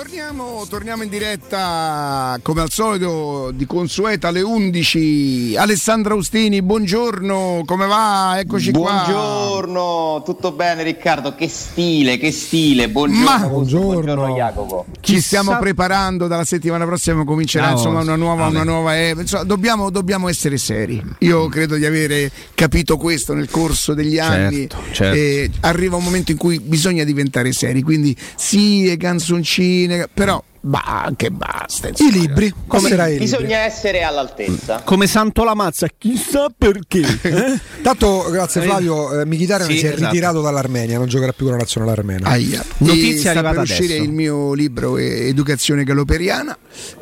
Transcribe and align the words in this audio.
torniamo, 0.00 0.64
torniamo, 0.66 1.02
in 1.02 1.10
diretta 1.10 2.38
come 2.40 2.62
al 2.62 2.70
solito 2.70 3.50
di 3.52 3.66
consueta 3.66 4.28
alle 4.28 4.40
11. 4.40 5.56
Alessandra 5.58 6.14
Austini, 6.14 6.62
buongiorno, 6.62 7.64
come 7.66 7.86
va? 7.86 8.38
Eccoci 8.38 8.70
buongiorno, 8.70 9.12
qua. 9.12 9.12
Buongiorno, 9.12 10.22
tutto 10.24 10.52
bene 10.52 10.84
Riccardo? 10.84 11.34
Che 11.34 11.46
stile, 11.48 12.16
che 12.16 12.32
stile. 12.32 12.88
Buongiorno, 12.88 13.24
Ma, 13.24 13.46
buongiorno. 13.46 13.92
buongiorno 13.92 14.34
Jacopo. 14.34 14.86
Ci 15.00 15.20
stiamo 15.20 15.58
preparando 15.58 16.26
dalla 16.28 16.46
settimana 16.46 16.86
prossima 16.86 17.22
comincerà 17.24 17.68
ah, 17.68 17.72
insomma 17.72 18.00
una 18.00 18.16
nuova, 18.16 18.46
una 18.46 18.64
nuova 18.64 18.96
eh, 18.96 19.14
insomma, 19.18 19.44
dobbiamo, 19.44 19.90
dobbiamo, 19.90 20.28
essere 20.30 20.56
seri. 20.56 21.02
Io 21.18 21.46
credo 21.48 21.76
di 21.76 21.84
avere 21.84 22.30
capito 22.54 22.96
questo 22.96 23.34
nel 23.34 23.50
corso 23.50 23.92
degli 23.92 24.14
certo, 24.14 24.32
anni. 24.32 24.68
Certo. 24.92 25.14
Eh, 25.14 25.50
arriva 25.60 25.96
un 25.96 26.04
momento 26.04 26.30
in 26.30 26.38
cui 26.38 26.58
bisogna 26.58 27.04
diventare 27.04 27.52
seri, 27.52 27.82
quindi 27.82 28.16
sì, 28.34 28.90
e 28.90 28.96
canzoncine, 28.96 29.89
però 30.12 30.42
ma 30.62 30.82
anche 30.84 31.30
basta. 31.30 31.88
Insomma. 31.88 32.10
I 32.10 32.20
libri, 32.20 32.52
come 32.66 33.16
bisogna 33.16 33.58
essere 33.58 34.02
all'altezza. 34.02 34.82
Come 34.84 35.06
Santo 35.06 35.44
Lamazza, 35.44 35.88
chissà 35.96 36.48
perché. 36.56 37.18
Eh? 37.30 37.58
Tanto, 37.82 38.28
grazie 38.30 38.62
Flavio, 38.62 39.20
eh, 39.20 39.24
Mkhitaryan 39.24 39.68
sì, 39.70 39.78
si 39.78 39.86
è 39.86 39.92
esatto. 39.92 40.10
ritirato 40.10 40.40
dall'Armenia, 40.40 40.98
non 40.98 41.06
giocherà 41.06 41.32
più 41.32 41.44
con 41.44 41.54
la 41.54 41.60
nazionale 41.60 41.92
armena. 41.92 42.28
Aia. 42.28 42.64
Notizia 42.78 43.30
sta 43.30 43.42
per 43.42 43.58
uscire 43.58 43.84
adesso. 43.84 44.02
il 44.02 44.10
mio 44.10 44.52
libro 44.52 44.98
Educazione 44.98 45.84
galoperiana. 45.84 46.56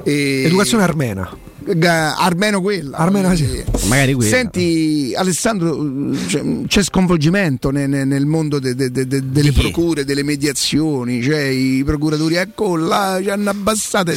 E... 0.05 0.43
Educazione 0.45 0.83
armena 0.83 1.37
armeno 1.81 2.61
quella. 2.61 2.97
Armeno, 2.97 3.35
sì. 3.35 3.65
Magari 3.87 4.15
quella. 4.15 4.31
Senti, 4.31 5.13
Alessandro, 5.17 6.15
cioè, 6.27 6.43
c'è 6.67 6.83
sconvolgimento 6.83 7.71
nel, 7.71 7.89
nel 7.89 8.27
mondo 8.27 8.59
de, 8.59 8.75
de, 8.75 8.91
de, 8.91 9.07
delle 9.07 9.53
procure, 9.53 10.05
delle 10.05 10.23
mediazioni. 10.23 11.23
Cioè, 11.23 11.41
i 11.41 11.83
procuratori, 11.85 12.37
ecco 12.37 12.77
là, 12.77 13.19
ci 13.23 13.31
hanno 13.31 13.51
abbassato. 13.51 14.13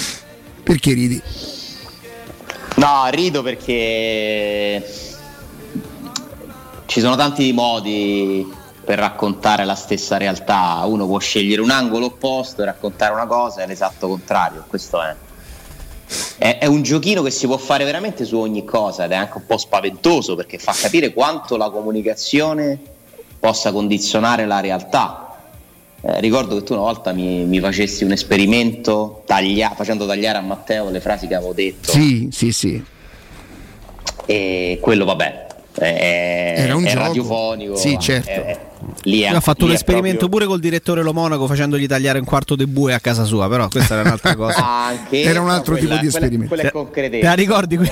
Perché 0.64 0.94
ridi? 0.94 1.22
No, 2.76 3.08
rido 3.10 3.43
perché 3.43 4.84
ci 6.86 6.99
sono 6.99 7.15
tanti 7.15 7.52
modi 7.52 8.60
per 8.84 8.98
raccontare 8.98 9.65
la 9.65 9.76
stessa 9.76 10.18
realtà. 10.18 10.82
Uno 10.86 11.05
può 11.05 11.20
scegliere 11.20 11.62
un 11.62 11.70
angolo 11.70 12.08
opposto 12.08 12.62
e 12.62 12.65
raccontare 12.65 13.13
una 13.13 13.26
cosa 13.26 13.62
è 13.62 13.68
l'esatto 13.68 14.08
contrario. 14.08 14.63
Questo 14.68 15.02
è 15.02 15.15
è, 16.37 16.57
è, 16.60 16.65
un 16.65 16.82
giochino 16.82 17.21
che 17.21 17.32
si 17.32 17.46
può 17.46 17.57
fare 17.57 17.84
veramente 17.84 18.26
su 18.26 18.37
ogni 18.37 18.63
cosa 18.63 19.05
ed 19.05 19.12
è 19.12 19.15
anche 19.15 19.37
un 19.37 19.46
po' 19.46 19.57
spaventoso 19.57 20.35
perché 20.35 20.57
fa 20.57 20.74
capire 20.74 21.13
quanto 21.13 21.57
la 21.57 21.70
comunicazione 21.70 22.79
possa 23.40 23.71
condizionare 23.71 24.46
la 24.46 24.59
realtà. 24.59 25.26
Eh, 26.04 26.20
ricordo 26.20 26.55
che 26.55 26.63
tu 26.63 26.74
una 26.74 26.82
volta 26.82 27.12
mi, 27.12 27.43
mi 27.46 27.59
facessi 27.59 28.04
un 28.04 28.12
esperimento 28.12 29.24
taglia- 29.26 29.74
facendo 29.76 30.07
tagliare 30.07 30.37
a 30.37 30.41
Matteo 30.41 30.90
le 30.90 30.99
frasi 30.99 31.27
che 31.27 31.35
avevo 31.35 31.54
detto. 31.54 31.91
Sì, 31.91 32.29
sì, 32.32 32.52
sì. 32.52 32.84
E 34.26 34.79
quello, 34.82 35.05
vabbè, 35.05 35.48
Era 35.74 36.76
un 36.76 36.84
è 36.84 36.91
gioco. 36.91 37.04
radiofonico. 37.04 37.76
Sì, 37.76 37.98
certo. 38.00 38.30
È, 38.30 38.60
lì 39.04 39.26
ha 39.26 39.40
fatto 39.40 39.66
un 39.66 39.72
esperimento 39.72 40.27
proprio... 40.27 40.30
pure 40.30 40.46
col 40.46 40.60
direttore 40.60 41.02
Lo 41.02 41.14
Monaco 41.14 41.48
facendogli 41.48 41.88
tagliare 41.88 42.20
un 42.20 42.26
quarto 42.26 42.55
di 42.55 42.66
bue 42.68 42.94
a 42.94 43.00
casa 43.00 43.24
sua, 43.24 43.48
però 43.48 43.68
questa 43.68 43.94
era 43.94 44.04
un'altra 44.04 44.36
cosa. 44.36 44.66
Anche, 44.66 45.22
era 45.22 45.42
un 45.42 45.49
altro 45.49 45.74
no, 45.74 45.80
tipo 45.80 45.88
quella, 45.90 46.02
di 46.02 46.08
esperimento. 46.08 46.54
Quella, 46.54 46.70
quella 46.72 46.84
è 46.84 46.86
concretezza. 46.86 47.20
Te 47.20 47.27
la 47.27 47.34
ricordi? 47.34 47.77
Me 47.77 47.90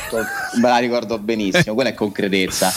la 0.61 0.77
ricordo 0.77 1.17
benissimo, 1.19 1.73
quella 1.73 1.89
è 1.89 1.93
concretezza. 1.93 2.71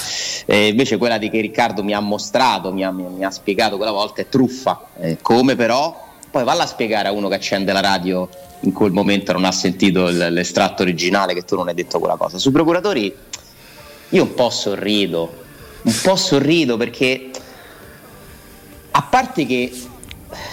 Eh, 0.47 0.69
invece 0.69 0.97
quella 0.97 1.19
di 1.19 1.30
che 1.30 1.41
Riccardo 1.41 1.83
mi 1.83 1.95
ha 1.95 2.00
mostrato, 2.00 2.73
mi 2.73 2.84
ha, 2.84 2.91
mi 2.91 3.25
ha 3.25 3.30
spiegato 3.30 3.77
quella 3.77 3.92
volta 3.92 4.23
è 4.23 4.28
truffa. 4.28 4.80
Eh, 5.00 5.19
come 5.20 5.56
però? 5.56 6.11
Poi 6.30 6.45
valla 6.45 6.62
a 6.62 6.67
spiegare 6.67 7.08
a 7.08 7.12
uno 7.12 7.28
che 7.28 7.34
accende 7.34 7.73
la 7.73 7.80
radio 7.80 8.28
in 8.64 8.73
quel 8.73 8.92
momento 8.92 9.33
non 9.33 9.45
ha 9.45 9.53
sentito 9.53 10.08
l'estratto 10.08 10.83
originale 10.83 11.34
che 11.34 11.42
tu 11.42 11.56
non 11.56 11.69
hai 11.69 11.75
detto 11.75 11.98
quella 11.98 12.17
cosa. 12.17 12.39
Sui 12.39 12.53
procuratori 12.53 13.12
io 14.12 14.22
un 14.24 14.34
po' 14.34 14.50
sorrido, 14.50 15.44
un 15.83 15.98
po' 16.02 16.17
sorrido 16.17 16.77
perché 16.77 17.30
a 18.90 19.02
parte 19.02 19.46
che 19.46 19.73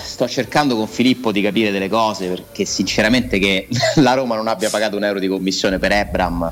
sto 0.03 0.27
cercando 0.27 0.75
con 0.75 0.87
Filippo 0.87 1.31
di 1.31 1.41
capire 1.41 1.71
delle 1.71 1.89
cose 1.89 2.27
perché 2.27 2.65
sinceramente 2.65 3.37
che 3.37 3.67
la 3.95 4.13
Roma 4.13 4.35
non 4.35 4.47
abbia 4.47 4.69
pagato 4.69 4.95
un 4.95 5.03
euro 5.03 5.19
di 5.19 5.27
commissione 5.27 5.77
per 5.77 5.91
Ebram 5.91 6.51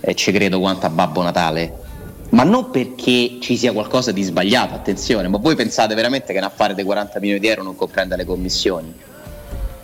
e 0.00 0.14
ci 0.14 0.30
credo 0.30 0.60
quanto 0.60 0.86
a 0.86 0.90
Babbo 0.90 1.22
Natale 1.22 1.86
ma 2.30 2.42
non 2.42 2.70
perché 2.70 3.38
ci 3.40 3.56
sia 3.56 3.72
qualcosa 3.72 4.12
di 4.12 4.22
sbagliato 4.22 4.74
attenzione 4.74 5.28
ma 5.28 5.38
voi 5.38 5.54
pensate 5.54 5.94
veramente 5.94 6.32
che 6.32 6.38
un 6.38 6.44
affare 6.44 6.74
di 6.74 6.82
40 6.82 7.20
milioni 7.20 7.40
di 7.40 7.48
euro 7.48 7.62
non 7.62 7.74
comprenda 7.74 8.16
le 8.16 8.26
commissioni 8.26 8.94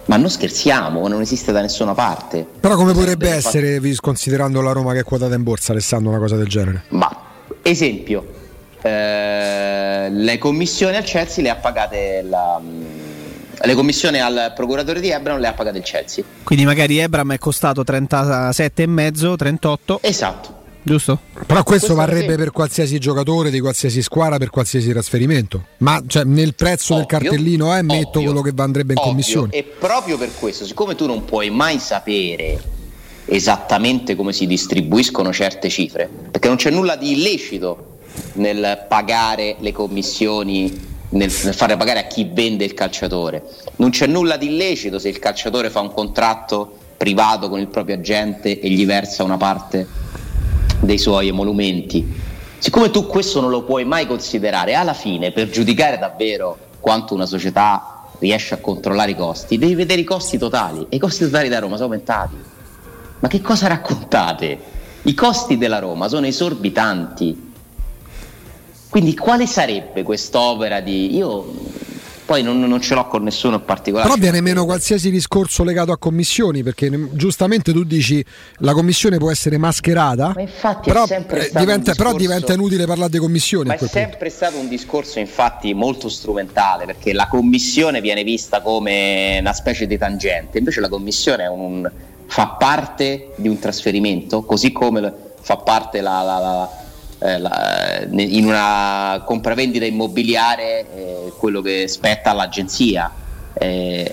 ma 0.07 0.17
non 0.17 0.31
scherziamo, 0.31 1.07
non 1.09 1.21
esiste 1.21 1.53
da 1.53 1.61
nessuna 1.61 1.95
parte. 1.95 2.47
Però 2.61 2.77
come 2.77 2.93
potrebbe 2.93 3.31
essere, 3.31 3.81
fatto... 3.81 4.01
considerando 4.01 4.61
la 4.61 4.73
Roma 4.73 4.93
che 4.93 5.01
è 5.01 5.05
quotata 5.05 5.35
in 5.35 5.43
borsa, 5.43 5.73
Alessandro, 5.73 6.11
una 6.11 6.19
cosa 6.19 6.37
del 6.37 6.49
genere? 6.49 6.85
Ma, 6.89 7.11
esempio, 7.63 8.27
eh, 8.83 10.09
le 10.11 10.39
commissioni 10.39 10.97
al 10.97 11.05
Chelsea 11.05 11.43
le 11.43 11.51
ha 11.51 11.57
pagate 11.57 12.25
la... 12.29 12.61
Mm, 12.63 12.83
le 13.63 13.75
commissioni 13.75 14.21
al 14.21 14.53
procuratore 14.55 15.01
di 15.01 15.11
Ebram 15.11 15.39
le 15.39 15.47
ha 15.47 15.53
pagate 15.53 15.79
il 15.79 15.85
Chelsea. 15.85 16.25
Quindi 16.43 16.65
magari 16.65 16.99
Ebram 16.99 17.33
è 17.33 17.39
costato 17.39 17.83
37,5, 17.83 19.37
38. 19.37 19.99
Esatto 20.03 20.63
giusto? 20.85 21.19
Però 21.33 21.63
questo, 21.63 21.63
questo 21.65 21.95
varrebbe 21.95 22.33
sì. 22.33 22.37
per 22.37 22.51
qualsiasi 22.53 22.99
giocatore 22.99 23.51
di 23.51 23.59
qualsiasi 23.59 24.03
squadra, 24.03 24.39
per 24.39 24.51
qualsiasi 24.51 24.91
trasferimento. 24.91 25.65
Ma 25.79 26.01
cioè, 26.07 26.25
nel 26.25 26.55
prezzo 26.55 26.95
ovvio, 26.95 27.07
del 27.09 27.21
cartellino 27.21 27.77
eh, 27.77 27.83
metto 27.83 28.23
quello 28.23 28.41
che 28.43 28.53
andrebbe 28.57 28.93
in 28.93 28.99
ovvio. 28.99 29.11
commissione. 29.11 29.53
E 29.53 29.65
proprio 29.65 30.17
per 30.17 30.31
questo, 30.39 30.65
siccome 30.65 30.95
tu 30.95 31.07
non 31.07 31.25
puoi 31.25 31.51
mai 31.51 31.79
sapere 31.79 32.73
esattamente 33.27 34.15
come 34.15 34.33
si 34.33 34.47
distribuiscono 34.47 35.33
certe 35.33 35.69
cifre, 35.69 36.09
perché 36.31 36.49
non 36.49 36.57
c'è 36.57 36.71
nulla 36.71 36.97
di 36.97 37.13
illecito 37.13 37.99
nel 38.35 38.85
pagare 38.89 39.57
le 39.59 39.73
commissioni 39.73 40.93
nel, 41.11 41.33
nel, 41.45 41.55
fare 41.55 41.77
pagare 41.77 42.01
a 42.01 42.07
chi 42.07 42.29
vende 42.31 42.65
il 42.65 42.75
calciatore. 42.75 43.43
Non 43.77 43.91
c'è 43.91 44.07
nulla 44.07 44.37
di 44.37 44.47
illecito 44.47 44.99
se 44.99 45.09
il 45.09 45.19
calciatore 45.19 45.71
fa 45.71 45.81
un 45.81 45.93
contratto 45.93 46.79
privato 46.97 47.49
con 47.49 47.59
il 47.59 47.69
proprio 47.69 47.97
agente 47.97 48.61
e 48.61 48.69
gli 48.69 48.87
versa 48.87 49.25
una 49.25 49.37
parte 49.37 49.87
dei 50.85 50.99
suoi 50.99 51.29
emolumenti. 51.29 52.07
Siccome 52.59 52.91
tu 52.91 53.07
questo 53.07 53.41
non 53.41 53.51
lo 53.51 53.63
puoi 53.63 53.85
mai 53.85 54.07
considerare, 54.07 54.75
alla 54.75 54.95
fine 54.95 55.33
per 55.33 55.51
giudicare 55.51 55.99
davvero 55.99 56.57
quanto 56.81 57.15
una 57.15 57.27
società 57.27 58.07
riesce 58.19 58.55
a 58.55 58.59
controllare 58.59 59.11
i 59.11 59.17
costi, 59.17 59.59
devi 59.59 59.75
vedere 59.75 60.01
i 60.01 60.05
costi 60.05 60.39
totali 60.39 60.87
e 60.89 60.97
i 60.97 60.99
costi 60.99 61.25
totali 61.25 61.49
da 61.49 61.59
Roma 61.59 61.77
sono 61.77 61.89
aumentati. 61.89 62.37
Ma 63.19 63.29
che 63.29 63.41
cosa 63.41 63.67
raccontate? 63.67 64.59
I 65.03 65.15
costi 65.15 65.59
della 65.59 65.79
Roma 65.79 66.09
sono 66.09 66.27
esorbitanti. 66.27 67.53
Quindi 68.89 69.17
quale 69.17 69.47
sarebbe 69.47 70.03
quest'opera 70.03 70.81
di... 70.81 71.17
Io 71.17 71.53
poi 72.25 72.43
non, 72.43 72.59
non, 72.61 72.81
ce 72.81 72.95
l'ho 72.95 73.07
con 73.07 73.23
nessuno 73.23 73.57
in 73.57 73.65
particolare. 73.65 74.09
Però 74.09 74.21
viene 74.21 74.41
meno 74.41 74.65
qualsiasi 74.65 75.11
discorso 75.11 75.63
legato 75.63 75.93
a 75.93 75.99
commissioni, 75.99 76.63
perché 76.63 76.91
giustamente 77.13 77.73
tu 77.73 77.85
dici 77.85 78.25
la 78.59 78.73
commissione 78.73 79.19
può 79.19 79.31
essere 79.31 79.59
mascherata, 79.59 80.33
ma 80.35 80.41
infatti 80.41 80.89
però, 80.91 81.05
eh, 81.05 81.25
diventa, 81.27 81.93
discorso, 81.93 81.95
però 81.95 82.15
diventa 82.15 82.53
inutile 82.55 82.87
parlare 82.87 83.11
di 83.11 83.19
commissioni. 83.19 83.69
Ma 83.69 83.75
è 83.75 83.79
sempre 83.87 84.17
punto. 84.19 84.35
stato 84.35 84.59
un 84.59 84.69
discorso 84.69 85.19
infatti 85.19 85.75
molto 85.75 86.09
strumentale, 86.09 86.87
perché 86.87 87.13
la 87.13 87.29
commissione 87.29 88.01
viene 88.01 88.25
vista 88.25 88.63
come 88.63 89.39
una 89.41 89.53
specie 89.53 89.87
di 89.87 89.99
tangente, 89.99 90.59
invece 90.59 90.81
la 90.81 90.89
commissione 90.89 91.47
un, 91.47 91.91
fa 92.27 92.49
parte 92.59 93.33
di 93.37 93.49
un 93.49 93.59
trasferimento, 93.59 94.43
così 94.45 94.73
come 94.73 95.13
fa 95.41 95.59
parte 95.59 96.01
la, 96.01 96.23
la, 96.23 96.39
la 96.39 96.84
eh, 97.25 97.39
la, 97.39 98.05
in 98.11 98.45
una 98.45 99.23
compravendita 99.25 99.87
immobiliare 99.87 100.87
eh, 100.95 101.33
quello 101.39 101.63
che 101.63 101.89
spetta 101.89 102.31
all'agenzia. 102.31 103.11
Eh, 103.55 104.05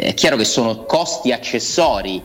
è 0.00 0.14
chiaro 0.14 0.36
che 0.36 0.44
sono 0.44 0.84
costi 0.84 1.32
accessori 1.32 2.22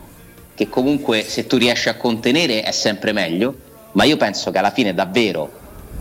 che 0.54 0.70
comunque 0.70 1.24
se 1.24 1.48
tu 1.48 1.58
riesci 1.58 1.90
a 1.90 1.96
contenere 1.96 2.62
è 2.62 2.72
sempre 2.72 3.14
meglio, 3.14 3.56
ma 3.94 4.04
io 4.04 4.18
penso 4.18 4.52
che 4.52 4.60
alla 4.60 4.70
fine 4.70 4.94
davvero 4.94 5.50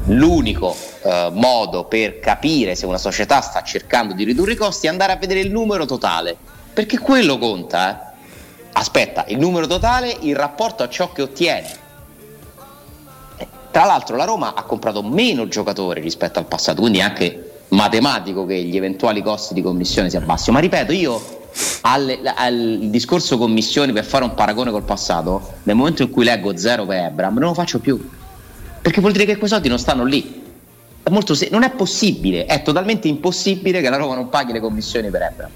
l'unico 0.09 0.77
eh, 1.03 1.31
modo 1.32 1.85
per 1.85 2.21
capire 2.21 2.75
se 2.75 2.85
una 2.85 2.99
società 2.99 3.41
sta 3.41 3.62
cercando 3.62 4.12
di 4.12 4.25
ridurre 4.25 4.53
i 4.53 4.56
costi 4.56 4.87
è 4.87 4.91
andare 4.91 5.12
a 5.12 5.17
vedere 5.17 5.41
il 5.41 5.50
numero 5.50 5.87
totale, 5.87 6.37
perché 6.75 6.99
quello 6.99 7.39
conta. 7.39 7.91
Eh. 7.91 8.15
Aspetta, 8.73 9.25
il 9.29 9.39
numero 9.39 9.67
totale 9.67 10.15
in 10.21 10.35
rapporto 10.35 10.82
a 10.82 10.91
ciò 10.91 11.11
che 11.11 11.23
ottiene 11.23 11.85
tra 13.76 13.84
l'altro 13.84 14.17
la 14.17 14.25
Roma 14.25 14.55
ha 14.55 14.62
comprato 14.62 15.02
meno 15.02 15.49
giocatori 15.49 16.00
rispetto 16.00 16.38
al 16.38 16.46
passato, 16.46 16.81
quindi 16.81 17.00
è 17.00 17.02
anche 17.02 17.64
matematico 17.69 18.46
che 18.46 18.62
gli 18.62 18.75
eventuali 18.75 19.20
costi 19.20 19.52
di 19.52 19.61
commissione 19.61 20.08
si 20.08 20.17
abbassino. 20.17 20.55
Ma 20.55 20.62
ripeto, 20.62 20.93
io 20.93 21.50
al, 21.82 22.32
al 22.37 22.78
discorso 22.84 23.37
commissioni 23.37 23.93
per 23.93 24.06
fare 24.06 24.25
un 24.25 24.32
paragone 24.32 24.70
col 24.70 24.84
passato, 24.84 25.56
nel 25.64 25.76
momento 25.76 26.00
in 26.00 26.08
cui 26.08 26.25
leggo 26.25 26.56
zero 26.56 26.87
per 26.87 27.05
Ebram, 27.05 27.34
non 27.34 27.49
lo 27.49 27.52
faccio 27.52 27.78
più. 27.78 28.02
Perché 28.81 29.02
vuol 29.02 29.12
dire 29.12 29.26
che 29.26 29.37
quei 29.37 29.50
soldi 29.50 29.69
non 29.69 29.79
stanno 29.79 30.05
lì. 30.05 30.43
È 31.02 31.11
se- 31.34 31.49
non 31.50 31.62
è 31.62 31.69
possibile, 31.69 32.46
è 32.46 32.62
totalmente 32.62 33.08
impossibile 33.08 33.82
che 33.82 33.90
la 33.90 33.99
Roma 33.99 34.14
non 34.14 34.31
paghi 34.31 34.52
le 34.52 34.61
commissioni 34.61 35.11
per 35.11 35.20
Ebram. 35.20 35.50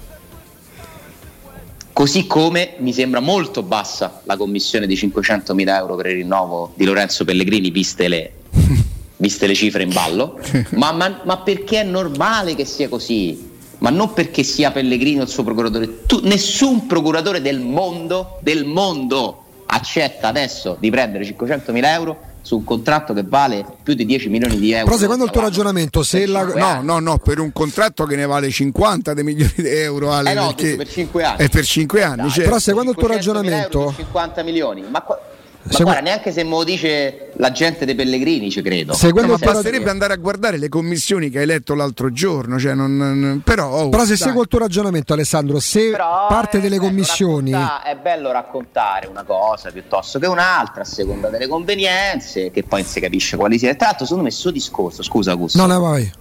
Così 2.01 2.25
come 2.25 2.77
mi 2.79 2.93
sembra 2.93 3.19
molto 3.19 3.61
bassa 3.61 4.21
la 4.23 4.35
commissione 4.35 4.87
di 4.87 4.95
500.000 4.95 5.67
euro 5.67 5.95
per 5.95 6.07
il 6.07 6.15
rinnovo 6.15 6.71
di 6.73 6.83
Lorenzo 6.85 7.25
Pellegrini, 7.25 7.69
viste 7.69 8.07
le, 8.07 8.31
viste 9.17 9.45
le 9.45 9.53
cifre 9.53 9.83
in 9.83 9.93
ballo, 9.93 10.39
ma, 10.71 10.93
ma, 10.93 11.21
ma, 11.23 11.37
perché 11.41 11.81
è 11.81 11.83
normale 11.83 12.55
che 12.55 12.65
sia 12.65 12.89
così? 12.89 13.51
Ma 13.77 13.91
non 13.91 14.13
perché 14.13 14.41
sia 14.41 14.71
Pellegrini 14.71 15.21
il 15.21 15.27
suo 15.27 15.43
procuratore. 15.43 16.07
Tu, 16.07 16.21
nessun 16.23 16.87
procuratore 16.87 17.39
del 17.39 17.59
mondo, 17.59 18.39
del 18.41 18.65
mondo 18.65 19.43
accetta 19.67 20.27
adesso 20.27 20.77
di 20.79 20.89
prendere 20.89 21.23
500.000 21.23 21.85
euro 21.85 22.17
su 22.51 22.57
un 22.57 22.63
contratto 22.65 23.13
che 23.13 23.23
vale 23.23 23.65
più 23.81 23.93
di 23.93 24.05
10 24.05 24.27
milioni 24.27 24.59
di 24.59 24.73
euro. 24.73 24.85
Però 24.85 24.97
secondo 24.97 25.23
il 25.23 25.31
tuo 25.31 25.39
ragionamento, 25.39 26.03
se 26.03 26.25
la... 26.25 26.43
No, 26.43 26.81
no, 26.81 26.99
no, 26.99 27.17
per 27.17 27.39
un 27.39 27.53
contratto 27.53 28.03
che 28.03 28.17
ne 28.17 28.25
vale 28.25 28.49
50 28.49 29.13
milioni 29.23 29.53
di 29.55 29.69
euro, 29.69 30.11
Ale, 30.11 30.31
eh 30.31 30.33
no, 30.33 30.53
per 30.53 30.89
5 30.89 31.23
anni. 31.23 31.37
È 31.37 31.47
per 31.49 31.63
5 31.63 32.03
anni. 32.03 32.29
Certo. 32.29 32.49
Però 32.49 32.59
secondo 32.59 32.91
il 32.91 32.97
tuo 32.97 33.07
ragionamento... 33.07 33.93
50 33.95 34.43
milioni, 34.43 34.83
ma... 34.89 35.01
Qua 35.01 35.17
ma 35.63 35.71
Segui... 35.71 35.83
guarda, 35.83 36.01
neanche 36.01 36.31
se 36.31 36.43
me 36.43 36.49
lo 36.49 36.63
dice 36.63 37.31
la 37.35 37.51
gente 37.51 37.85
dei 37.85 37.93
Pellegrini, 37.93 38.49
ci 38.49 38.63
credo. 38.63 38.93
Seguendo 38.93 39.33
no, 39.33 39.37
ma 39.39 39.51
basterebbe 39.51 39.91
andare 39.91 40.13
a 40.13 40.15
guardare 40.15 40.57
le 40.57 40.69
commissioni 40.69 41.29
che 41.29 41.39
hai 41.39 41.45
letto 41.45 41.75
l'altro 41.75 42.11
giorno. 42.11 42.57
Cioè 42.57 42.73
non, 42.73 42.97
non, 42.97 43.41
però, 43.43 43.69
oh, 43.69 43.89
però, 43.89 44.01
se 44.01 44.09
dai. 44.09 44.17
seguo 44.17 44.41
il 44.41 44.47
tuo 44.47 44.57
ragionamento, 44.57 45.13
Alessandro, 45.13 45.59
se 45.59 45.91
però 45.91 46.25
parte 46.27 46.59
delle 46.59 46.79
commissioni. 46.79 47.51
È 47.51 47.95
bello 48.01 48.31
raccontare 48.31 49.07
una 49.07 49.23
cosa 49.23 49.69
piuttosto 49.71 50.17
che 50.17 50.25
un'altra, 50.25 50.81
a 50.81 50.85
seconda 50.85 51.29
delle 51.29 51.47
convenienze, 51.47 52.49
che 52.49 52.63
poi 52.63 52.83
si 52.83 52.99
capisce 52.99 53.37
quali 53.37 53.59
sia. 53.59 53.75
Tra 53.75 53.87
l'altro, 53.87 54.05
secondo 54.05 54.23
me, 54.23 54.29
il 54.29 54.35
suo 54.35 54.51
discorso, 54.51 55.03
scusa, 55.03 55.31
Augusto. 55.31 55.59
No, 55.59 55.71
no, 55.71 55.79
vai. 55.79 56.11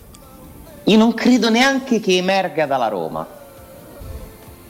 Io 0.84 0.96
non 0.98 1.14
credo 1.14 1.48
neanche 1.48 1.98
che 2.00 2.16
emerga 2.16 2.66
dalla 2.66 2.88
Roma. 2.88 3.26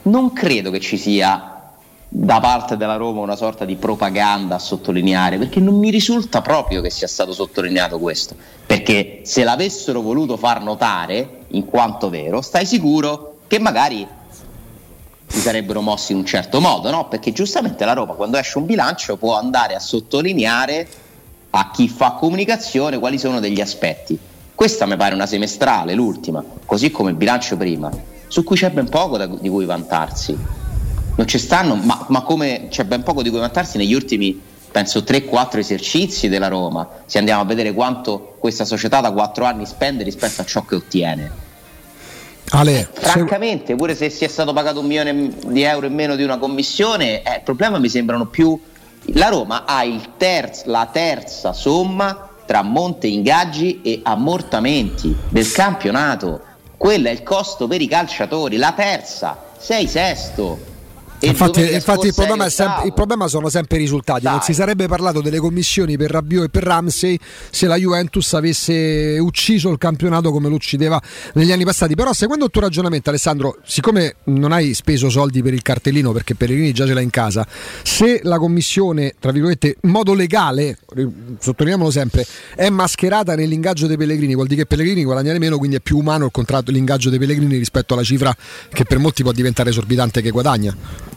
Non 0.03 0.31
credo 0.33 0.71
che 0.71 0.79
ci 0.79 0.97
sia 0.97 1.50
da 2.13 2.41
parte 2.41 2.75
della 2.75 2.97
Roma 2.97 3.21
una 3.21 3.37
sorta 3.37 3.63
di 3.63 3.77
propaganda 3.77 4.55
a 4.55 4.59
sottolineare, 4.59 5.37
perché 5.37 5.61
non 5.61 5.75
mi 5.79 5.89
risulta 5.89 6.41
proprio 6.41 6.81
che 6.81 6.89
sia 6.89 7.07
stato 7.07 7.31
sottolineato 7.31 7.99
questo, 7.99 8.35
perché 8.65 9.21
se 9.23 9.45
l'avessero 9.45 10.01
voluto 10.01 10.35
far 10.35 10.61
notare, 10.61 11.45
in 11.51 11.63
quanto 11.63 12.09
vero, 12.09 12.41
stai 12.41 12.65
sicuro 12.65 13.37
che 13.47 13.59
magari 13.59 14.05
si 15.25 15.39
sarebbero 15.39 15.79
mossi 15.79 16.11
in 16.11 16.17
un 16.17 16.25
certo 16.25 16.59
modo, 16.59 16.91
no? 16.91 17.07
Perché 17.07 17.31
giustamente 17.31 17.85
la 17.85 17.93
Roma 17.93 18.13
quando 18.15 18.37
esce 18.37 18.57
un 18.57 18.65
bilancio 18.65 19.15
può 19.15 19.37
andare 19.37 19.73
a 19.73 19.79
sottolineare 19.79 20.85
a 21.51 21.71
chi 21.71 21.87
fa 21.87 22.11
comunicazione 22.11 22.99
quali 22.99 23.17
sono 23.19 23.39
degli 23.39 23.61
aspetti. 23.61 24.19
Questa 24.53 24.85
mi 24.85 24.97
pare 24.97 25.15
una 25.15 25.25
semestrale, 25.25 25.93
l'ultima, 25.93 26.43
così 26.65 26.91
come 26.91 27.11
il 27.11 27.15
bilancio 27.15 27.55
prima, 27.55 27.89
su 28.27 28.43
cui 28.43 28.57
c'è 28.57 28.69
ben 28.69 28.89
poco 28.89 29.15
da, 29.15 29.27
di 29.27 29.47
cui 29.47 29.63
vantarsi 29.63 30.60
non 31.15 31.27
ci 31.27 31.37
stanno, 31.37 31.75
ma, 31.75 32.05
ma 32.09 32.21
come 32.21 32.67
c'è 32.69 32.83
ben 32.83 33.03
poco 33.03 33.21
di 33.21 33.29
cui 33.29 33.39
vantarsi 33.39 33.77
negli 33.77 33.93
ultimi 33.93 34.49
penso 34.71 34.99
3-4 34.99 35.57
esercizi 35.57 36.29
della 36.29 36.47
Roma, 36.47 36.87
se 37.05 37.17
andiamo 37.17 37.41
a 37.41 37.45
vedere 37.45 37.73
quanto 37.73 38.35
questa 38.39 38.65
società 38.65 39.01
da 39.01 39.11
4 39.11 39.45
anni 39.45 39.65
spende 39.65 40.03
rispetto 40.03 40.41
a 40.41 40.45
ciò 40.45 40.63
che 40.63 40.75
ottiene. 40.75 41.49
Ale, 42.53 42.89
Francamente, 42.91 43.67
se... 43.67 43.75
pure 43.75 43.95
se 43.95 44.09
si 44.09 44.23
è 44.25 44.27
stato 44.27 44.53
pagato 44.53 44.79
un 44.79 44.85
milione 44.85 45.31
di 45.47 45.61
euro 45.61 45.85
in 45.85 45.93
meno 45.93 46.15
di 46.15 46.23
una 46.23 46.37
commissione, 46.37 47.21
eh, 47.21 47.35
il 47.35 47.41
problema 47.43 47.77
mi 47.79 47.89
sembrano 47.89 48.25
più... 48.25 48.59
La 49.13 49.29
Roma 49.29 49.63
ha 49.65 49.83
terz... 50.17 50.65
la 50.65 50.87
terza 50.91 51.53
somma 51.53 52.29
tra 52.45 52.61
monte 52.61 53.07
ingaggi 53.07 53.81
e 53.81 54.01
ammortamenti 54.03 55.15
del 55.29 55.51
campionato. 55.51 56.41
Quello 56.77 57.07
è 57.07 57.11
il 57.11 57.23
costo 57.23 57.67
per 57.67 57.81
i 57.81 57.87
calciatori, 57.87 58.57
la 58.57 58.73
terza, 58.73 59.37
sei 59.57 59.87
sesto 59.87 60.70
infatti, 61.27 61.73
infatti 61.73 62.07
il, 62.07 62.13
problema 62.13 62.49
sempre, 62.49 62.85
il, 62.85 62.93
problema 62.93 63.27
sono 63.27 63.49
sempre 63.49 63.77
i 63.77 63.79
risultati. 63.79 64.21
Dai. 64.21 64.33
Non 64.33 64.41
si 64.41 64.53
sarebbe 64.53 64.87
parlato 64.87 65.21
delle 65.21 65.39
commissioni 65.39 65.97
per 65.97 66.11
Rabiot 66.11 66.45
e 66.45 66.49
per 66.49 66.63
Ramsey 66.63 67.17
se 67.49 67.67
la 67.67 67.75
Juventus 67.75 68.33
avesse 68.33 69.17
ucciso 69.19 69.69
il 69.69 69.77
campionato 69.77 70.31
come 70.31 70.49
lo 70.49 70.55
uccideva 70.55 71.01
negli 71.33 71.51
anni 71.51 71.65
passati. 71.65 71.95
Però, 71.95 72.13
seguendo 72.13 72.45
il 72.45 72.51
tuo 72.51 72.61
ragionamento, 72.61 73.09
Alessandro, 73.09 73.57
siccome 73.65 74.15
non 74.25 74.51
hai 74.51 74.73
speso 74.73 75.09
soldi 75.09 75.41
per 75.41 75.53
il 75.53 75.61
cartellino 75.61 76.11
perché 76.11 76.35
Pellegrini 76.35 76.71
già 76.71 76.85
ce 76.85 76.93
l'ha 76.93 77.01
in 77.01 77.09
casa, 77.09 77.45
se 77.83 78.21
la 78.23 78.37
commissione, 78.37 79.15
tra 79.19 79.31
virgolette, 79.31 79.77
in 79.81 79.89
modo 79.89 80.13
legale, 80.13 80.77
sottolineiamolo 81.39 81.91
sempre, 81.91 82.25
è 82.55 82.69
mascherata 82.69 83.35
nell'ingaggio 83.35 83.87
dei 83.87 83.97
Pellegrini, 83.97 84.33
vuol 84.33 84.47
dire 84.47 84.61
che 84.61 84.67
Pellegrini 84.67 85.03
guadagna 85.03 85.37
meno, 85.37 85.57
quindi 85.57 85.77
è 85.77 85.79
più 85.79 85.97
umano 85.97 86.25
il 86.25 86.31
contratto, 86.31 86.71
l'ingaggio 86.71 87.09
dei 87.09 87.19
Pellegrini 87.19 87.57
rispetto 87.57 87.93
alla 87.93 88.03
cifra 88.03 88.35
che 88.71 88.85
per 88.85 88.99
molti 88.99 89.23
può 89.23 89.31
diventare 89.31 89.69
esorbitante 89.69 90.21
che 90.21 90.29
guadagna. 90.29 91.10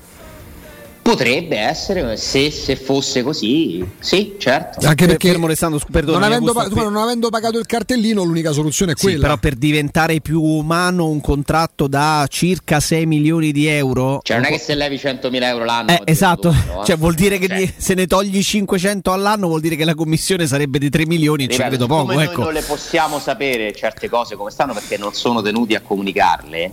Potrebbe 1.05 1.59
essere, 1.59 2.17
se, 2.17 2.51
se, 2.51 2.77
fosse 2.77 3.23
così, 3.23 3.87
sì, 3.99 4.37
certo. 4.39 4.87
Anche 4.87 5.05
perché 5.05 5.29
fermo 5.29 5.47
restando, 5.47 5.79
perdone, 5.79 6.17
non, 6.17 6.27
avendo, 6.27 6.53
Augusto, 6.53 6.83
non, 6.83 6.97
avendo, 6.97 7.29
pagato 7.29 7.59
il 7.59 7.67
cartellino, 7.67 8.23
l'unica 8.23 8.53
soluzione 8.53 8.93
è 8.93 8.95
quella. 8.95 9.17
Sì, 9.17 9.21
però 9.21 9.37
per 9.37 9.55
diventare 9.57 10.23
più 10.23 10.41
umano 10.41 11.09
un 11.09 11.21
contratto 11.21 11.89
da 11.89 12.25
circa 12.31 12.81
6 12.81 13.05
milioni 13.05 13.53
di 13.53 13.67
euro. 13.67 14.21
Cioè, 14.23 14.39
non 14.39 14.47
è 14.47 14.49
che 14.49 14.59
se 14.59 14.75
levi 14.75 14.97
100.000 14.97 15.43
euro 15.43 15.65
l'anno. 15.65 15.91
Eh, 15.91 16.01
esatto, 16.07 16.49
tutto, 16.49 16.73
no? 16.73 16.85
cioè, 16.89 16.97
vuol 16.97 17.13
dire 17.13 17.37
che 17.37 17.49
cioè. 17.49 17.75
se 17.77 17.93
ne 17.93 18.07
togli 18.07 18.43
500 18.43 19.13
all'anno, 19.13 19.47
vuol 19.47 19.61
dire 19.61 19.77
che 19.77 19.85
la 19.85 19.95
commissione 19.95 20.47
sarebbe 20.47 20.79
di 20.79 20.89
3 20.89 21.05
milioni. 21.05 21.43
Ripeto, 21.43 21.63
ci 21.63 21.69
vedo 21.69 21.87
poco. 21.87 22.13
Ecco. 22.13 22.37
Noi 22.37 22.45
non 22.45 22.53
le 22.55 22.63
possiamo 22.63 23.19
sapere 23.19 23.75
certe 23.75 24.09
cose 24.09 24.37
come 24.37 24.51
stanno 24.51 24.73
perché 24.73 24.97
non 24.97 25.13
sono 25.13 25.43
tenuti 25.43 25.75
a 25.75 25.83
comunicarle 25.83 26.73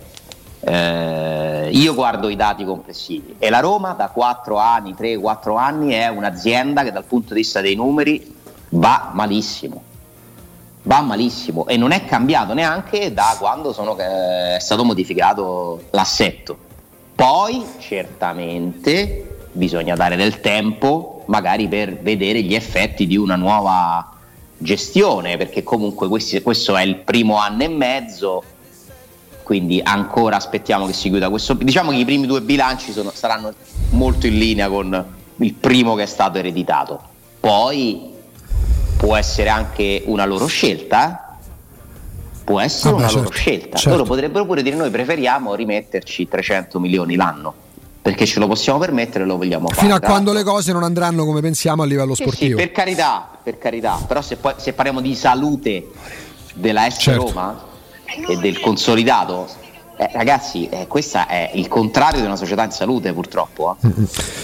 eh, 0.64 1.70
io 1.72 1.94
guardo 1.94 2.28
i 2.28 2.36
dati 2.36 2.64
complessivi 2.64 3.34
e 3.38 3.50
la 3.50 3.58
Roma 3.58 3.92
da 3.92 4.08
4 4.08 4.56
anni, 4.56 4.94
3-4 4.96 5.58
anni 5.58 5.92
è 5.92 6.08
un'azienda 6.08 6.84
che 6.84 6.92
dal 6.92 7.04
punto 7.04 7.34
di 7.34 7.40
vista 7.40 7.60
dei 7.60 7.74
numeri 7.74 8.34
va 8.70 9.10
malissimo. 9.12 9.82
Va 10.84 11.00
malissimo 11.00 11.66
e 11.66 11.76
non 11.76 11.92
è 11.92 12.04
cambiato 12.04 12.54
neanche 12.54 13.12
da 13.12 13.36
quando 13.38 13.72
sono, 13.72 13.96
eh, 13.98 14.56
è 14.56 14.58
stato 14.60 14.84
modificato 14.84 15.84
l'assetto. 15.90 16.56
Poi 17.14 17.64
certamente 17.78 19.48
bisogna 19.52 19.94
dare 19.94 20.16
del 20.16 20.40
tempo 20.40 21.22
magari 21.26 21.68
per 21.68 22.00
vedere 22.00 22.42
gli 22.42 22.54
effetti 22.54 23.06
di 23.06 23.16
una 23.16 23.36
nuova 23.36 24.10
gestione, 24.58 25.36
perché 25.36 25.62
comunque 25.62 26.08
questi, 26.08 26.40
questo 26.40 26.76
è 26.76 26.82
il 26.82 26.96
primo 26.96 27.36
anno 27.36 27.64
e 27.64 27.68
mezzo, 27.68 28.42
quindi 29.52 29.82
ancora 29.84 30.36
aspettiamo 30.36 30.86
che 30.86 30.94
si 30.94 31.10
chiuda 31.10 31.28
questo. 31.28 31.52
Diciamo 31.52 31.90
che 31.90 31.98
i 31.98 32.06
primi 32.06 32.26
due 32.26 32.40
bilanci 32.40 32.90
sono, 32.90 33.12
saranno 33.12 33.52
molto 33.90 34.26
in 34.26 34.38
linea 34.38 34.70
con 34.70 35.04
il 35.36 35.52
primo 35.52 35.94
che 35.94 36.04
è 36.04 36.06
stato 36.06 36.38
ereditato. 36.38 36.98
Poi 37.38 38.14
può 38.96 39.14
essere 39.14 39.50
anche 39.50 40.04
una 40.06 40.24
loro 40.24 40.46
scelta, 40.46 41.36
può 42.44 42.60
essere 42.60 42.94
ah, 42.94 42.96
una 42.96 43.08
certo, 43.08 43.22
loro 43.24 43.30
scelta. 43.34 43.76
Certo. 43.76 43.90
Loro 43.90 44.04
potrebbero 44.04 44.46
pure 44.46 44.62
dire 44.62 44.74
noi 44.74 44.88
preferiamo 44.88 45.54
rimetterci 45.54 46.26
300 46.26 46.80
milioni 46.80 47.14
l'anno 47.14 47.52
perché 48.00 48.24
ce 48.24 48.40
lo 48.40 48.46
possiamo 48.46 48.78
permettere 48.78 49.24
e 49.24 49.26
lo 49.26 49.36
vogliamo 49.36 49.68
fare. 49.68 49.82
Fino 49.82 49.94
a 49.94 50.00
quando 50.00 50.32
le 50.32 50.44
cose 50.44 50.72
non 50.72 50.82
andranno 50.82 51.26
come 51.26 51.42
pensiamo 51.42 51.82
a 51.82 51.84
livello 51.84 52.14
sportivo. 52.14 52.58
Sì, 52.58 52.64
per 52.64 52.72
carità, 52.72 53.28
per 53.42 53.58
carità, 53.58 54.02
però 54.08 54.22
se, 54.22 54.36
poi, 54.36 54.54
se 54.56 54.72
parliamo 54.72 55.02
di 55.02 55.14
salute 55.14 55.90
della 56.54 56.88
S 56.88 56.96
certo. 56.98 57.26
Roma 57.26 57.70
e 58.28 58.36
del 58.36 58.60
consolidato, 58.60 59.48
eh, 59.96 60.08
ragazzi, 60.12 60.68
eh, 60.68 60.86
questo 60.86 61.26
è 61.26 61.50
il 61.54 61.68
contrario 61.68 62.20
di 62.20 62.26
una 62.26 62.36
società 62.36 62.64
in 62.64 62.70
salute, 62.70 63.12
purtroppo. 63.12 63.76
Eh? 63.80 63.88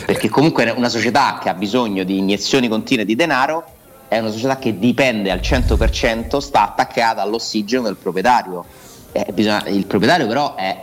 Perché 0.06 0.28
comunque 0.28 0.70
una 0.70 0.88
società 0.88 1.38
che 1.42 1.48
ha 1.48 1.54
bisogno 1.54 2.04
di 2.04 2.18
iniezioni 2.18 2.68
continue 2.68 3.04
di 3.04 3.14
denaro, 3.14 3.64
è 4.08 4.18
una 4.18 4.30
società 4.30 4.58
che 4.58 4.78
dipende 4.78 5.30
al 5.30 5.40
100%, 5.40 6.38
sta 6.38 6.62
attaccata 6.62 7.22
all'ossigeno 7.22 7.82
del 7.82 7.96
proprietario. 7.96 8.64
Eh, 9.12 9.26
bisogna, 9.32 9.66
il 9.66 9.86
proprietario, 9.86 10.26
però, 10.26 10.54
è, 10.54 10.76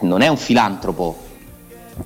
non 0.00 0.22
è 0.22 0.28
un 0.28 0.36
filantropo. 0.36 1.28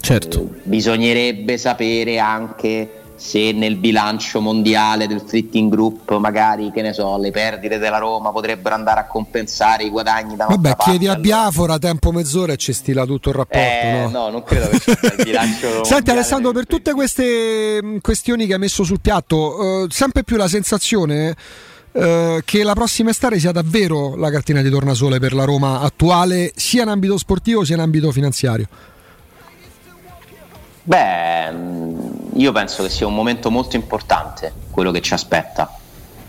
Certo. 0.00 0.40
Eh, 0.40 0.60
bisognerebbe 0.64 1.56
sapere 1.56 2.18
anche 2.18 3.03
se 3.16 3.52
nel 3.52 3.76
bilancio 3.76 4.40
mondiale 4.40 5.06
del 5.06 5.23
Fritting 5.25 5.71
Group 5.71 6.16
magari 6.16 6.73
che 6.73 6.83
ne 6.83 6.92
so 6.92 7.16
le 7.16 7.30
perdite 7.30 7.78
della 7.78 7.99
Roma 7.99 8.33
potrebbero 8.33 8.75
andare 8.75 9.00
a 9.00 9.06
compensare 9.06 9.85
i 9.85 9.90
guadagni 9.90 10.35
da 10.35 10.47
vabbè 10.47 10.76
chiedi 10.76 11.06
a 11.06 11.14
Biafora 11.16 11.78
tempo 11.78 12.11
mezz'ora 12.11 12.52
e 12.52 12.56
ci 12.56 12.73
stila 12.73 13.04
tutto 13.04 13.28
il 13.28 13.37
rapporto 13.37 13.87
eh, 13.87 14.00
no? 14.02 14.09
no 14.09 14.30
non 14.30 14.42
credo 14.42 14.68
che 14.68 14.80
ci 14.80 14.97
sia 14.99 15.14
il 15.16 15.25
bilancio 15.25 15.85
senti 15.87 16.11
Alessandro 16.11 16.50
per 16.50 16.66
tutte 16.66 16.92
queste 16.92 17.80
mm, 17.83 17.97
questioni 18.00 18.47
che 18.47 18.54
hai 18.54 18.59
messo 18.59 18.83
sul 18.83 19.00
piatto 19.00 19.85
eh, 19.85 19.87
sempre 19.90 20.25
più 20.25 20.37
la 20.37 20.49
sensazione 20.49 21.37
eh, 21.92 22.42
che 22.44 22.64
la 22.64 22.75
prossima 22.75 23.11
estate 23.11 23.38
sia 23.38 23.52
davvero 23.52 24.16
la 24.16 24.30
cartina 24.30 24.61
di 24.61 24.71
tornasole 24.71 25.21
per 25.21 25.33
la 25.35 25.44
Roma 25.44 25.80
attuale 25.80 26.52
sia 26.56 26.83
in 26.83 26.88
ambito 26.88 27.16
sportivo 27.16 27.64
sia 27.64 27.76
in 27.76 27.83
ambito 27.83 28.11
finanziario 28.11 28.66
Beh, 30.86 31.50
mm, 31.50 31.98
io 32.34 32.52
penso 32.52 32.82
che 32.82 32.90
sia 32.90 33.06
un 33.06 33.14
momento 33.14 33.50
molto 33.50 33.74
importante 33.74 34.52
quello 34.70 34.90
che 34.90 35.00
ci 35.00 35.14
aspetta. 35.14 35.78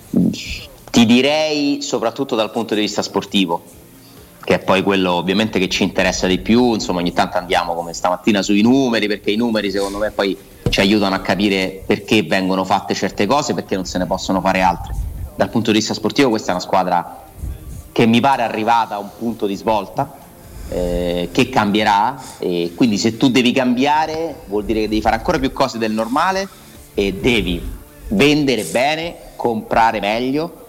Ti 0.09 1.05
direi 1.05 1.81
soprattutto 1.81 2.35
dal 2.35 2.51
punto 2.51 2.73
di 2.73 2.81
vista 2.81 3.01
sportivo. 3.01 3.83
che 4.45 4.53
è 4.53 4.59
poi 4.59 4.83
quello 4.83 5.13
ovviamente 5.13 5.57
che 5.57 5.67
ci 5.67 5.81
interessa 5.81 6.27
di 6.27 6.37
più, 6.37 6.75
insomma 6.75 6.99
ogni 6.99 7.13
tanto 7.13 7.37
andiamo 7.37 7.73
come 7.73 7.93
stamattina 7.93 8.43
sui 8.43 8.61
numeri, 8.61 9.07
perché 9.07 9.31
i 9.31 9.35
numeri 9.35 9.71
secondo 9.71 9.97
me 9.97 10.11
poi 10.11 10.37
ci 10.69 10.79
aiutano 10.81 11.15
a 11.15 11.19
capire 11.19 11.81
perché 11.83 12.21
vengono 12.21 12.63
fatte 12.63 12.93
certe 12.93 13.25
cose, 13.25 13.55
perché 13.55 13.73
non 13.73 13.85
se 13.85 13.97
ne 13.97 14.05
possono 14.05 14.41
fare 14.41 14.61
altre. 14.61 14.93
Dal 15.35 15.49
punto 15.49 15.71
di 15.71 15.79
vista 15.79 15.95
sportivo 15.95 16.29
questa 16.29 16.49
è 16.49 16.51
una 16.51 16.59
squadra 16.59 17.23
che 17.91 18.05
mi 18.05 18.19
pare 18.19 18.43
arrivata 18.43 18.93
a 18.93 18.99
un 18.99 19.09
punto 19.17 19.47
di 19.47 19.55
svolta, 19.55 20.13
eh, 20.69 21.29
che 21.31 21.49
cambierà 21.49 22.21
e 22.39 22.71
quindi 22.75 22.97
se 22.97 23.17
tu 23.17 23.29
devi 23.29 23.51
cambiare 23.51 24.35
vuol 24.47 24.65
dire 24.65 24.81
che 24.81 24.87
devi 24.87 25.01
fare 25.01 25.15
ancora 25.15 25.39
più 25.39 25.51
cose 25.51 25.77
del 25.77 25.91
normale 25.91 26.47
e 26.93 27.13
devi 27.13 27.61
vendere 28.09 28.63
bene, 28.63 29.15
comprare 29.35 29.99
meglio, 29.99 30.63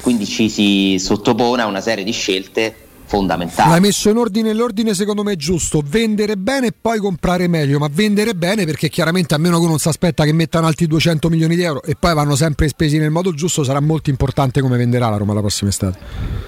quindi 0.00 0.26
ci 0.26 0.48
si 0.48 0.96
sottopone 0.98 1.62
a 1.62 1.66
una 1.66 1.80
serie 1.80 2.04
di 2.04 2.12
scelte 2.12 2.74
fondamentale. 3.06 3.70
L'hai 3.70 3.80
messo 3.80 4.10
in 4.10 4.16
ordine, 4.16 4.52
l'ordine 4.52 4.92
secondo 4.94 5.22
me 5.22 5.32
è 5.32 5.36
giusto, 5.36 5.82
vendere 5.84 6.36
bene 6.36 6.68
e 6.68 6.74
poi 6.78 6.98
comprare 6.98 7.48
meglio, 7.48 7.78
ma 7.78 7.88
vendere 7.90 8.34
bene 8.34 8.64
perché 8.64 8.88
chiaramente 8.88 9.34
a 9.34 9.38
meno 9.38 9.60
che 9.60 9.66
non 9.66 9.78
si 9.78 9.88
aspetta 9.88 10.24
che 10.24 10.32
mettano 10.32 10.66
altri 10.66 10.86
200 10.86 11.28
milioni 11.28 11.56
di 11.56 11.62
euro 11.62 11.82
e 11.82 11.94
poi 11.98 12.14
vanno 12.14 12.36
sempre 12.36 12.68
spesi 12.68 12.98
nel 12.98 13.10
modo 13.10 13.32
giusto, 13.32 13.64
sarà 13.64 13.80
molto 13.80 14.10
importante 14.10 14.60
come 14.60 14.76
venderà 14.76 15.08
la 15.08 15.16
Roma 15.16 15.32
la 15.32 15.40
prossima 15.40 15.70
estate. 15.70 16.45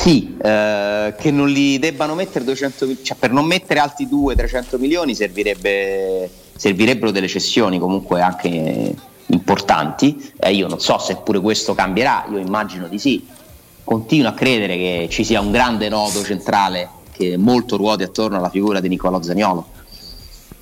Sì, 0.00 0.34
eh, 0.42 1.14
che 1.18 1.30
non 1.30 1.50
li 1.50 1.78
debbano 1.78 2.14
mettere 2.14 2.42
200 2.46 2.86
milioni, 2.86 3.04
cioè 3.04 3.18
per 3.18 3.32
non 3.32 3.44
mettere 3.44 3.80
altri 3.80 4.06
200-300 4.06 4.78
milioni 4.78 5.14
servirebbe, 5.14 6.30
servirebbero 6.56 7.10
delle 7.10 7.28
cessioni 7.28 7.78
comunque 7.78 8.22
anche 8.22 8.94
importanti. 9.26 10.32
Eh, 10.38 10.54
io 10.54 10.68
non 10.68 10.80
so 10.80 10.96
se 10.96 11.16
pure 11.16 11.38
questo 11.40 11.74
cambierà, 11.74 12.24
io 12.30 12.38
immagino 12.38 12.88
di 12.88 12.98
sì 12.98 13.26
continuo 13.84 14.30
a 14.30 14.32
credere 14.32 14.78
che 14.78 15.08
ci 15.10 15.22
sia 15.22 15.38
un 15.42 15.50
grande 15.50 15.90
nodo 15.90 16.22
centrale 16.24 16.88
che 17.12 17.36
molto 17.36 17.76
ruoti 17.76 18.02
attorno 18.02 18.38
alla 18.38 18.48
figura 18.48 18.80
di 18.80 18.88
Nicolò 18.88 19.20
Zagnolo, 19.20 19.66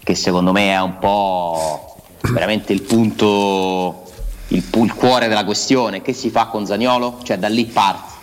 che 0.02 0.16
secondo 0.16 0.50
me 0.50 0.73
è 0.73 0.80
un 0.80 0.99
po' 0.99 1.95
veramente 2.33 2.73
il 2.73 2.83
punto, 2.83 4.02
il, 4.49 4.64
il 4.68 4.95
cuore 4.95 5.28
della 5.28 5.45
questione. 5.45 6.02
Che 6.02 6.12
si 6.12 6.28
fa 6.28 6.47
con 6.47 6.66
Zagnolo? 6.66 7.21
Cioè 7.23 7.38
da 7.38 7.47
lì 7.47 7.66
parti. 7.66 8.16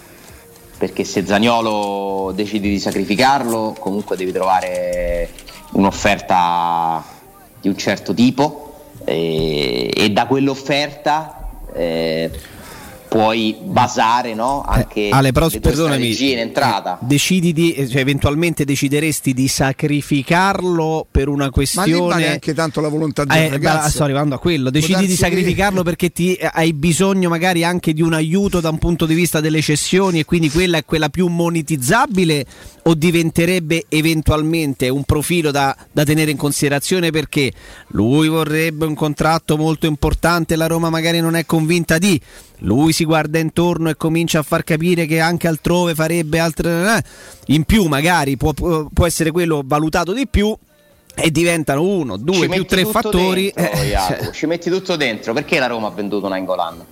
Perché 0.78 1.04
se 1.04 1.26
Zagnolo 1.26 2.32
decidi 2.34 2.70
di 2.70 2.80
sacrificarlo, 2.80 3.76
comunque 3.80 4.18
devi 4.18 4.32
trovare 4.32 5.30
un'offerta 5.72 7.04
di 7.62 7.68
un 7.68 7.78
certo 7.78 8.14
tipo. 8.14 8.62
E, 9.04 9.92
e 9.96 10.10
da 10.10 10.26
quell'offerta 10.26 11.50
eh, 11.74 12.32
puoi 13.16 13.56
basare 13.62 14.34
no? 14.34 14.66
Eh, 14.66 14.74
anche 14.74 15.08
eh, 15.08 15.10
Ale, 15.10 15.32
però, 15.32 15.48
le 15.48 15.62
perdonami, 15.62 16.32
in 16.32 16.40
entrata. 16.40 17.00
Eh, 17.02 17.06
decidi 17.06 17.54
di, 17.54 17.72
eh, 17.72 17.88
cioè, 17.88 18.02
eventualmente 18.02 18.66
decideresti 18.66 19.34
di 19.34 19.48
sacrificarlo 19.48 21.08
per 21.10 21.30
una 21.30 21.50
questione. 21.50 21.98
Ma 21.98 22.08
vale 22.08 22.30
anche 22.30 22.54
tanto 22.54 22.82
la 22.82 22.90
volontà 22.90 23.24
del 23.24 23.38
eh, 23.38 23.50
ragazzo. 23.50 23.90
sto 23.92 24.04
arrivando 24.04 24.36
a 24.36 24.40
quello. 24.40 24.70
Decidi 24.70 25.08
di 25.08 25.16
sacrificarlo 25.16 25.78
che... 25.78 25.84
perché 25.84 26.12
ti, 26.12 26.38
hai 26.40 26.74
bisogno 26.74 27.30
magari 27.30 27.64
anche 27.64 27.94
di 27.94 28.02
un 28.02 28.14
aiuto 28.14 28.60
da 28.60 28.70
un 28.70 28.80
punto 28.80 29.06
di 29.06 29.14
vista 29.14 29.40
delle 29.40 29.62
cessioni 29.62 30.20
e 30.20 30.26
quindi 30.26 30.50
quella 30.50 30.78
è 30.78 30.84
quella 30.84 31.08
più 31.08 31.28
monetizzabile 31.28 32.46
o 32.84 32.94
diventerebbe 32.94 33.86
eventualmente 33.88 34.90
un 34.90 35.04
profilo 35.06 35.52
da, 35.52 35.76
da 35.92 36.04
tenere 36.04 36.32
in 36.32 36.38
considerazione 36.38 37.12
perché 37.12 37.52
lui 37.90 38.28
vorrebbe 38.28 38.86
un 38.86 38.94
contratto 38.94 39.58
molto 39.58 39.88
importante, 39.88 40.56
la 40.56 40.68
Roma 40.68 40.90
magari 40.90 41.22
non 41.22 41.36
è 41.36 41.46
convinta 41.46 41.98
di 41.98 42.20
lui 42.60 42.94
si 42.94 43.05
guarda 43.06 43.40
intorno 43.40 43.90
e 43.90 43.96
comincia 43.96 44.40
a 44.40 44.44
far 44.44 44.64
capire 44.64 45.06
che 45.06 45.20
anche 45.20 45.48
altrove 45.48 45.96
farebbe 45.96 46.40
altre. 46.40 46.98
Eh, 46.98 47.04
in 47.54 47.64
più, 47.64 47.86
magari 47.86 48.38
può, 48.38 48.54
può 48.54 49.06
essere 49.06 49.32
quello 49.32 49.62
valutato 49.64 50.14
di 50.14 50.28
più 50.28 50.56
e 51.16 51.32
diventano 51.32 51.84
uno, 51.84 52.18
due, 52.18 52.50
più 52.50 52.66
tre 52.66 52.86
fattori. 52.86 53.52
Dentro, 53.56 53.82
eh, 53.82 53.90
cioè. 53.92 54.30
Ci 54.32 54.46
metti 54.46 54.70
tutto 54.70 54.96
dentro. 54.96 55.34
Perché 55.34 55.60
la 55.60 55.68
Roma 55.68 55.88
ha 55.88 55.92
venduto 55.92 56.28
Nainggolan? 56.28 56.86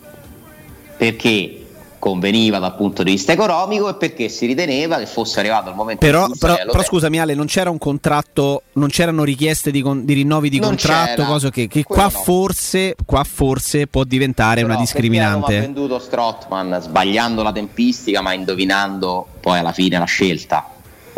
Perché 0.97 1.62
conveniva 2.03 2.59
dal 2.59 2.75
punto 2.75 3.01
di 3.01 3.11
vista 3.11 3.31
economico 3.31 3.87
e 3.87 3.93
perché 3.93 4.27
si 4.27 4.45
riteneva 4.45 4.97
che 4.97 5.05
fosse 5.05 5.39
arrivato 5.39 5.69
il 5.69 5.75
momento 5.75 6.05
però, 6.05 6.27
però, 6.37 6.57
però 6.65 6.83
scusami 6.83 7.17
Ale 7.17 7.33
non 7.33 7.45
c'era 7.45 7.69
un 7.69 7.77
contratto 7.77 8.63
non 8.73 8.89
c'erano 8.89 9.23
richieste 9.23 9.71
di, 9.71 9.81
con, 9.81 10.03
di 10.03 10.11
rinnovi 10.11 10.49
di 10.49 10.59
non 10.59 10.71
contratto 10.71 11.23
cosa 11.23 11.49
che, 11.49 11.67
che 11.67 11.85
qua, 11.85 12.03
no. 12.03 12.09
forse, 12.09 12.97
qua, 13.05 13.23
forse, 13.23 13.87
può 13.87 14.03
diventare 14.03 14.63
però 14.63 14.73
una 14.73 14.81
discriminante 14.81 15.57
ha 15.57 15.61
venduto 15.61 15.97
Strottman 15.97 16.79
sbagliando 16.81 17.41
la 17.41 17.53
tempistica 17.53 18.19
ma 18.19 18.33
indovinando 18.33 19.25
poi 19.39 19.59
alla 19.59 19.71
fine 19.71 19.97
la 19.97 20.03
scelta 20.03 20.72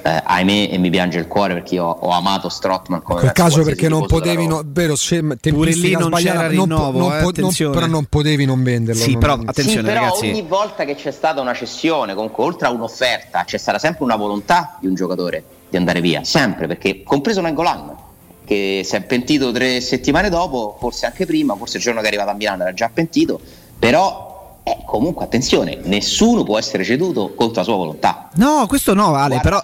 eh, 0.06 0.22
ahimè 0.24 0.70
e 0.72 0.78
mi 0.78 0.92
piange 0.92 1.18
il 1.18 1.26
cuore 1.26 1.56
perché 1.56 1.76
io 1.76 1.86
ho 1.86 2.10
amato 2.12 2.48
Strottman 2.48 3.02
come 3.02 3.22
in 3.22 3.32
quel 3.32 3.32
caso 3.32 3.64
perché 3.64 3.90
non 3.90 4.06
potevi 4.06 4.46
no, 4.46 4.62
vero 4.64 4.96
se, 4.96 5.24
pure 5.24 5.72
lì 5.72 5.94
non 5.94 6.12
c'era 6.12 6.46
rinnovo 6.46 7.00
non, 7.00 7.08
non, 7.08 7.34
eh, 7.36 7.42
non, 7.42 7.72
però 7.72 7.88
non 7.88 8.06
potevi 8.06 8.46
non 8.46 8.62
venderlo 8.62 9.02
sì 9.02 9.18
però 9.18 9.34
attenzione 9.34 9.80
sì, 9.80 9.94
però 9.94 10.02
ragazzi. 10.02 10.30
ogni 10.30 10.44
volta 10.44 10.86
che 10.86 10.94
c'è 10.94 11.10
stata 11.10 11.42
una 11.42 11.56
cessione 11.56 12.14
comunque 12.14 12.44
oltre 12.44 12.68
a 12.68 12.70
un'offerta 12.70 13.46
c'è 13.46 13.58
stata 13.58 13.80
sempre 13.80 14.04
una 14.04 14.16
volontà 14.16 14.78
di 14.80 14.86
un 14.86 14.94
giocatore 14.94 15.44
di 15.72 15.78
andare 15.78 16.02
via 16.02 16.24
sempre 16.24 16.68
perché 16.68 17.02
compreso 17.02 17.42
Nangolan 17.42 17.96
che 18.46 18.84
si 18.86 18.96
è 18.96 19.02
pentito 19.02 19.52
tre 19.52 19.82
settimane 19.82 20.30
dopo 20.30 20.78
forse 20.80 21.08
anche 21.08 21.26
prima 21.26 21.56
forse 21.56 21.78
il 21.78 21.84
giorno 21.84 22.02
che 22.02 22.06
è 22.06 22.10
arrivato 22.10 22.30
a 22.30 22.36
Milano 22.36 22.62
era 22.62 22.74
già 22.74 22.92
pentito 22.94 23.42
però 23.80 24.35
eh, 24.68 24.80
comunque 24.84 25.26
attenzione, 25.26 25.78
nessuno 25.84 26.44
può 26.44 26.58
essere 26.58 26.84
ceduto 26.84 27.34
contro 27.36 27.58
la 27.58 27.64
sua 27.64 27.76
volontà. 27.76 28.30
No, 28.38 28.66
questo 28.68 28.96
no, 28.96 29.14
Ale, 29.14 29.40
però, 29.40 29.62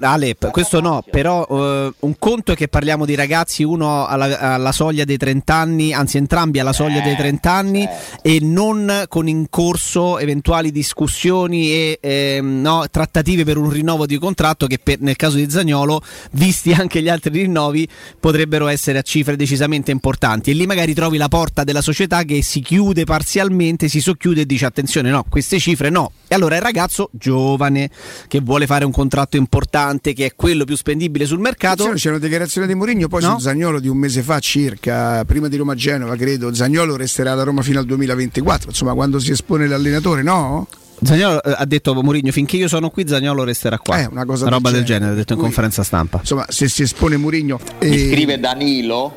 Ale 0.00 0.36
questo 0.50 0.80
no, 0.80 1.04
però 1.08 1.46
uh, 1.48 1.94
un 2.00 2.18
conto 2.18 2.50
è 2.50 2.56
che 2.56 2.66
parliamo 2.66 3.04
di 3.04 3.14
ragazzi, 3.14 3.62
uno 3.62 4.04
alla, 4.04 4.40
alla, 4.40 4.72
soglia 4.72 5.04
dei 5.04 5.16
30 5.16 5.54
anni, 5.54 5.92
anzi 5.92 6.16
entrambi 6.16 6.58
alla 6.58 6.72
soglia 6.72 6.98
eh, 6.98 7.02
dei 7.02 7.14
30 7.14 7.52
anni 7.52 7.88
e 8.20 8.38
non 8.42 9.04
con 9.06 9.28
in 9.28 9.46
corso 9.48 10.18
eventuali 10.18 10.72
discussioni 10.72 11.70
e 11.70 11.98
eh, 12.02 12.40
no, 12.42 12.84
trattative 12.90 13.44
per 13.44 13.58
un 13.58 13.70
rinnovo 13.70 14.06
di 14.06 14.18
contratto 14.18 14.66
che 14.66 14.80
per, 14.82 15.00
nel 15.02 15.14
caso 15.14 15.36
di 15.36 15.48
Zagnolo, 15.48 16.02
visti 16.32 16.72
anche 16.72 17.00
gli 17.00 17.08
altri 17.08 17.30
rinnovi, 17.30 17.88
potrebbero 18.18 18.66
essere 18.66 18.98
a 18.98 19.02
cifre 19.02 19.36
decisamente 19.36 19.92
importanti. 19.92 20.50
E 20.50 20.54
lì 20.54 20.66
magari 20.66 20.94
trovi 20.94 21.16
la 21.16 21.28
porta 21.28 21.62
della 21.62 21.80
società 21.80 22.24
che 22.24 22.42
si 22.42 22.60
chiude 22.60 23.04
parzialmente, 23.04 23.86
si 23.86 24.00
socchiude 24.00 24.31
chiude 24.32 24.40
e 24.42 24.46
dice 24.46 24.66
attenzione 24.66 25.10
no, 25.10 25.24
queste 25.28 25.58
cifre 25.58 25.90
no. 25.90 26.12
E 26.26 26.34
allora 26.34 26.56
il 26.56 26.62
ragazzo 26.62 27.10
giovane 27.12 27.90
che 28.26 28.40
vuole 28.40 28.66
fare 28.66 28.84
un 28.84 28.92
contratto 28.92 29.36
importante, 29.36 30.14
che 30.14 30.26
è 30.26 30.34
quello 30.34 30.64
più 30.64 30.76
spendibile 30.76 31.26
sul 31.26 31.38
mercato. 31.38 31.90
C'è 31.92 32.08
una 32.08 32.18
dichiarazione 32.18 32.66
di 32.66 32.74
Mourinho 32.74 33.08
poi 33.08 33.22
no? 33.22 33.34
su 33.34 33.40
Zagnolo 33.40 33.78
di 33.78 33.88
un 33.88 33.98
mese 33.98 34.22
fa 34.22 34.38
circa, 34.40 35.24
prima 35.24 35.48
di 35.48 35.56
Roma 35.56 35.74
Genova 35.74 36.16
credo, 36.16 36.52
Zagnolo 36.52 36.96
resterà 36.96 37.34
da 37.34 37.42
Roma 37.42 37.62
fino 37.62 37.78
al 37.78 37.84
2024, 37.84 38.70
insomma 38.70 38.94
quando 38.94 39.18
si 39.18 39.30
espone 39.30 39.66
l'allenatore 39.66 40.22
no? 40.22 40.66
Zagnolo 41.02 41.42
eh, 41.42 41.54
ha 41.56 41.64
detto 41.64 41.94
Mourinho 41.94 42.30
finché 42.30 42.56
io 42.56 42.68
sono 42.68 42.88
qui 42.90 43.06
Zagnolo 43.06 43.44
resterà 43.44 43.78
qua. 43.78 44.00
Eh, 44.00 44.06
una, 44.06 44.24
cosa 44.24 44.46
una 44.46 44.54
roba 44.56 44.70
del 44.70 44.84
genere, 44.84 45.12
ha 45.12 45.14
detto 45.14 45.34
in 45.34 45.40
conferenza 45.40 45.82
stampa. 45.82 46.18
Insomma, 46.20 46.46
se 46.48 46.68
si 46.68 46.82
espone 46.82 47.16
Mourinho 47.16 47.58
e... 47.78 47.88
Mi 47.88 48.10
scrive 48.10 48.38
Danilo, 48.38 49.12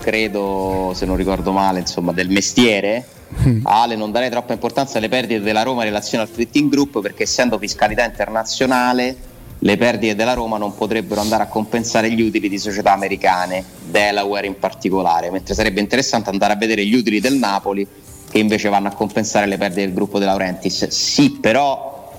credo 0.00 0.92
se 0.94 1.06
non 1.06 1.16
ricordo 1.16 1.52
male, 1.52 1.78
insomma, 1.78 2.12
del 2.12 2.28
mestiere 2.28 3.06
Ale 3.64 3.96
non 3.96 4.10
darei 4.10 4.30
troppa 4.30 4.52
importanza 4.52 4.98
alle 4.98 5.08
perdite 5.08 5.40
della 5.40 5.62
Roma 5.62 5.82
in 5.82 5.88
relazione 5.88 6.24
al 6.24 6.30
Fritting 6.30 6.70
Group 6.70 7.00
perché 7.00 7.24
essendo 7.24 7.58
fiscalità 7.58 8.04
internazionale 8.04 9.16
le 9.60 9.76
perdite 9.76 10.14
della 10.14 10.34
Roma 10.34 10.56
non 10.56 10.74
potrebbero 10.74 11.20
andare 11.20 11.42
a 11.42 11.46
compensare 11.46 12.10
gli 12.12 12.22
utili 12.22 12.48
di 12.48 12.58
società 12.58 12.92
americane, 12.92 13.64
Delaware 13.90 14.46
in 14.46 14.58
particolare, 14.58 15.30
mentre 15.30 15.54
sarebbe 15.54 15.80
interessante 15.80 16.30
andare 16.30 16.52
a 16.52 16.56
vedere 16.56 16.84
gli 16.84 16.94
utili 16.94 17.20
del 17.20 17.34
Napoli 17.34 17.86
che 18.30 18.38
invece 18.38 18.68
vanno 18.68 18.88
a 18.88 18.92
compensare 18.92 19.46
le 19.46 19.56
perdite 19.56 19.80
del 19.86 19.94
gruppo 19.94 20.18
De 20.18 20.26
Laurentiis. 20.26 20.86
Sì, 20.88 21.38
però 21.40 22.12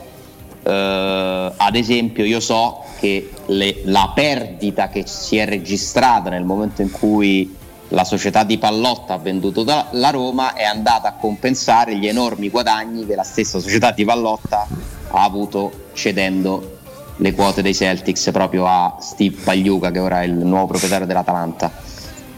eh, 0.63 1.53
ad 1.55 1.75
esempio 1.75 2.25
io 2.25 2.39
so 2.39 2.83
che 2.99 3.29
le, 3.45 3.81
la 3.85 4.11
perdita 4.13 4.89
che 4.89 5.03
si 5.05 5.37
è 5.37 5.45
registrata 5.45 6.29
nel 6.29 6.43
momento 6.43 6.81
in 6.81 6.91
cui 6.91 7.55
la 7.89 8.03
società 8.03 8.43
di 8.43 8.57
Pallotta 8.57 9.15
ha 9.15 9.17
venduto 9.17 9.63
la 9.63 10.09
Roma 10.09 10.53
è 10.53 10.63
andata 10.63 11.09
a 11.09 11.13
compensare 11.13 11.95
gli 11.97 12.07
enormi 12.07 12.49
guadagni 12.49 13.05
che 13.05 13.15
la 13.15 13.23
stessa 13.23 13.59
società 13.59 13.91
di 13.91 14.05
Pallotta 14.05 14.67
ha 15.11 15.23
avuto 15.23 15.87
cedendo 15.93 16.77
le 17.17 17.33
quote 17.33 17.61
dei 17.61 17.73
Celtics 17.73 18.29
proprio 18.31 18.67
a 18.67 18.97
Steve 18.99 19.37
Pagliuca 19.43 19.91
che 19.91 19.99
ora 19.99 20.21
è 20.21 20.25
il 20.25 20.33
nuovo 20.33 20.67
proprietario 20.67 21.05
dell'Atalanta. 21.05 21.71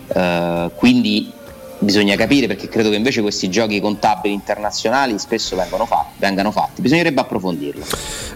Uh, 0.07 0.71
quindi 0.75 1.31
bisogna 1.81 2.15
capire 2.15 2.47
perché 2.47 2.69
credo 2.69 2.89
che 2.89 2.95
invece 2.95 3.21
questi 3.21 3.49
giochi 3.49 3.79
contabili 3.81 4.33
internazionali 4.33 5.17
spesso 5.19 5.55
fatti, 5.55 6.15
vengano 6.19 6.51
fatti, 6.51 6.81
bisognerebbe 6.81 7.21
approfondirlo. 7.21 7.83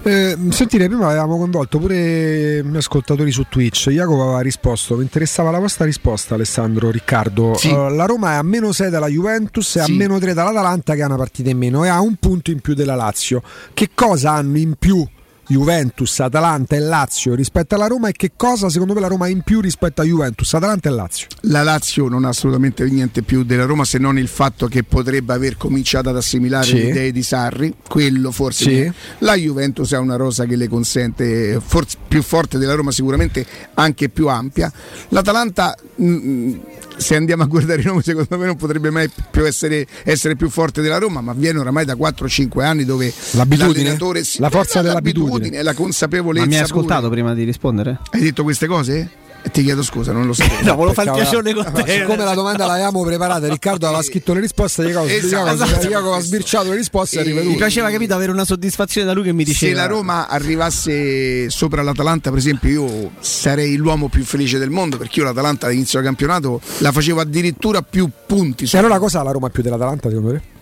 Eh, 0.04 0.38
sentire, 0.50 0.88
prima 0.88 1.08
avevamo 1.08 1.38
coinvolto 1.38 1.80
pure 1.80 2.64
gli 2.64 2.76
ascoltatori 2.76 3.32
su 3.32 3.46
Twitch, 3.50 3.90
Jacopo 3.90 4.24
aveva 4.24 4.42
risposto, 4.42 4.96
mi 4.96 5.04
interessava 5.04 5.52
la 5.52 5.60
vostra 5.60 5.86
risposta 5.86 6.36
Alessandro, 6.36 6.92
Riccardo, 6.92 7.56
sì. 7.56 7.70
uh, 7.70 7.90
la 7.90 8.06
Roma 8.06 8.34
è 8.34 8.36
a 8.36 8.44
meno 8.44 8.72
6 8.72 8.90
dalla 8.90 9.08
Juventus 9.08 9.78
e 9.78 9.84
sì. 9.84 9.92
a 9.92 9.94
meno 9.96 10.20
3 10.20 10.34
dall'Atalanta 10.34 10.96
che 10.96 11.04
ha 11.04 11.06
una 11.06 11.16
partita 11.16 11.50
in 11.50 11.58
meno 11.58 11.84
e 11.84 11.88
ha 11.88 12.02
un 12.02 12.16
punto 12.16 12.52
in 12.52 12.60
più 12.60 12.74
della 12.74 12.96
Lazio, 12.96 13.42
che 13.74 13.90
cosa 13.94 14.32
hanno 14.32 14.58
in 14.58 14.76
più 14.78 15.06
Juventus, 15.48 16.20
Atalanta 16.20 16.76
e 16.76 16.80
Lazio 16.80 17.36
rispetto 17.36 17.76
alla 17.76 17.88
Roma 17.88 18.10
e 18.10 18.12
che 18.14 18.32
cosa 18.36 18.70
secondo 18.70 18.94
me 18.94 19.00
la 19.00 19.08
Roma 19.08 19.26
ha 19.26 19.30
in 19.30 19.42
più 19.42 19.62
rispetto 19.62 20.02
a 20.02 20.06
Juventus, 20.06 20.54
Atalanta 20.54 20.90
e 20.90 20.92
Lazio? 20.92 21.28
La 21.42 21.64
Lazio 21.64 22.08
non 22.08 22.26
ha 22.26 22.30
assolutamente 22.30 22.84
niente 22.86 23.22
più 23.22 23.44
della 23.44 23.66
Roma 23.66 23.86
se 23.86 23.98
non 23.98 24.18
il 24.18 24.28
fatto 24.28 24.68
che 24.68 24.84
potrebbe 24.84 25.34
aver 25.34 25.58
cominciato 25.58 26.10
ad 26.10 26.18
assimilare 26.18 26.66
sì. 26.66 26.74
le 26.76 26.90
idee 26.90 27.12
di 27.12 27.24
Sarri, 27.24 27.76
quello 27.88 28.32
forse. 28.32 28.64
Sì. 28.64 28.92
La 29.20 29.36
Juventus 29.36 29.92
ha 29.94 30.00
una 30.00 30.16
rosa 30.16 30.46
che 30.46 30.56
le 30.56 30.68
consente 30.68 31.60
forse 31.64 31.98
più 32.08 32.22
forte 32.22 32.58
della 32.58 32.74
Roma 32.74 32.92
sicuramente 32.92 33.46
anche 33.76 34.10
più 34.10 34.28
ampia. 34.28 34.72
L'Atalanta 35.10 35.76
mh, 35.96 36.06
mm, 36.06 36.54
se 36.98 37.16
andiamo 37.16 37.44
a 37.44 37.46
guardare 37.46 37.82
i 37.82 37.86
nomi, 37.86 38.02
secondo 38.02 38.38
me 38.38 38.46
non 38.46 38.56
potrebbe 38.56 38.90
mai 38.90 39.10
più 39.32 39.46
essere, 39.46 39.86
essere 40.04 40.36
più 40.36 40.50
forte 40.50 40.82
della 40.82 40.98
Roma, 40.98 41.22
ma 41.22 41.34
viene 41.34 41.60
oramai 41.60 41.86
da 41.86 41.96
4-5 41.96 42.64
anni 42.64 42.86
dove 42.86 43.12
l'abitudine, 43.32 43.98
si, 44.24 44.40
la 44.40 44.50
forza 44.50 44.82
dell'abitudine, 44.82 45.35
la 45.62 45.74
consapevolezza. 45.74 46.46
Ma 46.46 46.52
mi 46.52 46.58
hai 46.58 46.64
ascoltato 46.64 47.04
pure. 47.04 47.14
prima 47.16 47.34
di 47.34 47.44
rispondere? 47.44 48.00
Hai 48.12 48.22
detto 48.22 48.44
queste 48.44 48.68
cose? 48.68 49.24
ti 49.52 49.64
chiedo 49.64 49.84
scusa, 49.84 50.12
non 50.12 50.26
lo 50.26 50.34
so. 50.34 50.44
no, 50.64 50.76
volevo 50.76 50.94
fare 50.94 51.10
il 51.10 51.16
piacere 51.16 51.54
con 51.54 51.72
te. 51.72 52.00
Siccome 52.00 52.24
la 52.24 52.34
domanda 52.34 52.66
l'avevamo 52.66 53.04
preparata, 53.04 53.48
Riccardo 53.48 53.86
aveva 53.88 54.02
scritto 54.02 54.34
le 54.34 54.40
risposte, 54.42 54.84
Jacopo 54.84 55.08
esatto, 55.08 55.64
esatto. 55.64 56.14
ha 56.14 56.20
sbirciato 56.20 56.70
le 56.70 56.76
risposte 56.76 57.22
e 57.22 57.44
Mi 57.44 57.56
piaceva 57.56 57.90
capito 57.90 58.14
avere 58.14 58.32
una 58.32 58.46
soddisfazione 58.46 59.06
da 59.06 59.14
lui 59.14 59.24
che 59.24 59.34
mi 59.34 59.44
diceva. 59.44 59.74
Se 59.74 59.78
la 59.78 59.88
Roma 59.88 60.28
arrivasse 60.28 61.50
sopra 61.50 61.82
l'Atalanta, 61.82 62.30
per 62.30 62.40
esempio, 62.40 62.70
io 62.70 63.12
sarei 63.20 63.76
l'uomo 63.76 64.10
più 64.10 64.24
felice 64.24 64.58
del 64.58 64.70
mondo 64.70 64.98
perché 64.98 65.20
io 65.20 65.26
l'Atalanta 65.26 65.68
all'inizio 65.68 66.00
del 66.00 66.08
campionato 66.08 66.62
la 66.80 66.92
facevo 66.92 67.20
addirittura 67.20 67.82
più 67.82 68.10
punti. 68.26 68.68
E 68.72 68.78
allora 68.78 69.00
cosa 69.00 69.20
ha 69.20 69.24
la 69.24 69.32
Roma 69.32 69.50
più 69.50 69.62
dell'Atalanta 69.62 70.10
secondo 70.10 70.32
te? 70.32 70.55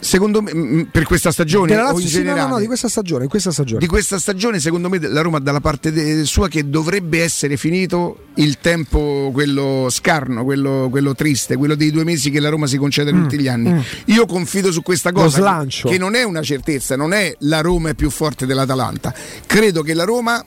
Secondo 0.00 0.42
me 0.42 0.54
mm, 0.54 0.82
per 0.90 1.04
questa 1.04 1.30
stagione 1.30 1.74
Lazio, 1.74 1.96
o 1.96 2.00
in 2.00 2.06
generale 2.06 2.48
no, 2.48 2.54
no, 2.54 2.60
di 2.60 2.66
questa 2.66 2.88
stagione, 2.88 3.26
questa 3.26 3.50
stagione. 3.50 3.80
Di 3.80 3.86
questa 3.86 4.18
stagione 4.18 4.60
secondo 4.60 4.88
me 4.88 4.98
la 5.00 5.20
Roma 5.20 5.38
dalla 5.38 5.60
parte 5.60 5.92
de- 5.92 6.24
sua 6.24 6.48
che 6.48 6.68
dovrebbe 6.68 7.22
essere 7.22 7.56
finito 7.56 8.26
il 8.34 8.58
tempo 8.58 9.30
quello 9.32 9.88
scarno 9.90 10.44
quello, 10.44 10.88
quello, 10.90 11.14
triste 11.14 11.56
quello 11.56 11.74
dei 11.74 11.90
due 11.90 12.04
mesi 12.04 12.30
che 12.30 12.40
la 12.40 12.48
Roma 12.48 12.66
si 12.66 12.76
concede 12.76 13.12
mm, 13.12 13.22
tutti 13.22 13.38
gli 13.38 13.48
anni. 13.48 13.70
mm. 13.70 13.78
io 14.06 14.26
confido 14.26 14.70
su 14.70 14.82
questa 14.82 15.12
cosa 15.12 15.64
che, 15.66 15.88
che 15.88 15.98
non 15.98 16.14
è 16.14 16.22
una 16.22 16.42
certezza 16.42 16.96
non 16.96 17.12
è 17.12 17.34
la 17.40 17.60
Roma 17.60 17.90
è 17.90 17.94
più 17.94 18.10
forte 18.10 18.46
dell'Atalanta. 18.46 19.12
Credo 19.46 19.82
che 19.82 19.94
la 19.94 20.04
Roma 20.04 20.44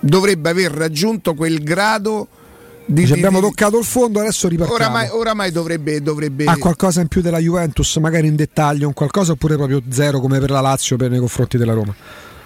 dovrebbe 0.00 0.50
aver 0.50 0.72
raggiunto 0.72 1.34
quel 1.34 1.62
grado 1.62 2.28
di, 2.92 3.04
di, 3.04 3.12
abbiamo 3.12 3.40
toccato 3.40 3.78
il 3.78 3.84
fondo, 3.84 4.20
adesso 4.20 4.48
ripartiamo. 4.48 4.82
Oramai, 4.82 5.08
oramai 5.10 5.50
dovrebbe, 5.50 6.02
dovrebbe. 6.02 6.44
Ha 6.44 6.56
qualcosa 6.56 7.00
in 7.00 7.08
più 7.08 7.20
della 7.20 7.38
Juventus, 7.38 7.96
magari 7.96 8.26
in 8.26 8.36
dettaglio, 8.36 8.86
un 8.86 8.94
qualcosa 8.94 9.32
oppure 9.32 9.56
proprio 9.56 9.82
zero 9.88 10.20
come 10.20 10.38
per 10.38 10.50
la 10.50 10.60
Lazio 10.60 10.96
per 10.96 11.10
nei 11.10 11.18
confronti 11.18 11.56
della 11.56 11.72
Roma? 11.72 11.94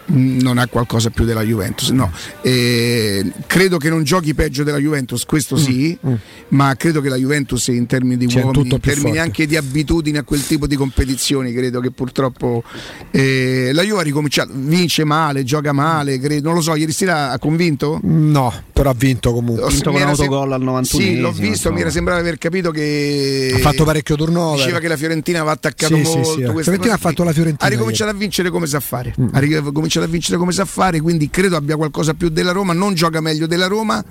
Non 0.07 0.59
ha 0.59 0.67
qualcosa 0.67 1.11
più 1.11 1.25
della 1.25 1.43
Juventus. 1.43 1.91
No, 1.91 2.11
eh, 2.43 3.25
credo 3.47 3.79
che 3.79 3.89
non 3.89 4.05
giochi 4.05 4.35
peggio 4.35 4.63
della 4.63 4.79
Juventus, 4.79 5.25
questo 5.25 5.57
sì, 5.57 5.99
mm, 6.05 6.11
mm. 6.11 6.15
ma 6.49 6.75
credo 6.77 7.01
che 7.01 7.09
la 7.09 7.17
Juventus 7.17 7.67
in 7.69 7.87
termini 7.87 8.17
di 8.17 8.27
C'è 8.27 8.43
uomini, 8.43 8.69
in 8.69 8.81
termini 8.81 9.01
forte. 9.01 9.19
anche 9.19 9.47
di 9.47 9.57
abitudini 9.57 10.19
a 10.19 10.23
quel 10.23 10.45
tipo 10.47 10.67
di 10.67 10.77
competizioni, 10.77 11.53
credo 11.53 11.81
che 11.81 11.91
purtroppo 11.91 12.63
eh, 13.11 13.71
la 13.73 13.83
Juve 13.83 14.01
ha 14.01 14.05
ricominciato, 14.05 14.53
vince 14.55 15.05
male, 15.05 15.45
gioca 15.45 15.73
male, 15.73 16.19
credo, 16.19 16.49
non 16.49 16.57
lo 16.57 16.63
so, 16.63 16.75
ieri 16.75 16.93
sera 16.93 17.31
ha 17.31 17.39
convinto? 17.39 18.01
No, 18.03 18.53
però 18.73 18.91
ha 18.91 18.95
vinto 18.95 19.33
comunque. 19.33 19.65
Ha 19.65 19.69
vinto 19.69 19.91
con 19.91 20.01
un 20.01 20.09
autogol 20.09 20.53
al 20.53 20.63
91 20.63 21.03
Sì, 21.03 21.19
l'ho 21.19 21.33
visto, 21.33 21.73
mi 21.73 21.81
era 21.81 21.91
sembrato 21.91 22.21
aver 22.21 22.39
capito 22.39 22.71
che 22.71 23.53
ha 23.55 23.59
fatto 23.59 23.85
parecchio 23.85 24.17
turnover. 24.17 24.59
Diceva 24.59 24.79
che 24.79 24.89
la 24.89 24.97
Fiorentina 24.97 25.39
aveva 25.39 25.53
attaccato 25.53 25.97
sì, 25.97 26.03
molto. 26.03 26.25
Sì, 26.25 26.31
sì. 26.33 26.41
La 26.43 26.63
Fiorentina 26.63 26.95
ha 26.95 26.99
fatto 26.99 27.25
la 27.25 27.33
Fiorentina. 27.33 27.67
Ha 27.67 27.73
ricominciato 27.73 28.11
ieri. 28.11 28.17
a 28.17 28.21
vincere 28.21 28.51
come 28.51 28.67
sa 28.67 28.81
fare. 28.81 29.15
Mm. 29.19 29.29
Ha 29.33 29.39
ricominciato 29.39 29.96
cominciato 29.97 30.05
a 30.05 30.07
vincere 30.07 30.37
come 30.39 30.53
sa 30.53 30.65
fare, 30.65 31.01
quindi 31.01 31.31
credo 31.31 31.57
abbia 31.57 31.77
qualcosa 31.77 32.15
più 32.15 32.29
della 32.29 32.53
Roma, 32.53 32.73
non 32.73 32.95
gioca 32.95 33.21
meglio 33.21 33.47
della 33.47 33.67
Roma. 33.67 34.05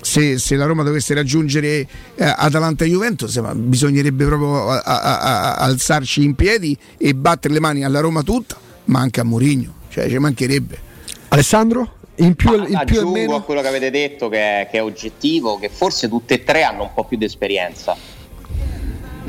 Se, 0.00 0.38
se 0.38 0.54
la 0.54 0.64
Roma 0.64 0.84
dovesse 0.84 1.12
raggiungere 1.12 1.88
eh, 2.14 2.24
Atalanta 2.24 2.84
e 2.84 2.88
Juventus, 2.88 3.34
ma 3.38 3.52
bisognerebbe 3.52 4.26
proprio 4.26 4.70
a, 4.70 4.80
a, 4.80 5.00
a, 5.00 5.54
alzarci 5.56 6.22
in 6.22 6.36
piedi 6.36 6.76
e 6.96 7.14
battere 7.16 7.52
le 7.52 7.58
mani 7.58 7.84
alla 7.84 7.98
Roma 7.98 8.22
tutta, 8.22 8.56
ma 8.84 9.00
anche 9.00 9.18
a 9.18 9.24
Mourinho, 9.24 9.72
cioè 9.88 10.08
ci 10.08 10.16
mancherebbe. 10.18 10.78
Alessandro? 11.28 11.96
In 12.16 12.36
più, 12.36 12.54
in 12.54 12.66
più 12.66 12.76
aggiungo 12.76 13.10
meno... 13.10 13.34
a 13.34 13.42
quello 13.42 13.60
che 13.60 13.66
avete 13.66 13.90
detto 13.90 14.28
che 14.28 14.38
è, 14.38 14.68
che 14.70 14.78
è 14.78 14.82
oggettivo, 14.82 15.58
che 15.58 15.68
forse 15.68 16.08
tutte 16.08 16.34
e 16.34 16.44
tre 16.44 16.62
hanno 16.62 16.84
un 16.84 16.90
po' 16.94 17.04
più 17.04 17.16
di 17.16 17.24
esperienza 17.24 17.96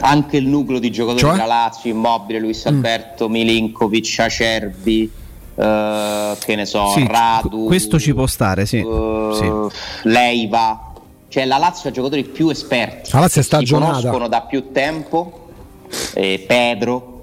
anche 0.01 0.38
il 0.38 0.47
nucleo 0.47 0.79
di 0.79 0.91
giocatori 0.91 1.19
cioè? 1.19 1.31
della 1.31 1.45
Lazio, 1.45 1.89
Immobile, 1.89 2.39
Luis 2.39 2.63
mm. 2.63 2.73
Alberto, 2.73 3.27
mm. 3.27 3.31
Milinkovic, 3.31 4.19
Acerbi, 4.19 5.12
uh, 5.60 6.38
che 6.38 6.56
ne 6.56 6.65
so, 6.65 6.88
sì, 6.89 7.06
Radu. 7.08 7.65
Questo 7.65 8.00
ci 8.00 8.13
può 8.13 8.26
stare, 8.28 8.65
sì. 8.65 8.80
Uh, 8.80 9.34
sì. 9.34 9.78
Leiva. 10.04 10.86
Cioè 11.28 11.45
la 11.45 11.58
Lazio 11.58 11.89
ha 11.89 11.93
giocatori 11.93 12.24
più 12.24 12.50
esperti. 12.50 13.12
La 13.13 13.19
Lazio 13.19 13.41
è 13.41 13.43
stagionata. 13.43 13.95
Si 13.95 14.02
conoscono 14.02 14.28
da 14.28 14.41
più 14.41 14.72
tempo. 14.72 15.48
Eh, 16.13 16.43
Pedro, 16.48 17.22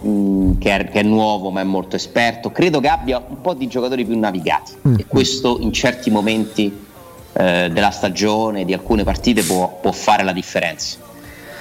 mh, 0.00 0.08
mm, 0.08 0.58
che, 0.58 0.76
è, 0.76 0.88
che, 0.88 1.00
è, 1.00 1.02
nuovo 1.02 1.50
ma 1.50 1.60
è 1.60 1.64
molto 1.64 1.96
esperto. 1.96 2.50
Credo 2.50 2.80
che 2.80 2.88
abbia 2.88 3.22
un 3.26 3.40
po' 3.40 3.54
di 3.54 3.66
giocatori 3.66 4.04
più 4.04 4.18
navigati. 4.18 4.72
Mm. 4.88 4.94
E 4.98 5.06
questo 5.06 5.58
in 5.60 5.72
certi 5.72 6.10
momenti 6.10 6.84
eh, 7.32 7.70
della 7.70 7.90
stagione, 7.90 8.64
di 8.64 8.72
alcune 8.72 9.04
partite, 9.04 9.42
può, 9.42 9.78
può 9.80 9.92
fare 9.92 10.22
la 10.22 10.32
differenza. 10.32 10.98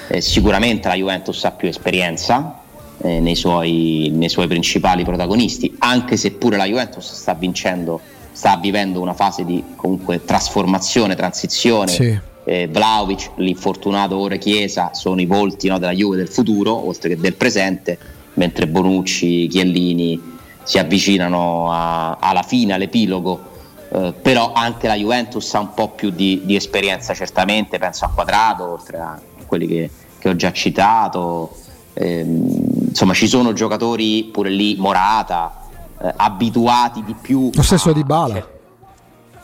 Eh, 0.07 0.21
sicuramente 0.21 0.87
la 0.87 0.95
Juventus 0.95 1.43
ha 1.43 1.51
più 1.51 1.67
esperienza, 1.67 2.62
eh, 3.03 3.19
nei, 3.19 3.35
suoi, 3.35 4.09
nei, 4.13 4.29
suoi, 4.29 4.47
principali 4.47 5.03
protagonisti, 5.03 5.75
anche 5.79 6.15
se 6.15 6.31
pure 6.31 6.55
la 6.55 6.65
Juventus 6.65 7.13
sta 7.13 7.33
vincendo, 7.33 7.99
sta 8.31 8.57
vivendo 8.57 9.01
una 9.01 9.13
fase 9.13 9.43
di 9.43 9.61
comunque 9.75 10.23
trasformazione, 10.23 11.15
transizione. 11.15 11.91
Sì. 11.91 12.19
Eh, 12.45 12.67
Vlaovic, 12.67 13.31
l'infortunato 13.35 14.17
ora 14.17 14.35
Chiesa 14.37 14.93
sono 14.93 15.21
i 15.21 15.25
volti 15.25 15.67
no, 15.67 15.79
della 15.79 15.91
Juve 15.91 16.15
del 16.15 16.29
futuro, 16.29 16.87
oltre 16.87 17.09
che 17.09 17.17
del 17.17 17.35
presente, 17.35 17.97
mentre 18.35 18.67
Bonucci, 18.67 19.47
Chiellini 19.47 20.31
si 20.63 20.77
avvicinano 20.77 21.71
a, 21.71 22.17
alla 22.19 22.43
fine, 22.43 22.73
all'epilogo. 22.73 23.51
Eh, 23.89 24.13
però 24.21 24.53
anche 24.53 24.87
la 24.87 24.95
Juventus 24.95 25.53
ha 25.53 25.59
un 25.59 25.73
po' 25.73 25.89
più 25.89 26.09
di, 26.09 26.41
di 26.45 26.55
esperienza, 26.55 27.13
certamente, 27.13 27.77
penso 27.79 28.05
a 28.05 28.09
Quadrato, 28.09 28.71
oltre 28.71 28.97
a 28.97 29.19
quelli 29.45 29.67
che, 29.67 29.89
che 30.19 30.29
ho 30.29 30.35
già 30.35 30.53
citato. 30.53 31.57
Ehm, 31.93 32.72
insomma 32.93 33.15
ci 33.15 33.27
sono 33.27 33.53
giocatori 33.53 34.29
pure 34.31 34.51
lì, 34.51 34.75
Morata, 34.77 35.63
eh, 35.99 36.13
abituati 36.15 37.03
di 37.03 37.15
più. 37.19 37.49
Lo 37.51 37.63
stesso 37.63 37.89
a, 37.89 37.93
di 37.93 38.03
Bala. 38.03 38.33
Cioè, 38.35 38.47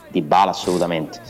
di 0.08 0.22
Bala 0.22 0.52
assolutamente. 0.52 1.20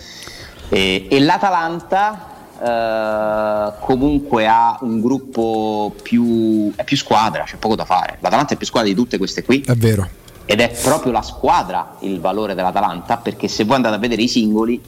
E, 0.69 1.09
e 1.11 1.21
l'Atalanta 1.21 2.29
eh, 2.63 3.73
comunque 3.81 4.47
ha 4.47 4.79
un 4.83 5.01
gruppo 5.01 5.95
più, 6.03 6.71
è 6.77 6.85
più 6.85 6.99
squadra, 6.99 7.45
c'è 7.45 7.57
poco 7.57 7.75
da 7.75 7.87
fare. 7.87 8.19
L'Atalanta 8.21 8.53
è 8.53 8.57
più 8.59 8.67
squadra 8.67 8.91
di 8.91 8.95
tutte 8.95 9.17
queste 9.17 9.43
qui. 9.43 9.63
È 9.63 9.75
vero. 9.75 10.07
Ed 10.45 10.61
è 10.61 10.69
proprio 10.83 11.13
la 11.13 11.23
squadra 11.23 11.97
il 12.01 12.21
valore 12.21 12.55
dell'Atalanta, 12.55 13.17
perché 13.17 13.49
se 13.49 13.65
voi 13.65 13.77
andate 13.77 13.95
a 13.95 13.99
vedere 13.99 14.21
i 14.21 14.29
singoli, 14.29 14.79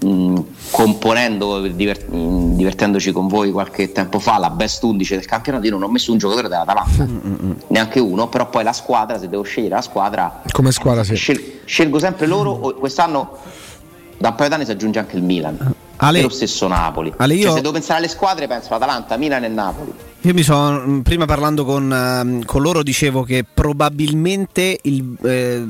mh, 0.00 0.40
componendo, 0.70 1.60
divert- 1.68 2.08
mh, 2.08 2.47
divertendoci 2.58 3.12
con 3.12 3.28
voi 3.28 3.50
qualche 3.50 3.92
tempo 3.92 4.18
fa, 4.18 4.36
la 4.38 4.50
best 4.50 4.82
11 4.82 5.14
del 5.14 5.24
campionato, 5.24 5.64
io 5.64 5.70
non 5.70 5.84
ho 5.84 5.88
messo 5.88 6.12
un 6.12 6.18
giocatore 6.18 6.48
dell'Atalanta, 6.48 7.04
mm-hmm. 7.04 7.52
neanche 7.68 8.00
uno, 8.00 8.28
però 8.28 8.50
poi 8.50 8.64
la 8.64 8.72
squadra, 8.72 9.18
se 9.18 9.28
devo 9.28 9.44
scegliere 9.44 9.76
la 9.76 9.80
squadra, 9.80 10.42
come 10.50 10.72
squadra 10.72 11.04
sì. 11.04 11.14
scel- 11.14 11.60
scelgo 11.64 11.98
sempre 11.98 12.26
loro, 12.26 12.58
quest'anno 12.78 13.38
da 14.18 14.30
un 14.30 14.34
paio 14.34 14.48
d'anni 14.50 14.64
si 14.64 14.72
aggiunge 14.72 14.98
anche 14.98 15.16
il 15.16 15.22
Milan. 15.22 15.74
Ale, 16.00 16.18
e 16.18 16.22
lo 16.22 16.28
stesso 16.28 16.68
Napoli. 16.68 17.12
Ale, 17.16 17.34
io... 17.34 17.44
cioè, 17.44 17.52
se 17.54 17.60
devo 17.60 17.72
pensare 17.72 17.98
alle 17.98 18.08
squadre, 18.08 18.46
penso 18.46 18.74
Atalanta, 18.74 19.16
Milan 19.16 19.44
e 19.44 19.48
Napoli. 19.48 19.92
Io 20.22 20.34
mi 20.34 20.42
sono 20.42 21.00
prima 21.02 21.26
parlando 21.26 21.64
con, 21.64 21.90
uh, 21.90 22.44
con 22.44 22.62
loro, 22.62 22.82
dicevo 22.82 23.22
che 23.22 23.44
probabilmente 23.52 24.78
il, 24.82 25.16
eh, 25.22 25.64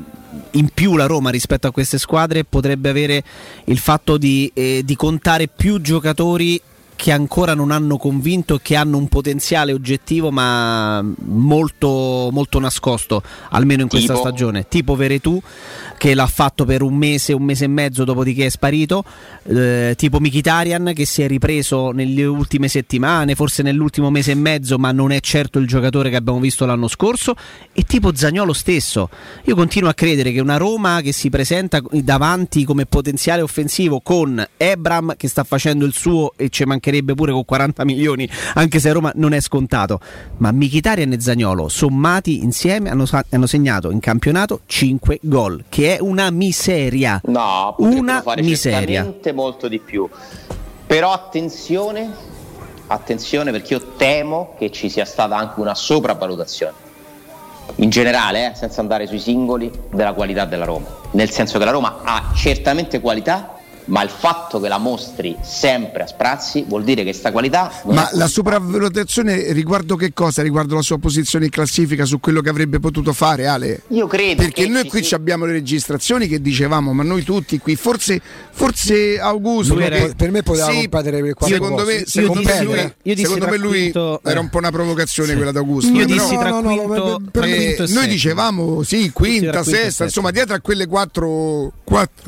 in 0.53 0.68
più 0.72 0.96
la 0.96 1.07
Roma 1.07 1.31
rispetto 1.31 1.66
a 1.66 1.70
queste 1.70 1.98
squadre 1.98 2.44
potrebbe 2.44 2.88
avere 2.88 3.22
il 3.64 3.79
fatto 3.79 4.16
di, 4.16 4.51
eh, 4.55 4.83
di 4.85 4.96
contare 4.96 5.48
più 5.48 5.81
giocatori 5.81 6.61
che 6.98 7.12
ancora 7.12 7.54
non 7.54 7.70
hanno 7.70 7.96
convinto 7.96 8.56
e 8.56 8.61
che 8.61 8.74
hanno 8.74 8.96
un 8.96 9.06
potenziale 9.06 9.72
oggettivo 9.72 10.32
ma 10.32 11.00
molto, 11.26 12.28
molto 12.32 12.58
nascosto, 12.58 13.22
almeno 13.50 13.82
in 13.82 13.88
questa 13.88 14.14
tipo? 14.14 14.26
stagione, 14.26 14.66
tipo 14.66 14.96
Veretù 14.96 15.40
che 15.98 16.14
l'ha 16.14 16.26
fatto 16.26 16.64
per 16.64 16.80
un 16.80 16.94
mese, 16.94 17.34
un 17.34 17.42
mese 17.42 17.64
e 17.66 17.68
mezzo, 17.68 18.04
dopodiché 18.04 18.46
è 18.46 18.48
sparito, 18.48 19.04
eh, 19.42 19.94
tipo 19.98 20.20
Mikitarian 20.20 20.92
che 20.94 21.04
si 21.04 21.20
è 21.20 21.26
ripreso 21.26 21.90
nelle 21.90 22.24
ultime 22.24 22.68
settimane, 22.68 23.34
forse 23.34 23.62
nell'ultimo 23.62 24.08
mese 24.08 24.30
e 24.30 24.34
mezzo, 24.37 24.78
ma 24.78 24.92
non 24.92 25.12
è 25.12 25.20
certo 25.20 25.58
il 25.58 25.66
giocatore 25.66 26.08
che 26.08 26.16
abbiamo 26.16 26.40
visto 26.40 26.64
l'anno 26.64 26.88
scorso, 26.88 27.34
e 27.72 27.82
tipo 27.82 28.14
Zagnolo 28.14 28.54
stesso. 28.54 29.11
Io 29.44 29.54
continuo 29.54 29.90
a 29.90 29.94
credere 29.94 30.32
che 30.32 30.40
una 30.40 30.56
Roma 30.56 31.00
che 31.02 31.12
si 31.12 31.28
presenta 31.28 31.82
davanti 31.90 32.64
come 32.64 32.87
potenziale 32.87 33.42
offensivo 33.42 34.00
con 34.00 34.42
Ebram 34.56 35.16
che 35.16 35.28
sta 35.28 35.44
facendo 35.44 35.84
il 35.84 35.92
suo 35.92 36.32
e 36.37 36.48
ci 36.48 36.64
mancherebbe 36.64 37.14
pure 37.14 37.32
con 37.32 37.44
40 37.44 37.84
milioni, 37.84 38.28
anche 38.54 38.78
se 38.78 38.92
Roma 38.92 39.12
non 39.16 39.32
è 39.34 39.40
scontato, 39.40 40.00
ma 40.38 40.52
Mikitarian 40.52 41.12
e 41.12 41.20
Zagnolo 41.20 41.68
sommati 41.68 42.42
insieme 42.42 42.88
hanno, 42.88 43.04
hanno 43.30 43.46
segnato 43.46 43.90
in 43.90 43.98
campionato 43.98 44.61
5 44.64 45.18
gol, 45.22 45.64
che 45.88 45.96
è 45.96 46.01
una 46.01 46.31
miseria. 46.31 47.18
No, 47.24 47.74
una 47.79 48.20
fare 48.20 48.42
miseria. 48.42 49.11
molto 49.33 49.68
di 49.68 49.79
più. 49.79 50.07
Però 50.87 51.12
attenzione, 51.12 52.11
attenzione 52.88 53.51
perché 53.51 53.74
io 53.74 53.94
temo 53.96 54.55
che 54.59 54.70
ci 54.70 54.90
sia 54.90 55.07
stata 55.07 55.35
anche 55.37 55.61
una 55.61 55.74
sopravvalutazione. 55.74 56.87
In 57.77 57.88
generale, 57.88 58.51
eh, 58.51 58.55
senza 58.55 58.81
andare 58.81 59.07
sui 59.07 59.18
singoli, 59.18 59.70
della 59.90 60.12
qualità 60.12 60.44
della 60.44 60.64
Roma. 60.64 60.87
Nel 61.12 61.31
senso 61.31 61.59
che 61.59 61.64
la 61.64 61.70
Roma 61.70 62.01
ha 62.03 62.33
certamente 62.35 63.01
qualità, 63.01 63.58
ma 63.88 64.03
il 64.03 64.11
fatto 64.11 64.61
che 64.61 64.68
la 64.68 64.79
mostri 64.79 65.37
sempre 65.42 66.05
a 66.05 66.07
sprazzi 66.07 66.64
vuol 66.66 66.85
dire 66.85 67.05
che 67.05 67.12
sta 67.12 67.33
qualità. 67.33 67.72
Ma 67.85 68.09
la 68.12 68.27
sopravvalutazione 68.27 69.53
riguardo 69.53 69.96
che 69.96 70.12
cosa? 70.12 70.42
Riguardo 70.42 70.74
la 70.74 70.83
sua 70.83 70.98
posizione 70.98 71.46
in 71.46 71.51
classifica 71.51 72.05
su 72.05 72.20
quello 72.20 72.40
che 72.40 72.48
avrebbe 72.48 72.81
potuto 72.81 73.12
fare, 73.12 73.46
Ale? 73.46 73.83
Io 73.88 74.07
credo. 74.07 74.42
Perché 74.42 74.66
noi 74.68 74.87
qui 74.88 75.03
si... 75.03 75.14
abbiamo 75.14 75.44
le 75.44 75.53
registrazioni 75.53 76.29
che 76.29 76.40
dicevamo, 76.40 76.92
ma 76.92 77.03
noi 77.03 77.22
tutti 77.22 77.59
qui, 77.59 77.77
forse, 77.77 78.20
forse 78.51 79.18
Augusto. 79.18 79.79
Era... 79.79 80.12
Per 80.14 80.31
me 80.31 80.42
poteva 80.42 80.70
sì, 80.70 80.88
competere 80.88 81.35
Secondo 81.38 81.85
me, 81.85 82.05
secondo 82.07 82.42
me 82.42 82.62
lui, 82.62 82.92
io 83.03 83.16
secondo 83.16 83.46
me 83.46 83.57
lui 83.57 83.79
quinto... 83.81 84.20
era 84.22 84.40
un 84.40 84.48
po' 84.48 84.59
una 84.59 84.70
provocazione 84.70 85.31
sì. 85.31 85.37
quella 85.37 85.53
d'Augusto. 85.53 85.92
Io 85.92 86.07
dissi 86.07 86.37
tra 86.37 86.51
no, 86.51 86.62
quinto, 86.62 86.87
no, 86.87 87.18
per, 87.31 87.31
per 87.31 87.44
eh, 87.44 87.85
noi 87.88 88.07
dicevamo 88.07 88.83
sì, 88.83 89.11
quinta, 89.12 89.62
sesta, 89.62 90.05
insomma, 90.05 90.31
dietro 90.31 90.55
a 90.55 90.61
quelle 90.61 90.87
4 90.87 91.72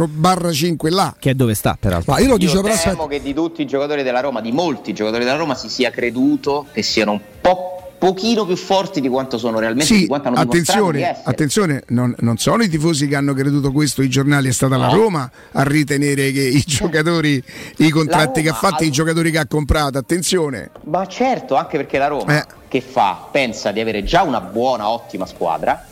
barra 0.09 0.53
5 0.53 0.90
là. 0.90 1.14
Che 1.18 1.31
è 1.31 1.35
dove 1.35 1.49
sta, 1.54 1.76
peraltro. 1.78 2.12
Ma 2.12 2.20
io 2.20 2.28
lo 2.28 2.36
dicevo 2.36 2.62
però. 2.62 2.74
Temo 2.76 3.06
che 3.06 3.20
di 3.20 3.34
tutti 3.34 3.62
i 3.62 3.66
giocatori 3.66 4.02
della 4.02 4.20
Roma, 4.20 4.40
di 4.40 4.52
molti 4.52 4.92
giocatori 4.92 5.24
della 5.24 5.36
Roma, 5.36 5.54
si 5.54 5.68
sia 5.68 5.90
creduto 5.90 6.66
che 6.72 6.82
siano 6.82 7.12
un 7.12 7.20
po' 7.40 7.80
pochino 8.00 8.46
più 8.46 8.56
forti 8.56 9.02
di 9.02 9.08
quanto 9.10 9.36
sono 9.36 9.58
realmente 9.58 9.94
sì, 9.94 10.08
attenzione, 10.10 11.20
attenzione 11.22 11.82
non, 11.88 12.14
non, 12.20 12.38
sono 12.38 12.62
i 12.62 12.68
tifosi 12.70 13.06
che 13.06 13.14
hanno 13.14 13.34
creduto 13.34 13.72
questo 13.72 14.00
i 14.00 14.08
giornali 14.08 14.48
è 14.48 14.52
stata 14.52 14.76
no. 14.76 14.86
la 14.86 14.88
Roma 14.88 15.30
a 15.52 15.62
ritenere 15.64 16.32
che 16.32 16.40
i 16.40 16.62
giocatori 16.66 17.44
i 17.76 17.90
contratti 17.90 18.40
Roma, 18.40 18.42
che 18.42 18.48
ha 18.48 18.54
fatto 18.54 18.84
i 18.84 18.90
giocatori 18.90 19.30
che 19.30 19.36
ha 19.36 19.46
comprato 19.46 19.98
attenzione 19.98 20.70
ma 20.84 21.06
certo 21.06 21.56
anche 21.56 21.76
perché 21.76 21.98
la 21.98 22.06
Roma 22.06 22.40
eh. 22.40 22.46
che 22.68 22.80
fa 22.80 23.28
pensa 23.30 23.70
di 23.70 23.80
avere 23.80 24.02
già 24.02 24.22
una 24.22 24.40
buona 24.40 24.88
ottima 24.88 25.26
squadra 25.26 25.84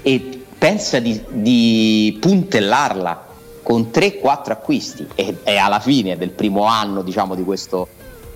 e 0.00 0.44
pensa 0.56 0.98
di, 0.98 1.22
di 1.28 2.16
puntellarla 2.18 3.28
con 3.62 3.90
3-4 3.92 4.50
acquisti 4.50 5.06
e, 5.14 5.38
e, 5.42 5.56
alla 5.56 5.80
fine 5.80 6.16
del 6.16 6.30
primo 6.30 6.64
anno 6.64 7.02
diciamo 7.02 7.34
di 7.34 7.44
questo 7.44 7.88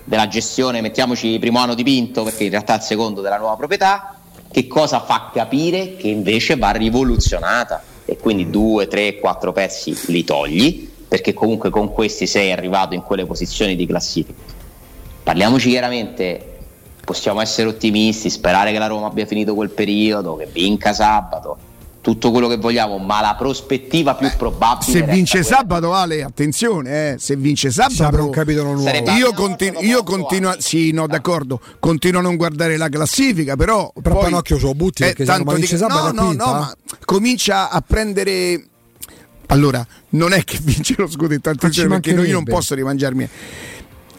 della 0.03 0.27
gestione 0.27 0.81
mettiamoci 0.81 1.37
primo 1.39 1.59
anno 1.59 1.73
dipinto 1.73 2.23
perché 2.23 2.43
in 2.43 2.51
realtà 2.51 2.73
è 2.73 2.77
il 2.77 2.83
secondo 2.83 3.21
della 3.21 3.37
nuova 3.37 3.55
proprietà 3.55 4.15
che 4.55 4.67
cosa 4.67 5.01
fa 5.01 5.31
capire 5.33 5.97
che 5.97 6.07
invece 6.07 6.55
va 6.55 6.71
rivoluzionata? 6.71 7.83
E 8.05 8.15
quindi 8.15 8.49
2, 8.49 8.87
3, 8.87 9.19
4 9.19 9.51
pezzi 9.51 9.97
li 10.05 10.23
togli 10.23 10.89
perché 11.05 11.33
comunque 11.33 11.69
con 11.69 11.91
questi 11.91 12.25
sei 12.25 12.53
arrivato 12.53 12.93
in 12.93 13.01
quelle 13.01 13.25
posizioni 13.25 13.75
di 13.75 13.85
classifica. 13.85 14.39
Parliamoci 15.23 15.69
chiaramente 15.69 16.59
possiamo 17.03 17.41
essere 17.41 17.67
ottimisti 17.67 18.29
sperare 18.29 18.71
che 18.71 18.77
la 18.77 18.87
Roma 18.87 19.07
abbia 19.07 19.25
finito 19.25 19.53
quel 19.55 19.71
periodo 19.71 20.37
che 20.37 20.45
vinca 20.45 20.93
sabato 20.93 21.57
tutto 22.05 22.29
quello 22.29 22.47
che 22.47 22.57
vogliamo, 22.57 22.99
ma 22.99 23.19
la 23.19 23.33
prospettiva 23.35 24.13
più 24.13 24.29
probabile. 24.37 24.91
Se 24.91 25.01
vince 25.01 25.41
sabato, 25.41 25.91
Ale, 25.91 26.21
attenzione, 26.21 27.13
eh, 27.13 27.15
se 27.17 27.35
vince 27.35 27.71
sabato, 27.71 28.25
un 28.25 28.29
capitolo 28.29 28.73
nuovo. 28.73 28.91
Io, 29.17 29.33
continu- 29.33 29.81
io 29.81 30.03
continuo, 30.03 30.51
a, 30.51 30.57
sì, 30.59 30.91
no, 30.91 31.07
d'accordo, 31.07 31.59
continuo 31.79 32.19
a 32.19 32.21
non 32.21 32.35
guardare 32.35 32.77
la 32.77 32.89
classifica, 32.89 33.55
però. 33.55 33.91
Però 33.99 34.17
poi, 34.17 34.25
Panocchio 34.25 34.59
ce 34.59 34.65
lo 34.67 34.75
butti 34.75 35.01
eh, 35.01 35.07
perché 35.07 35.25
tanto 35.25 35.51
vince 35.53 35.77
sabato. 35.77 36.11
No, 36.11 36.25
no, 36.25 36.33
no, 36.33 36.51
ma 36.51 36.75
comincia 37.05 37.71
a 37.71 37.81
prendere. 37.81 38.63
Allora, 39.47 39.83
non 40.09 40.31
è 40.31 40.43
che 40.43 40.59
vince 40.61 40.93
lo 40.99 41.07
scudetto, 41.07 41.49
attenzione, 41.49 41.89
perché 41.89 42.11
io 42.11 42.33
non 42.33 42.43
posso 42.43 42.75
rimangiarmi 42.75 43.27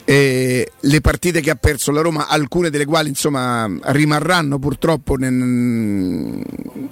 eh, 0.09 0.71
le 0.79 1.01
partite 1.01 1.41
che 1.41 1.51
ha 1.51 1.57
perso 1.57 1.91
la 1.91 2.01
Roma, 2.01 2.29
alcune 2.29 2.71
delle 2.71 2.85
quali 2.85 3.09
insomma 3.09 3.69
rimarranno 3.87 4.59
purtroppo 4.61 5.17
nel, 5.17 5.33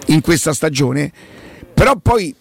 in 0.06 0.20
questa 0.20 0.52
stagione, 0.52 1.12
però 1.72 1.96
poi 1.96 2.34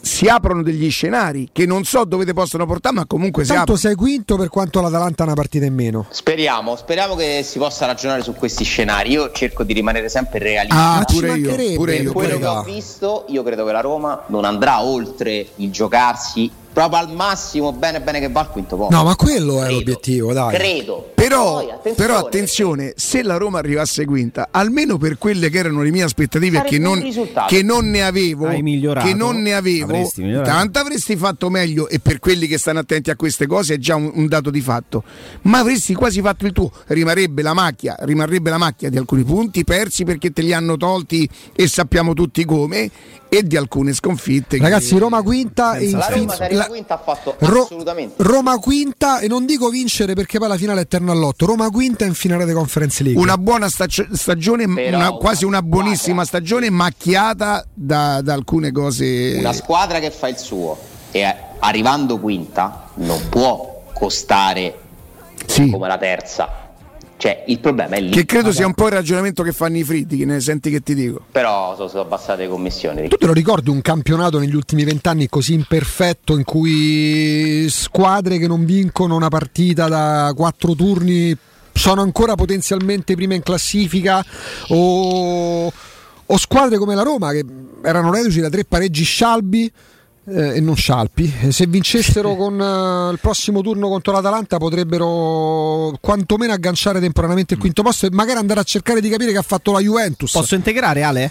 si 0.00 0.26
aprono 0.26 0.62
degli 0.62 0.90
scenari 0.90 1.48
che 1.52 1.66
non 1.66 1.84
so 1.84 2.04
dove 2.04 2.24
te 2.24 2.34
possono 2.34 2.66
portare, 2.66 2.96
ma 2.96 3.06
comunque 3.06 3.44
Tanto 3.44 3.54
si 3.54 3.60
aprono. 3.60 3.78
sei 3.78 3.94
quinto 3.94 4.36
per 4.36 4.48
quanto 4.48 4.80
l'Atalanta 4.80 5.22
ha 5.22 5.26
una 5.26 5.34
partita 5.34 5.66
in 5.66 5.74
meno. 5.74 6.06
Speriamo, 6.10 6.74
speriamo 6.74 7.14
che 7.14 7.42
si 7.44 7.58
possa 7.58 7.86
ragionare 7.86 8.22
su 8.22 8.34
questi 8.34 8.64
scenari. 8.64 9.12
Io 9.12 9.30
cerco 9.30 9.62
di 9.62 9.72
rimanere 9.72 10.08
sempre 10.08 10.40
realista. 10.40 10.94
Ah, 10.96 11.04
pure 11.04 11.38
io, 11.38 11.54
pure 11.54 11.62
io. 11.64 11.78
Per 11.78 12.12
quello 12.12 12.12
pure 12.12 12.38
che 12.38 12.46
ho 12.46 12.62
visto, 12.64 13.24
io 13.28 13.42
credo 13.44 13.64
che 13.64 13.72
la 13.72 13.80
Roma 13.80 14.24
non 14.26 14.44
andrà 14.44 14.82
oltre 14.82 15.46
il 15.56 15.70
giocarsi 15.70 16.50
proprio 16.74 16.98
al 16.98 17.12
massimo, 17.12 17.72
bene 17.72 18.00
bene 18.00 18.18
che 18.18 18.28
va 18.28 18.40
al 18.40 18.50
quinto 18.50 18.76
posto. 18.76 18.94
No, 18.94 19.04
ma 19.04 19.14
quello 19.14 19.60
è 19.60 19.66
credo, 19.66 19.78
l'obiettivo, 19.78 20.32
dai. 20.32 20.54
Credo. 20.54 21.12
Però, 21.14 21.54
Poi, 21.54 21.70
attenzione, 21.70 21.94
però 21.94 22.18
attenzione, 22.18 22.92
se 22.96 23.22
la 23.22 23.36
Roma 23.36 23.58
arrivasse 23.58 24.04
quinta, 24.04 24.48
almeno 24.50 24.98
per 24.98 25.16
quelle 25.16 25.48
che 25.48 25.58
erano 25.58 25.82
le 25.82 25.90
mie 25.90 26.02
aspettative 26.02 26.62
che 26.64 26.78
non, 26.78 27.00
che 27.46 27.62
non, 27.62 27.88
ne 27.88 28.02
avevo, 28.02 28.48
che 28.48 29.14
non 29.14 29.40
ne 29.40 29.54
avevo, 29.54 30.10
tanto 30.42 30.78
avresti 30.80 31.16
fatto 31.16 31.48
meglio 31.48 31.88
e 31.88 32.00
per 32.00 32.18
quelli 32.18 32.46
che 32.48 32.58
stanno 32.58 32.80
attenti 32.80 33.10
a 33.10 33.16
queste 33.16 33.46
cose 33.46 33.74
è 33.74 33.78
già 33.78 33.94
un, 33.94 34.10
un 34.12 34.26
dato 34.26 34.50
di 34.50 34.60
fatto. 34.60 35.04
Ma 35.42 35.60
avresti 35.60 35.94
quasi 35.94 36.20
fatto 36.20 36.44
il 36.44 36.52
tuo, 36.52 36.70
rimarrebbe 36.88 37.40
la 37.40 37.54
macchia, 37.54 37.96
rimarrebbe 38.00 38.50
la 38.50 38.58
macchia 38.58 38.90
di 38.90 38.98
alcuni 38.98 39.22
punti 39.22 39.62
persi 39.62 40.04
perché 40.04 40.32
te 40.32 40.42
li 40.42 40.52
hanno 40.52 40.76
tolti 40.76 41.28
e 41.54 41.68
sappiamo 41.68 42.12
tutti 42.14 42.44
come 42.44 42.90
e 43.36 43.42
di 43.42 43.56
alcune 43.56 43.92
sconfitte. 43.92 44.58
Ragazzi, 44.58 44.96
Roma 44.98 45.22
quinta 45.22 45.76
e 45.76 45.90
la 45.90 46.06
Roma, 46.08 46.36
la... 46.50 46.66
quinta 46.66 46.94
ha 46.94 46.98
fatto 46.98 47.36
Ro- 47.38 47.62
assolutamente. 47.62 48.22
Roma 48.22 48.58
quinta 48.58 49.18
e 49.18 49.28
non 49.28 49.44
dico 49.46 49.68
vincere 49.68 50.14
perché 50.14 50.38
poi 50.38 50.48
la 50.48 50.56
finale 50.56 50.80
è 50.80 50.82
eterno 50.84 51.12
all'otto. 51.12 51.46
Roma 51.46 51.68
quinta 51.70 52.04
in 52.04 52.14
finale 52.14 52.46
di 52.46 52.52
Conference 52.52 53.02
League. 53.02 53.20
Una 53.20 53.36
buona 53.36 53.68
stag- 53.68 54.12
stagione, 54.12 54.64
una, 54.64 55.12
quasi 55.12 55.44
una 55.44 55.62
buonissima 55.62 56.24
stagione 56.24 56.70
macchiata 56.70 57.64
da, 57.72 58.20
da 58.22 58.32
alcune 58.32 58.72
cose. 58.72 59.36
Una 59.38 59.52
squadra 59.52 59.98
che 59.98 60.10
fa 60.10 60.28
il 60.28 60.36
suo 60.36 60.78
e 61.10 61.34
arrivando 61.58 62.18
quinta 62.18 62.90
non 62.94 63.28
può 63.28 63.82
costare 63.92 64.78
sì. 65.46 65.70
come 65.70 65.88
la 65.88 65.98
terza 65.98 66.63
cioè, 67.24 67.42
il 67.46 67.58
problema 67.58 67.96
è 67.96 68.02
lì. 68.02 68.10
Che 68.10 68.26
credo 68.26 68.52
sia 68.52 68.66
un 68.66 68.74
po' 68.74 68.84
il 68.84 68.92
ragionamento 68.92 69.42
che 69.42 69.52
fanno 69.52 69.78
i 69.78 69.82
fritti, 69.82 70.18
che 70.18 70.26
ne 70.26 70.40
senti 70.40 70.68
che 70.68 70.82
ti 70.82 70.94
dico. 70.94 71.22
Però 71.32 71.74
sono, 71.74 71.88
sono 71.88 72.02
abbassate 72.02 72.42
le 72.42 72.48
commissioni. 72.50 73.08
Tu 73.08 73.16
te 73.16 73.24
lo 73.24 73.32
ricordi 73.32 73.70
un 73.70 73.80
campionato 73.80 74.38
negli 74.38 74.54
ultimi 74.54 74.84
vent'anni 74.84 75.26
così 75.30 75.54
imperfetto 75.54 76.36
in 76.36 76.44
cui 76.44 77.66
squadre 77.70 78.36
che 78.36 78.46
non 78.46 78.66
vincono 78.66 79.16
una 79.16 79.28
partita 79.28 79.88
da 79.88 80.34
quattro 80.36 80.74
turni 80.74 81.34
sono 81.72 82.02
ancora 82.02 82.34
potenzialmente 82.34 83.14
prima 83.14 83.32
in 83.32 83.42
classifica 83.42 84.22
o, 84.68 85.72
o 86.26 86.36
squadre 86.36 86.76
come 86.76 86.94
la 86.94 87.02
Roma 87.04 87.32
che 87.32 87.42
erano 87.82 88.12
reduci 88.12 88.40
da 88.40 88.50
tre 88.50 88.66
pareggi 88.66 89.02
scialbi 89.02 89.72
eh, 90.26 90.56
e 90.56 90.60
non 90.60 90.76
Scialpi. 90.76 91.32
Se 91.50 91.66
vincessero 91.66 92.34
con 92.36 92.58
uh, 92.58 93.10
il 93.12 93.18
prossimo 93.20 93.60
turno 93.60 93.88
contro 93.88 94.12
l'Atalanta 94.12 94.58
potrebbero 94.58 95.96
quantomeno 96.00 96.52
agganciare 96.52 97.00
temporaneamente 97.00 97.54
il 97.54 97.60
quinto 97.60 97.82
posto 97.82 98.06
e 98.06 98.10
magari 98.12 98.38
andare 98.38 98.60
a 98.60 98.64
cercare 98.64 99.00
di 99.00 99.08
capire 99.08 99.32
che 99.32 99.38
ha 99.38 99.42
fatto 99.42 99.72
la 99.72 99.80
Juventus. 99.80 100.32
Posso 100.32 100.54
integrare 100.54 101.02
Ale? 101.02 101.30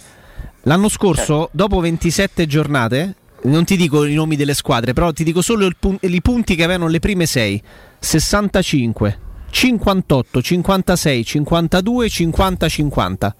L'anno 0.63 0.87
scorso, 0.89 1.49
dopo 1.51 1.79
27 1.79 2.45
giornate, 2.45 3.15
non 3.43 3.65
ti 3.65 3.75
dico 3.75 4.05
i 4.05 4.13
nomi 4.13 4.35
delle 4.35 4.53
squadre, 4.53 4.93
però 4.93 5.11
ti 5.11 5.23
dico 5.23 5.41
solo 5.41 5.69
pun- 5.77 5.97
i 5.99 6.21
punti 6.21 6.55
che 6.55 6.63
avevano 6.63 6.87
le 6.87 6.99
prime 6.99 7.25
6. 7.25 7.61
65, 7.99 9.19
58, 9.49 10.41
56, 10.41 11.25
52, 11.25 12.09
50, 12.09 12.69
50. 12.69 13.35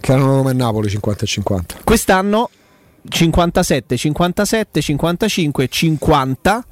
Che 0.00 0.12
erano 0.12 0.36
Roma 0.36 0.50
e 0.50 0.54
Napoli 0.54 0.88
50 0.88 1.24
e 1.24 1.26
50. 1.26 1.76
Quest'anno 1.84 2.50
57, 3.08 3.96
57, 3.96 4.80
55, 4.80 5.68
50, 5.68 6.64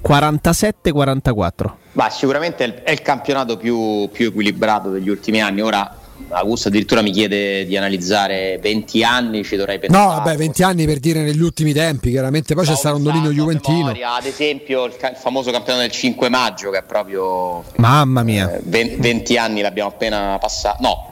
47, 0.00 0.92
44. 0.92 1.78
Ma 1.92 2.08
sicuramente 2.10 2.82
è 2.82 2.90
il 2.90 3.02
campionato 3.02 3.56
più, 3.56 4.08
più, 4.12 4.28
equilibrato 4.28 4.90
degli 4.90 5.08
ultimi 5.08 5.40
anni. 5.40 5.60
Ora 5.60 5.96
Augusto 6.28 6.68
addirittura 6.68 7.02
mi 7.02 7.10
chiede 7.10 7.66
di 7.66 7.76
analizzare 7.76 8.58
20 8.60 9.02
anni, 9.02 9.44
ci 9.44 9.56
dovrei 9.56 9.78
pensare. 9.78 10.04
No, 10.04 10.10
vabbè, 10.14 10.36
20 10.36 10.62
anni 10.62 10.86
per 10.86 10.98
dire 10.98 11.22
negli 11.22 11.40
ultimi 11.40 11.72
tempi, 11.72 12.10
chiaramente 12.10 12.54
poi 12.54 12.64
no, 12.64 12.70
c'è 12.70 12.76
stato 12.76 12.96
un 12.96 13.02
dominio 13.02 13.30
juventino. 13.30 13.78
Memoria, 13.78 14.14
ad 14.14 14.26
esempio 14.26 14.84
il, 14.84 14.96
ca- 14.96 15.10
il, 15.10 15.16
famoso 15.16 15.50
campionato 15.50 15.82
del 15.86 15.92
5 15.92 16.28
maggio 16.28 16.70
che 16.70 16.78
è 16.78 16.82
proprio... 16.82 17.64
Mamma 17.76 18.22
mia. 18.22 18.54
Eh, 18.54 18.60
20 18.62 19.36
anni 19.38 19.60
l'abbiamo 19.60 19.90
appena 19.90 20.38
passato. 20.40 20.82
No, 20.82 21.09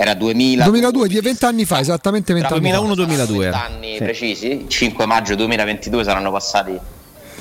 era 0.00 0.14
2000 0.14 0.64
2002, 0.64 1.20
20 1.20 1.44
anni 1.44 1.64
fa, 1.66 1.78
esattamente 1.78 2.32
20 2.32 2.54
anni 2.54 2.70
2001-2002. 2.70 3.38
20 3.38 3.54
anni 3.54 3.92
sì. 3.92 4.02
precisi, 4.02 4.64
5 4.66 5.04
maggio 5.04 5.34
2022 5.34 6.04
saranno 6.04 6.32
passati 6.32 6.78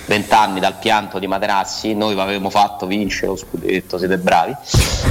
20 0.07 0.33
anni 0.33 0.59
dal 0.59 0.77
pianto 0.77 1.19
di 1.19 1.27
Materazzi, 1.27 1.93
noi 1.93 2.19
avevamo 2.19 2.49
fatto 2.49 2.85
vincere 2.85 3.27
lo 3.27 3.37
scudetto, 3.37 3.97
siete 3.97 4.17
bravi, 4.17 4.53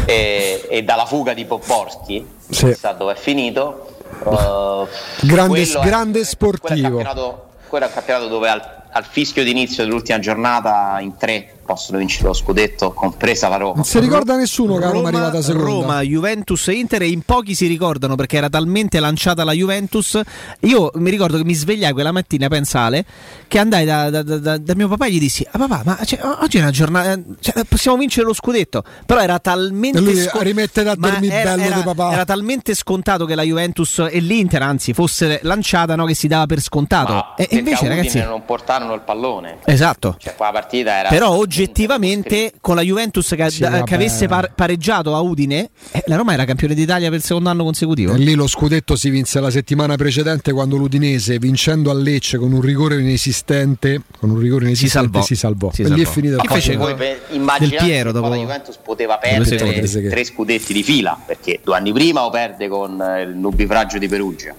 e, 0.05 0.67
e 0.69 0.83
dalla 0.83 1.07
fuga 1.07 1.33
di 1.33 1.47
Poporski, 1.47 2.27
sì. 2.51 2.75
sa 2.75 2.93
dove 2.93 3.15
è 3.15 3.17
finito. 3.17 3.95
Uh, 4.25 4.87
grande, 5.21 5.65
grande 5.83 6.25
sportivo. 6.25 6.97
Quello 6.97 7.11
è, 7.11 7.67
quello 7.67 7.85
è 7.85 7.89
un 7.89 7.95
campionato 7.95 8.29
dove 8.29 8.51
al, 8.51 8.63
al 8.91 9.05
fischio 9.05 9.43
d'inizio 9.43 9.85
dell'ultima 9.85 10.19
giornata 10.19 10.99
in 11.01 11.17
tre 11.17 11.58
possono 11.69 11.99
vincere 11.99 12.29
lo 12.29 12.33
scudetto, 12.33 12.93
compresa 12.93 13.47
la 13.49 13.59
Roma. 13.59 13.75
Non 13.75 13.85
si 13.85 14.01
ricorda 14.01 14.37
nessuno 14.37 14.79
che 14.79 14.87
Roma, 14.87 15.11
è 15.11 15.13
arrivata 15.13 15.43
seconda. 15.43 15.67
Roma, 15.67 16.01
Juventus 16.01 16.69
e 16.69 16.73
Inter 16.73 17.03
e 17.03 17.09
in 17.09 17.21
pochi 17.21 17.55
si 17.55 17.67
ricordano 17.67 18.15
perché 18.15 18.39
era 18.39 18.49
talmente 18.49 18.99
lanciata 19.01 19.45
la 19.45 19.53
Juventus. 19.53 20.19
Io 20.61 20.91
mi 20.95 21.11
ricordo 21.11 21.37
che 21.37 21.45
mi 21.45 21.53
svegliai 21.53 21.93
quella 21.93 22.11
mattina, 22.11 22.49
pensale, 22.49 23.05
che 23.47 23.59
andai 23.59 23.85
da, 23.85 24.09
da, 24.09 24.23
da, 24.23 24.57
da 24.57 24.75
mio 24.75 24.89
papà 24.89 25.05
e 25.05 25.11
gli 25.11 25.19
dissi: 25.19 25.47
ah, 25.51 25.59
papà, 25.59 25.83
ma 25.85 25.99
cioè, 26.07 26.21
oggi 26.41 26.57
è 26.57 26.61
una 26.63 26.71
giornata, 26.71 27.21
cioè, 27.39 27.65
possiamo 27.65 27.99
vincere 27.99 28.27
lo 28.27 28.33
scudetto. 28.33 28.83
Però 29.05 29.21
era 29.21 29.39
talmente... 29.39 29.99
E 29.99 30.01
lui 30.01 30.17
sco- 30.17 30.41
rimette 30.41 30.83
da 30.83 30.95
dormire 30.95 31.43
bello 31.43 31.63
era, 31.63 31.77
di 31.77 31.83
papà. 31.83 32.13
Era 32.13 32.25
talmente 32.25 32.75
scontato 32.75 33.27
che 33.27 33.35
la 33.35 33.43
Juventus 33.43 34.07
e 34.11 34.21
l'Inter, 34.21 34.63
anzi, 34.63 34.95
fosse 34.95 35.41
lanciata 35.43 35.97
no, 35.97 36.07
che 36.07 36.15
si 36.15 36.29
dava 36.29 36.47
per 36.47 36.61
scontato. 36.61 37.13
Ma 37.13 37.35
e 37.37 37.47
invece, 37.51 37.89
ragazzi... 37.89 38.21
non 38.21 38.45
portarono 38.47 38.95
il 38.95 39.03
pallone. 39.03 39.59
Esatto. 39.67 40.17
Cioè, 40.19 40.35
qua 40.35 40.47
la 40.47 40.53
partita 40.53 40.97
era... 40.97 41.09
Però 41.11 41.31
oggi 41.31 41.58
oggettivamente 41.63 42.53
con 42.61 42.77
la 42.77 42.83
Juventus 42.83 43.35
che, 43.37 43.51
sì, 43.51 43.67
che 43.85 43.95
avesse 43.95 44.29
par- 44.29 44.53
pareggiato 44.55 45.15
a 45.15 45.21
Udine, 45.21 45.71
eh, 45.91 46.03
la 46.07 46.17
Roma 46.17 46.33
era 46.33 46.45
campione 46.45 46.75
d'Italia 46.75 47.09
per 47.09 47.19
il 47.19 47.25
secondo 47.25 47.49
anno 47.49 47.65
consecutivo. 47.65 48.15
E 48.15 48.19
lì 48.19 48.35
lo 48.35 48.47
scudetto 48.47 48.97
si 48.97 49.11
vinse 49.11 49.41
la 49.41 49.51
settimana 49.51 49.97
precedente 49.97 50.53
quando 50.53 50.77
l'Udinese, 50.77 51.39
vincendo 51.39 51.91
a 51.91 51.95
Lecce 51.95 52.39
con 52.39 52.53
un 52.53 52.61
rigore 52.61 53.01
inesistente, 53.01 54.03
con 54.19 54.31
un 54.31 54.39
rigore 54.39 54.67
inesistente 54.67 55.23
si 55.23 55.35
salvò. 55.37 55.71
Si 55.71 55.71
salvò. 55.71 55.71
Si 55.73 55.83
e 55.83 55.89
lì 55.89 56.03
è 56.03 56.07
finita 56.07 56.37
Chi 56.37 56.49
fece 56.49 56.77
del 56.77 57.75
Piero 57.77 58.13
dopo 58.13 58.29
la 58.29 58.37
Juventus 58.37 58.79
poteva 58.83 59.19
perdere 59.19 60.09
tre 60.09 60.25
scudetti 60.25 60.73
di 60.73 60.83
fila, 60.83 61.19
perché 61.25 61.61
due 61.63 61.77
anni 61.77 61.93
prima 61.93 62.23
lo 62.23 62.31
perde 62.31 62.69
con 62.69 63.03
il 63.21 63.37
nubifragio 63.37 63.99
di 63.99 64.09
Perugia 64.09 64.55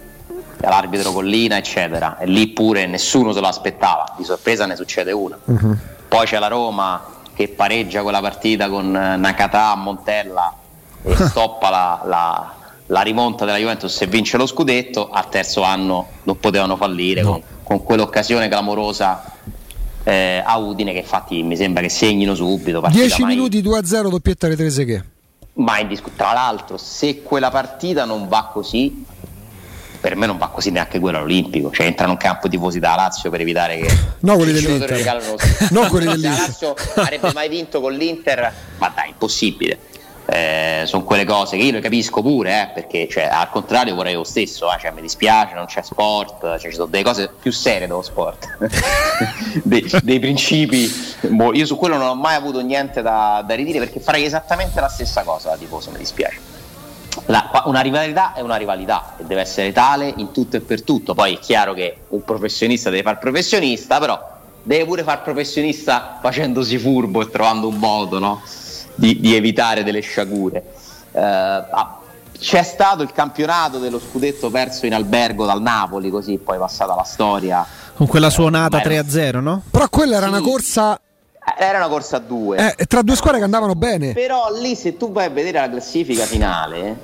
l'arbitro 0.61 1.13
Collina, 1.13 1.55
eccetera. 1.55 2.17
E 2.17 2.25
lì 2.25 2.49
pure 2.49 2.85
nessuno 2.85 3.31
se 3.31 3.39
lo 3.39 3.47
aspettava. 3.47 4.13
Di 4.17 4.25
sorpresa 4.25 4.65
ne 4.65 4.75
succede 4.75 5.13
una. 5.13 5.39
Uh-huh. 5.45 5.77
Poi 6.09 6.25
c'è 6.25 6.39
la 6.39 6.47
Roma 6.47 7.05
che 7.35 7.47
pareggia 7.47 8.01
quella 8.01 8.19
partita 8.19 8.67
con 8.67 8.93
eh, 8.95 9.15
Nakata 9.15 9.71
a 9.71 9.75
Montella 9.75 10.53
e 11.03 11.15
stoppa 11.29 11.69
la, 11.69 12.01
la, 12.03 12.53
la, 12.87 13.01
rimonta 13.01 13.45
della 13.45 13.59
Juventus 13.59 14.01
e 14.01 14.07
vince 14.07 14.35
lo 14.35 14.47
scudetto. 14.47 15.09
Al 15.11 15.29
terzo 15.29 15.61
anno 15.61 16.07
non 16.23 16.39
potevano 16.39 16.75
fallire 16.75 17.21
no. 17.21 17.31
con, 17.31 17.43
con, 17.63 17.83
quell'occasione 17.83 18.47
clamorosa 18.47 19.23
eh, 20.03 20.41
a 20.43 20.57
Udine 20.57 20.93
che 20.93 20.99
infatti 20.99 21.43
mi 21.43 21.55
sembra 21.55 21.83
che 21.83 21.89
segnino 21.89 22.33
subito. 22.33 22.83
10 22.89 23.23
minuti 23.25 23.61
2-0 23.61 24.09
doppietta 24.09 24.47
alle 24.47 24.55
Trese 24.55 24.85
che? 24.85 25.03
Ma 25.53 25.79
indiscut- 25.79 26.15
tra 26.15 26.33
l'altro 26.33 26.77
se 26.77 27.21
quella 27.21 27.51
partita 27.51 28.05
non 28.05 28.27
va 28.27 28.49
così 28.51 29.05
per 29.99 30.15
me 30.15 30.25
non 30.25 30.37
va 30.37 30.47
così 30.47 30.71
neanche 30.71 30.99
quello 30.99 31.17
all'Olimpico, 31.17 31.71
cioè 31.71 31.85
entrano 31.85 32.13
in 32.13 32.17
campo 32.17 32.47
i 32.47 32.49
tifosi 32.49 32.79
da 32.79 32.95
Lazio 32.95 33.29
per 33.29 33.41
evitare 33.41 33.77
che 33.79 33.97
no 34.19 34.35
quelli 34.35 34.53
dell'Inter. 34.53 35.21
non 35.71 35.87
quelli 35.87 36.05
dell'Inter. 36.05 36.31
La 36.31 36.47
Lazio 36.47 36.75
avrebbe 36.95 37.31
mai 37.33 37.49
vinto 37.49 37.81
con 37.81 37.93
l'Inter? 37.93 38.53
Ma 38.77 38.91
dai 38.93 39.09
impossibile. 39.09 39.77
Eh, 40.31 40.83
sono 40.85 41.03
quelle 41.03 41.25
cose 41.25 41.57
che 41.57 41.63
io 41.63 41.71
le 41.71 41.79
capisco 41.79 42.21
pure 42.21 42.61
eh, 42.61 42.69
perché 42.71 43.07
cioè, 43.09 43.23
al 43.23 43.49
contrario 43.49 43.95
vorrei 43.95 44.13
lo 44.13 44.23
stesso 44.23 44.71
eh, 44.71 44.77
cioè, 44.79 44.91
mi 44.91 45.01
dispiace 45.01 45.55
non 45.55 45.65
c'è 45.65 45.81
sport 45.81 46.41
cioè, 46.59 46.69
ci 46.69 46.75
sono 46.75 46.85
delle 46.85 47.03
cose 47.03 47.31
più 47.41 47.51
serie 47.51 47.87
dello 47.87 48.03
sport. 48.03 48.57
De, 49.63 49.89
dei 50.03 50.19
principi 50.19 50.87
boh, 51.21 51.51
io 51.55 51.65
su 51.65 51.75
quello 51.77 51.97
non 51.97 52.09
ho 52.09 52.15
mai 52.15 52.35
avuto 52.35 52.61
niente 52.61 53.01
da, 53.01 53.43
da 53.45 53.55
ridire 53.55 53.79
perché 53.79 53.99
farei 53.99 54.23
esattamente 54.23 54.79
la 54.79 54.87
stessa 54.89 55.23
cosa 55.23 55.49
da 55.49 55.57
tifoso 55.57 55.89
mi 55.89 55.97
dispiace 55.97 56.58
la, 57.25 57.63
una 57.65 57.81
rivalità 57.81 58.33
è 58.33 58.41
una 58.41 58.55
rivalità 58.55 59.13
e 59.17 59.23
deve 59.23 59.41
essere 59.41 59.71
tale 59.71 60.13
in 60.17 60.31
tutto 60.31 60.57
e 60.57 60.61
per 60.61 60.83
tutto. 60.83 61.13
Poi 61.13 61.35
è 61.35 61.39
chiaro 61.39 61.73
che 61.73 61.97
un 62.09 62.23
professionista 62.23 62.89
deve 62.89 63.03
fare 63.03 63.17
professionista, 63.17 63.99
però 63.99 64.37
deve 64.63 64.85
pure 64.85 65.03
fare 65.03 65.21
professionista 65.23 66.17
facendosi 66.21 66.77
furbo 66.77 67.21
e 67.21 67.29
trovando 67.29 67.67
un 67.67 67.77
modo 67.77 68.19
no? 68.19 68.41
di, 68.95 69.19
di, 69.19 69.35
evitare 69.35 69.83
delle 69.83 70.01
sciagure. 70.01 70.63
Eh, 71.11 71.21
ah, 71.21 71.97
c'è 72.37 72.63
stato 72.63 73.03
il 73.03 73.11
campionato 73.11 73.79
dello 73.79 73.99
scudetto 73.99 74.49
perso 74.49 74.85
in 74.85 74.93
albergo 74.93 75.45
dal 75.45 75.61
Napoli, 75.61 76.09
così 76.09 76.37
poi 76.37 76.57
passata 76.57 76.95
la 76.95 77.03
storia. 77.03 77.65
Con 77.95 78.07
quella 78.07 78.29
suonata 78.29 78.81
eh, 78.81 79.01
3-0, 79.01 79.39
no? 79.39 79.63
Però 79.69 79.89
quella 79.89 80.17
era 80.17 80.27
sì. 80.27 80.31
una 80.31 80.41
corsa 80.41 80.95
eh, 80.95 80.99
era 81.57 81.77
una 81.77 81.87
corsa 81.87 82.17
a 82.17 82.19
due. 82.19 82.75
Eh, 82.77 82.85
tra 82.85 83.01
due 83.01 83.15
squadre 83.15 83.39
che 83.39 83.45
andavano 83.45 83.75
bene. 83.75 84.13
Però 84.13 84.47
lì 84.59 84.75
se 84.75 84.97
tu 84.97 85.11
vai 85.11 85.25
a 85.25 85.29
vedere 85.29 85.59
la 85.59 85.69
classifica 85.69 86.25
finale, 86.25 86.97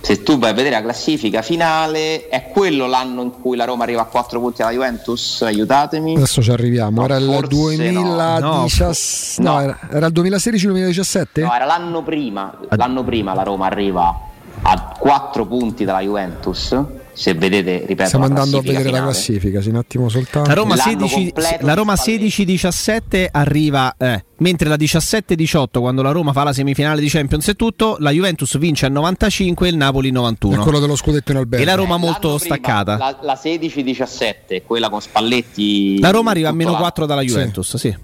se 0.00 0.22
tu 0.22 0.38
vai 0.38 0.50
a 0.50 0.52
vedere 0.52 0.76
la 0.76 0.82
classifica 0.82 1.42
finale, 1.42 2.28
è 2.28 2.48
quello 2.48 2.86
l'anno 2.86 3.22
in 3.22 3.32
cui 3.40 3.56
la 3.56 3.64
Roma 3.64 3.84
arriva 3.84 4.02
a 4.02 4.04
4 4.04 4.38
punti 4.38 4.62
alla 4.62 4.70
Juventus? 4.70 5.42
Aiutatemi. 5.42 6.14
Adesso 6.14 6.42
ci 6.42 6.50
arriviamo. 6.50 7.00
No, 7.00 7.04
era 7.06 7.16
il 7.16 7.46
2017. 7.48 9.42
No, 9.42 9.50
no, 9.50 9.60
era, 9.60 9.78
era 9.90 10.06
il 10.06 10.12
2016-2017? 10.12 11.40
No, 11.42 11.54
era 11.54 11.64
l'anno 11.64 12.02
prima. 12.02 12.56
L'anno 12.68 13.02
prima 13.02 13.34
la 13.34 13.42
Roma 13.42 13.66
arriva 13.66 14.16
a 14.62 14.94
4 14.96 15.46
punti 15.46 15.84
dalla 15.84 16.00
Juventus 16.00 16.95
se 17.16 17.32
vedete, 17.32 17.84
ripeto, 17.86 18.08
stiamo 18.08 18.26
andando 18.26 18.58
a 18.58 18.60
vedere 18.60 18.84
finale. 18.84 18.98
la 18.98 19.04
classifica, 19.04 19.62
sì, 19.62 19.70
un 19.70 19.76
attimo 19.76 20.10
soltanto. 20.10 20.50
La 20.50 20.54
Roma, 20.54 20.76
16, 20.76 21.32
la 21.60 21.72
Roma 21.72 21.94
16-17 21.94 23.28
arriva, 23.30 23.94
eh, 23.96 24.22
mentre 24.36 24.68
la 24.68 24.76
17-18, 24.76 25.80
quando 25.80 26.02
la 26.02 26.10
Roma 26.10 26.34
fa 26.34 26.42
la 26.42 26.52
semifinale 26.52 27.00
di 27.00 27.08
Champions 27.08 27.48
e 27.48 27.54
tutto, 27.54 27.96
la 28.00 28.10
Juventus 28.10 28.58
vince 28.58 28.84
al 28.84 28.92
95 28.92 29.66
e 29.66 29.70
il 29.70 29.78
Napoli 29.78 30.10
91. 30.10 30.60
È 30.60 30.62
quello 30.62 30.78
dello 30.78 30.94
scudetto 30.94 31.30
in 31.30 31.38
albergo. 31.38 31.64
E 31.64 31.66
la 31.66 31.74
Roma 31.74 31.94
eh, 31.94 32.00
molto 32.00 32.36
staccata. 32.36 32.98
La, 32.98 33.16
la 33.22 33.40
16-17, 33.42 34.62
quella 34.66 34.90
con 34.90 35.00
Spalletti. 35.00 35.98
La 35.98 36.10
Roma 36.10 36.32
arriva 36.32 36.50
a 36.50 36.52
meno 36.52 36.76
4 36.76 37.06
dalla 37.06 37.22
Juventus, 37.22 37.76
sì. 37.76 37.88
sì. 37.88 37.96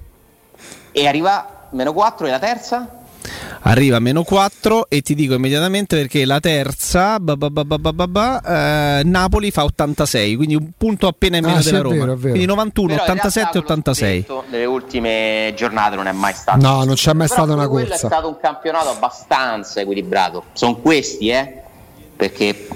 E 0.91 1.07
arriva 1.07 1.69
meno 1.73 1.93
4 1.93 2.27
e 2.27 2.31
la 2.31 2.39
terza? 2.39 3.02
Arriva 3.61 3.97
a 3.97 4.01
meno 4.01 4.23
4 4.25 4.87
e 4.89 5.03
ti 5.03 5.15
dico 5.15 5.35
immediatamente 5.35 5.97
perché 5.97 6.25
la 6.25 6.41
terza 6.41 7.21
bah 7.21 7.37
bah 7.37 7.49
bah 7.49 8.41
eh, 8.99 9.03
Napoli 9.05 9.51
fa 9.51 9.65
86 9.65 10.37
quindi 10.37 10.55
un 10.57 10.71
punto 10.77 11.07
appena 11.07 11.37
in 11.37 11.45
meno 11.45 11.59
ah, 11.59 11.63
della 11.63 11.77
sì, 11.79 11.83
Roma. 11.83 12.05
vero, 12.05 12.17
quindi 12.17 12.45
91, 12.47 12.89
Però 12.89 13.03
87 13.03 13.59
86 13.59 14.27
nelle 14.51 14.65
ultime 14.65 15.53
giornate 15.57 15.97
non 15.97 16.07
è 16.07 16.13
mai 16.13 16.33
stato 16.33 16.61
no 16.61 16.85
non 16.85 16.95
c'è 16.95 17.13
mai 17.13 17.29
Però 17.29 17.43
stata 17.45 17.53
una 17.53 17.69
corsa 17.69 17.95
è 17.95 17.97
stato 17.97 18.29
un 18.29 18.37
campionato 18.41 18.89
abbastanza 18.91 19.81
equilibrato. 19.81 20.45
Sono 20.53 20.77
questi 20.77 21.29
eh 21.29 21.61
perché 22.17 22.69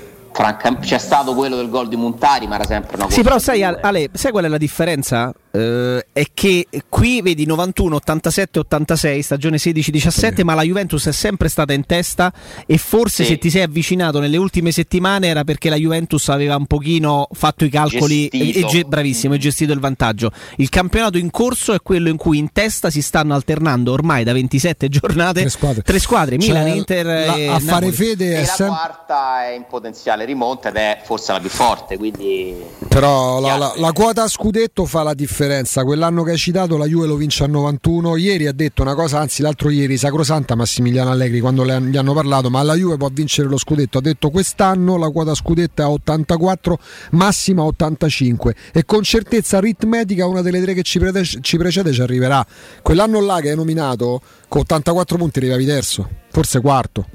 c'è 0.81 0.99
stato 0.99 1.35
quello 1.35 1.57
del 1.57 1.71
gol 1.71 1.89
di 1.89 1.97
Montari 1.97 2.47
ma 2.47 2.57
era 2.57 2.65
sempre 2.65 2.97
una 2.97 3.05
cosa 3.05 3.17
sì 3.17 3.23
però 3.23 3.39
sai 3.39 3.63
Ale 3.63 4.11
sai 4.13 4.33
qual 4.33 4.45
è 4.45 4.49
la 4.49 4.59
differenza? 4.59 5.33
Uh, 5.57 6.03
è 6.13 6.27
che 6.35 6.67
qui 6.91 7.23
vedi 7.23 7.47
91, 7.47 7.97
87, 7.97 8.59
86, 8.59 9.23
stagione 9.23 9.57
16-17, 9.57 10.35
sì. 10.35 10.43
ma 10.43 10.53
la 10.53 10.63
Juventus 10.63 11.07
è 11.07 11.13
sempre 11.13 11.49
stata 11.49 11.73
in 11.73 11.87
testa 11.87 12.31
e 12.67 12.77
forse 12.77 13.25
sì. 13.25 13.31
se 13.31 13.39
ti 13.39 13.49
sei 13.49 13.63
avvicinato 13.63 14.21
nelle 14.21 14.37
ultime 14.37 14.71
settimane 14.71 15.29
era 15.29 15.45
perché 15.45 15.71
la 15.71 15.77
Juventus 15.77 16.29
aveva 16.29 16.57
un 16.57 16.67
pochino 16.67 17.27
fatto 17.33 17.65
i 17.65 17.71
calcoli 17.71 18.27
e, 18.27 18.67
e, 18.71 18.85
bravissimo 18.85 19.33
e 19.33 19.39
gestito 19.39 19.73
il 19.73 19.81
vantaggio. 19.81 20.31
Il 20.57 20.69
campionato 20.69 21.17
in 21.17 21.31
corso 21.31 21.73
è 21.73 21.81
quello 21.81 22.11
in 22.11 22.19
cui 22.19 22.37
in 22.37 22.53
testa 22.53 22.91
si 22.91 23.01
stanno 23.01 23.33
alternando 23.33 23.93
ormai 23.93 24.25
da 24.25 24.35
27 24.35 24.91
giornate 24.91 25.41
tre 25.41 25.49
squadre, 25.49 25.83
tre 25.83 25.99
squadre 25.99 26.39
cioè, 26.39 26.49
Milan, 26.49 26.77
Inter 26.77 27.07
la, 27.07 27.35
e 27.35 27.47
a 27.49 27.59
fare 27.61 27.93
fede 27.93 28.41
e 28.41 28.43
è 28.43 28.47
la 28.59 28.67
quarta 28.67 29.47
è 29.47 29.55
in 29.55 29.65
potenziale 29.67 30.27
rimonta 30.27 30.69
ed 30.69 30.77
è 30.77 31.01
forse 31.03 31.33
la 31.33 31.41
più 31.41 31.49
forte, 31.49 31.97
quindi 31.97 32.55
però 32.89 33.41
la, 33.41 33.57
la, 33.57 33.73
la 33.77 33.93
quota 33.93 34.29
scudetto 34.29 34.85
fa 34.85 35.03
la 35.03 35.15
differenza 35.15 35.45
differenza. 35.47 35.85
Quell'anno 35.85 36.23
che 36.23 36.33
hai 36.33 36.37
citato 36.37 36.77
la 36.77 36.87
Juve 36.87 37.07
lo 37.07 37.17
vince 37.17 37.45
a 37.45 37.47
91. 37.47 38.17
Ieri 38.17 38.47
ha 38.47 38.53
detto 38.53 38.83
una 38.83 38.95
cosa, 38.95 39.21
anzi 39.21 39.43
l'altro 39.43 39.71
ieri 39.71 39.97
Sacrosanta 39.97 40.55
Massimiliano 40.55 41.11
Allegri 41.11 41.41
quando 41.41 41.65
gli 41.65 41.97
hanno 41.97 42.13
parlato, 42.13 42.51
ma 42.51 42.63
la 42.63 42.75
Juve 42.75 42.97
può 42.97 43.09
vincere 43.11 43.49
lo 43.49 43.57
scudetto. 43.57 43.99
Ha 43.99 44.01
detto 44.01 44.31
quest'anno 44.31 44.97
la 44.97 45.09
quota 45.09 45.35
scudetto 45.35 45.83
è 45.83 45.85
a 45.85 45.91
84, 45.91 46.79
massima 47.13 47.63
85 47.63 48.55
e 48.73 48.85
con 48.85 49.03
certezza 49.03 49.59
aritmetica 49.59 50.27
una 50.27 50.43
delle 50.43 50.61
tre 50.61 50.75
che 50.75 50.83
ci, 50.83 50.99
pre- 50.99 51.25
ci 51.25 51.57
precede 51.57 51.93
ci 51.93 52.03
arriverà. 52.03 52.45
Quell'anno 52.83 53.21
là 53.21 53.41
che 53.41 53.51
hai 53.51 53.57
nominato 53.57 54.21
con 54.49 54.63
84 54.63 55.17
punti 55.17 55.39
arrivavi 55.39 55.65
terzo, 55.65 56.09
forse 56.31 56.61
quarto. 56.61 57.07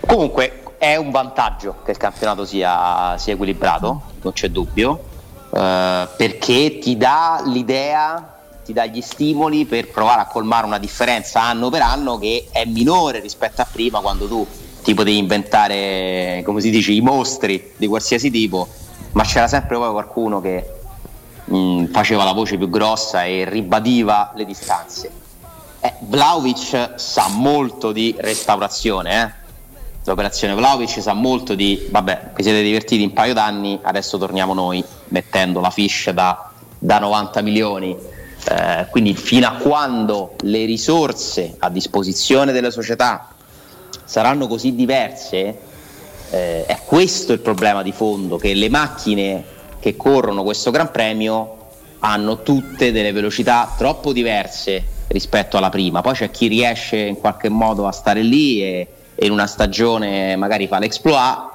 Comunque 0.00 0.60
è 0.78 0.96
un 0.96 1.10
vantaggio 1.10 1.76
che 1.84 1.92
il 1.92 1.96
campionato 1.96 2.44
sia, 2.44 3.16
sia 3.18 3.32
equilibrato, 3.32 4.02
non 4.22 4.32
c'è 4.32 4.48
dubbio, 4.50 5.14
eh, 5.56 6.08
perché 6.16 6.78
ti 6.78 6.96
dà 6.96 7.42
l'idea 7.44 8.34
ti 8.64 8.72
dà 8.72 8.84
gli 8.84 9.00
stimoli 9.00 9.64
per 9.64 9.90
provare 9.90 10.22
a 10.22 10.26
colmare 10.26 10.66
una 10.66 10.78
differenza 10.78 11.40
anno 11.40 11.70
per 11.70 11.82
anno 11.82 12.18
che 12.18 12.48
è 12.50 12.64
minore 12.64 13.20
rispetto 13.20 13.62
a 13.62 13.66
prima 13.70 14.00
quando 14.00 14.26
tu 14.26 14.44
ti 14.82 14.92
potevi 14.92 15.18
inventare, 15.18 16.42
come 16.44 16.60
si 16.60 16.70
dice, 16.70 16.92
i 16.92 17.00
mostri 17.00 17.72
di 17.76 17.86
qualsiasi 17.86 18.30
tipo, 18.30 18.68
ma 19.12 19.24
c'era 19.24 19.48
sempre 19.48 19.76
poi 19.76 19.90
qualcuno 19.90 20.40
che 20.40 20.64
mh, 21.44 21.86
faceva 21.86 22.22
la 22.22 22.32
voce 22.32 22.56
più 22.56 22.68
grossa 22.68 23.24
e 23.24 23.44
ribadiva 23.48 24.32
le 24.36 24.44
distanze. 24.44 25.10
Eh, 25.80 25.92
Vlaovic 26.00 26.94
sa 26.96 27.28
molto 27.28 27.90
di 27.90 28.14
restaurazione, 28.18 29.22
eh? 29.22 29.45
L'operazione 30.06 30.54
Vlaovic 30.54 31.02
sa 31.02 31.12
molto 31.14 31.54
di, 31.54 31.88
vabbè, 31.90 32.30
vi 32.36 32.42
siete 32.42 32.62
divertiti 32.62 33.02
un 33.02 33.12
paio 33.12 33.34
d'anni, 33.34 33.78
adesso 33.82 34.18
torniamo 34.18 34.54
noi 34.54 34.82
mettendo 35.08 35.60
la 35.60 35.70
fish 35.70 36.10
da, 36.10 36.50
da 36.78 36.98
90 36.98 37.42
milioni. 37.42 37.96
Eh, 38.48 38.86
quindi 38.90 39.14
fino 39.14 39.48
a 39.48 39.52
quando 39.52 40.36
le 40.42 40.64
risorse 40.64 41.56
a 41.58 41.68
disposizione 41.68 42.52
delle 42.52 42.70
società 42.70 43.34
saranno 44.04 44.46
così 44.46 44.76
diverse, 44.76 45.58
eh, 46.30 46.64
è 46.64 46.78
questo 46.84 47.32
il 47.32 47.40
problema 47.40 47.82
di 47.82 47.90
fondo, 47.90 48.36
che 48.36 48.54
le 48.54 48.68
macchine 48.68 49.44
che 49.80 49.96
corrono 49.96 50.44
questo 50.44 50.70
Gran 50.70 50.92
Premio 50.92 51.54
hanno 52.00 52.42
tutte 52.42 52.92
delle 52.92 53.10
velocità 53.10 53.74
troppo 53.76 54.12
diverse 54.12 54.84
rispetto 55.08 55.56
alla 55.56 55.70
prima. 55.70 56.00
Poi 56.00 56.14
c'è 56.14 56.30
chi 56.30 56.46
riesce 56.46 56.96
in 56.96 57.16
qualche 57.16 57.48
modo 57.48 57.88
a 57.88 57.92
stare 57.92 58.22
lì 58.22 58.62
e, 58.62 58.88
e 59.16 59.26
in 59.26 59.32
una 59.32 59.46
stagione 59.46 60.36
magari 60.36 60.68
fa 60.68 60.78
l'exploit 60.78 61.54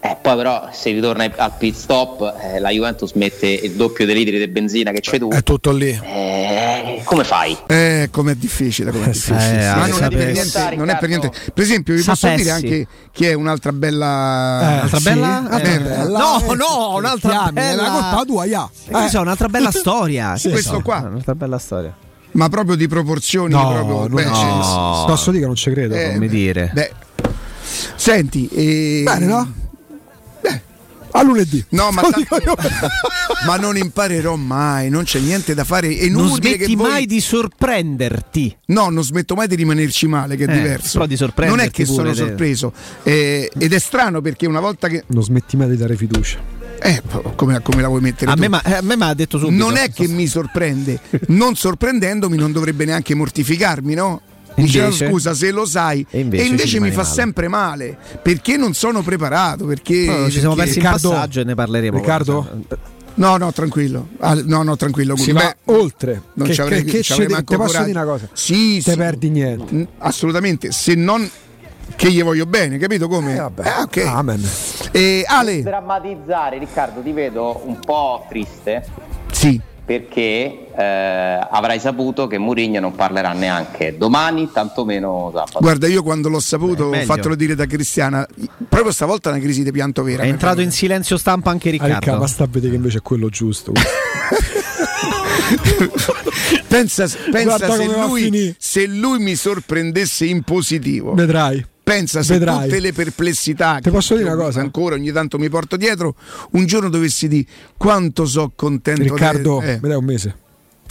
eh, 0.00 0.16
poi 0.22 0.36
però 0.36 0.68
se 0.70 0.92
ritorna 0.92 1.28
al 1.36 1.52
pit 1.58 1.74
stop 1.74 2.36
eh, 2.40 2.60
la 2.60 2.70
Juventus 2.70 3.12
mette 3.14 3.48
il 3.48 3.72
doppio 3.72 4.06
dei 4.06 4.14
litri 4.14 4.38
di 4.38 4.46
benzina 4.46 4.92
che 4.92 5.00
c'è 5.00 5.18
tu. 5.18 5.28
È 5.28 5.42
tutto 5.42 5.72
lì. 5.72 5.88
Eh, 5.88 7.00
come 7.02 7.24
fai? 7.24 7.56
Eh, 7.66 8.08
com'è 8.12 8.34
difficile, 8.34 8.92
com'è 8.92 9.06
difficile. 9.06 9.60
Eh, 9.60 9.74
Ma 9.74 9.86
non 9.86 10.04
è, 10.04 10.08
per 10.08 10.30
niente, 10.30 10.74
non 10.76 10.88
è 10.88 10.98
per 10.98 11.08
niente. 11.08 11.32
Per 11.52 11.64
esempio, 11.64 11.94
vi 11.94 12.02
posso 12.02 12.28
dire 12.28 12.50
anche 12.50 12.86
chi 13.10 13.26
è 13.26 13.32
un'altra 13.32 13.72
bella. 13.72 14.60
Eh, 14.60 14.74
un'altra 14.76 15.00
bella? 15.00 15.48
Sì, 15.50 15.56
eh, 15.56 15.80
bella? 15.80 16.18
No, 16.18 16.54
no, 16.54 16.96
un'altra 16.96 17.50
bella. 17.50 17.82
La 17.82 17.90
colpa 17.90 18.24
tua, 18.24 18.44
ya. 18.44 18.70
Eh. 18.86 19.08
So, 19.08 19.20
un'altra 19.20 19.48
bella 19.48 19.72
storia. 19.72 20.36
sì, 20.36 20.50
questo 20.50 20.74
so, 20.74 20.80
qua. 20.80 20.98
Un'altra 20.98 21.34
bella 21.34 21.58
storia. 21.58 22.06
Ma 22.32 22.48
proprio 22.48 22.76
di 22.76 22.86
proporzioni. 22.88 23.52
No, 23.52 23.68
proprio, 23.68 24.08
beh, 24.08 24.24
no. 24.24 25.04
Posso 25.06 25.30
dire 25.30 25.42
che 25.42 25.46
non 25.46 25.56
ci 25.56 25.70
credo. 25.70 25.94
Eh, 25.94 26.12
come 26.12 26.28
dire. 26.28 26.70
Beh. 26.72 26.92
Senti, 27.96 28.48
eh, 28.48 29.02
bene, 29.04 29.26
no? 29.26 29.52
a 31.18 31.22
lunedì. 31.22 31.64
No, 31.70 31.90
ma, 31.90 32.02
tanto, 32.02 32.36
ma, 33.46 33.56
non 33.56 33.76
imparerò 33.76 34.36
mai, 34.36 34.88
non 34.88 35.04
c'è 35.04 35.18
niente 35.18 35.54
da 35.54 35.64
fare. 35.64 35.96
È 35.96 36.08
non 36.08 36.28
smetti 36.28 36.74
voi... 36.74 36.88
mai 36.88 37.06
di 37.06 37.20
sorprenderti. 37.20 38.56
No, 38.66 38.88
non 38.88 39.02
smetto 39.02 39.34
mai 39.34 39.48
di 39.48 39.56
rimanerci 39.56 40.06
male, 40.06 40.36
che 40.36 40.44
è 40.44 40.50
eh, 40.50 40.52
diverso. 40.52 41.04
Di 41.06 41.16
non 41.46 41.60
è 41.60 41.70
che 41.70 41.84
sono 41.84 42.12
sorpreso. 42.14 42.72
Eh, 43.02 43.50
ed 43.56 43.72
è 43.72 43.78
strano 43.78 44.20
perché 44.20 44.46
una 44.46 44.60
volta 44.60 44.88
che. 44.88 45.04
Non 45.08 45.22
smetti 45.22 45.56
mai 45.56 45.68
di 45.68 45.76
dare 45.76 45.96
fiducia. 45.96 46.57
Eh, 46.80 47.02
come, 47.34 47.60
come, 47.62 47.82
la 47.82 47.88
vuoi 47.88 48.00
mettere? 48.00 48.30
A 48.30 48.34
tu? 48.34 48.40
me, 48.40 48.48
ma, 48.48 48.62
a 48.62 48.80
me 48.82 48.96
mi 48.96 49.02
ha 49.02 49.14
detto 49.14 49.38
subito. 49.38 49.64
Non 49.64 49.76
è 49.76 49.90
che 49.90 50.06
mi 50.08 50.26
sorprende, 50.26 51.00
non 51.28 51.56
sorprendendomi 51.56 52.36
non 52.36 52.52
dovrebbe 52.52 52.84
neanche 52.84 53.14
mortificarmi, 53.14 53.94
no? 53.94 54.20
Diceva 54.54 54.90
scusa 54.90 55.34
se 55.34 55.52
lo 55.52 55.64
sai 55.64 56.04
e 56.10 56.18
invece, 56.18 56.42
e 56.42 56.46
invece 56.46 56.80
mi 56.80 56.90
fa 56.90 57.02
male. 57.02 57.14
sempre 57.14 57.46
male 57.46 57.98
perché 58.20 58.56
non 58.56 58.74
sono 58.74 59.02
preparato 59.02 59.66
perché 59.66 60.06
no, 60.06 60.28
ci 60.28 60.40
siamo 60.40 60.56
persi 60.56 60.80
Riccardo, 60.80 61.08
in 61.10 61.14
passaggio 61.14 61.40
e 61.40 61.44
ne 61.44 61.54
parleremo 61.54 61.96
Riccardo 61.96 62.64
No, 63.18 63.36
no, 63.36 63.52
tranquillo. 63.52 64.10
Ah, 64.18 64.34
no, 64.44 64.62
no, 64.62 64.76
tranquillo. 64.76 65.16
Sì, 65.16 65.32
ma 65.32 65.52
oltre 65.66 66.22
non 66.34 66.46
che, 66.46 66.54
ci 66.54 66.60
avrei, 66.60 66.84
che, 66.84 67.00
che 67.00 67.26
te 67.26 67.56
posso 67.56 67.78
dire 67.78 67.90
una 67.90 68.04
cosa? 68.04 68.28
Sì, 68.32 68.80
te 68.80 68.92
sì. 68.92 68.96
perdi 68.96 69.28
niente. 69.30 69.88
Assolutamente, 69.98 70.70
se 70.70 70.94
non 70.94 71.28
che 71.98 72.12
gli 72.12 72.22
voglio 72.22 72.46
bene, 72.46 72.78
capito 72.78 73.08
come? 73.08 73.34
Eh, 73.34 73.38
vabbè. 73.40 73.66
Eh, 73.66 73.80
okay. 73.82 74.06
Amen. 74.06 74.40
E 74.92 75.24
Ale. 75.26 75.62
Drammatizzare, 75.62 76.56
Riccardo, 76.58 77.00
ti 77.00 77.10
vedo 77.10 77.60
un 77.64 77.80
po' 77.80 78.24
triste. 78.28 78.86
Sì 79.32 79.60
perché 79.88 80.68
eh, 80.76 81.46
avrai 81.50 81.80
saputo 81.80 82.26
che 82.26 82.36
Mourinho 82.36 82.78
non 82.78 82.94
parlerà 82.94 83.32
neanche 83.32 83.96
domani, 83.96 84.50
tantomeno 84.52 85.30
sabato. 85.34 85.60
Guarda, 85.60 85.86
io 85.86 86.02
quando 86.02 86.28
l'ho 86.28 86.40
saputo, 86.40 86.84
ho 86.84 87.04
fatto 87.04 87.34
dire 87.34 87.54
da 87.54 87.64
Cristiana, 87.64 88.26
proprio 88.68 88.92
stavolta 88.92 89.30
è 89.30 89.32
una 89.32 89.40
crisi 89.40 89.62
di 89.62 89.72
pianto 89.72 90.02
vera. 90.02 90.24
È 90.24 90.26
entrato 90.26 90.60
in 90.60 90.72
silenzio 90.72 91.16
stampa 91.16 91.48
anche 91.48 91.70
Riccardo. 91.70 91.94
Ah, 91.94 91.98
Riccardo, 92.00 92.20
basta 92.20 92.44
vedere 92.44 92.72
che 92.72 92.76
invece 92.76 92.98
è 92.98 93.02
quello 93.02 93.30
giusto. 93.30 93.72
pensa, 96.68 97.06
pensa 97.30 97.72
se, 97.72 97.86
lui, 97.86 98.54
se 98.58 98.86
lui 98.86 99.18
mi 99.20 99.34
sorprendesse 99.36 100.26
in 100.26 100.42
positivo. 100.42 101.14
Vedrai 101.14 101.64
pensa 101.88 102.22
se 102.22 102.34
Vedrai. 102.34 102.64
tutte 102.64 102.80
le 102.80 102.92
perplessità 102.92 103.78
Ti 103.80 103.90
posso 103.90 104.14
dire 104.14 104.28
una 104.30 104.42
cosa? 104.42 104.60
ancora 104.60 104.94
ogni 104.94 105.10
tanto 105.10 105.38
mi 105.38 105.48
porto 105.48 105.76
dietro 105.76 106.14
un 106.52 106.66
giorno 106.66 106.88
dovessi 106.88 107.28
dire 107.28 107.46
quanto 107.76 108.26
so 108.26 108.52
contento 108.54 109.02
Riccardo 109.02 109.60
de... 109.60 109.80
eh. 109.82 109.94
un 109.94 110.04
mese 110.04 110.36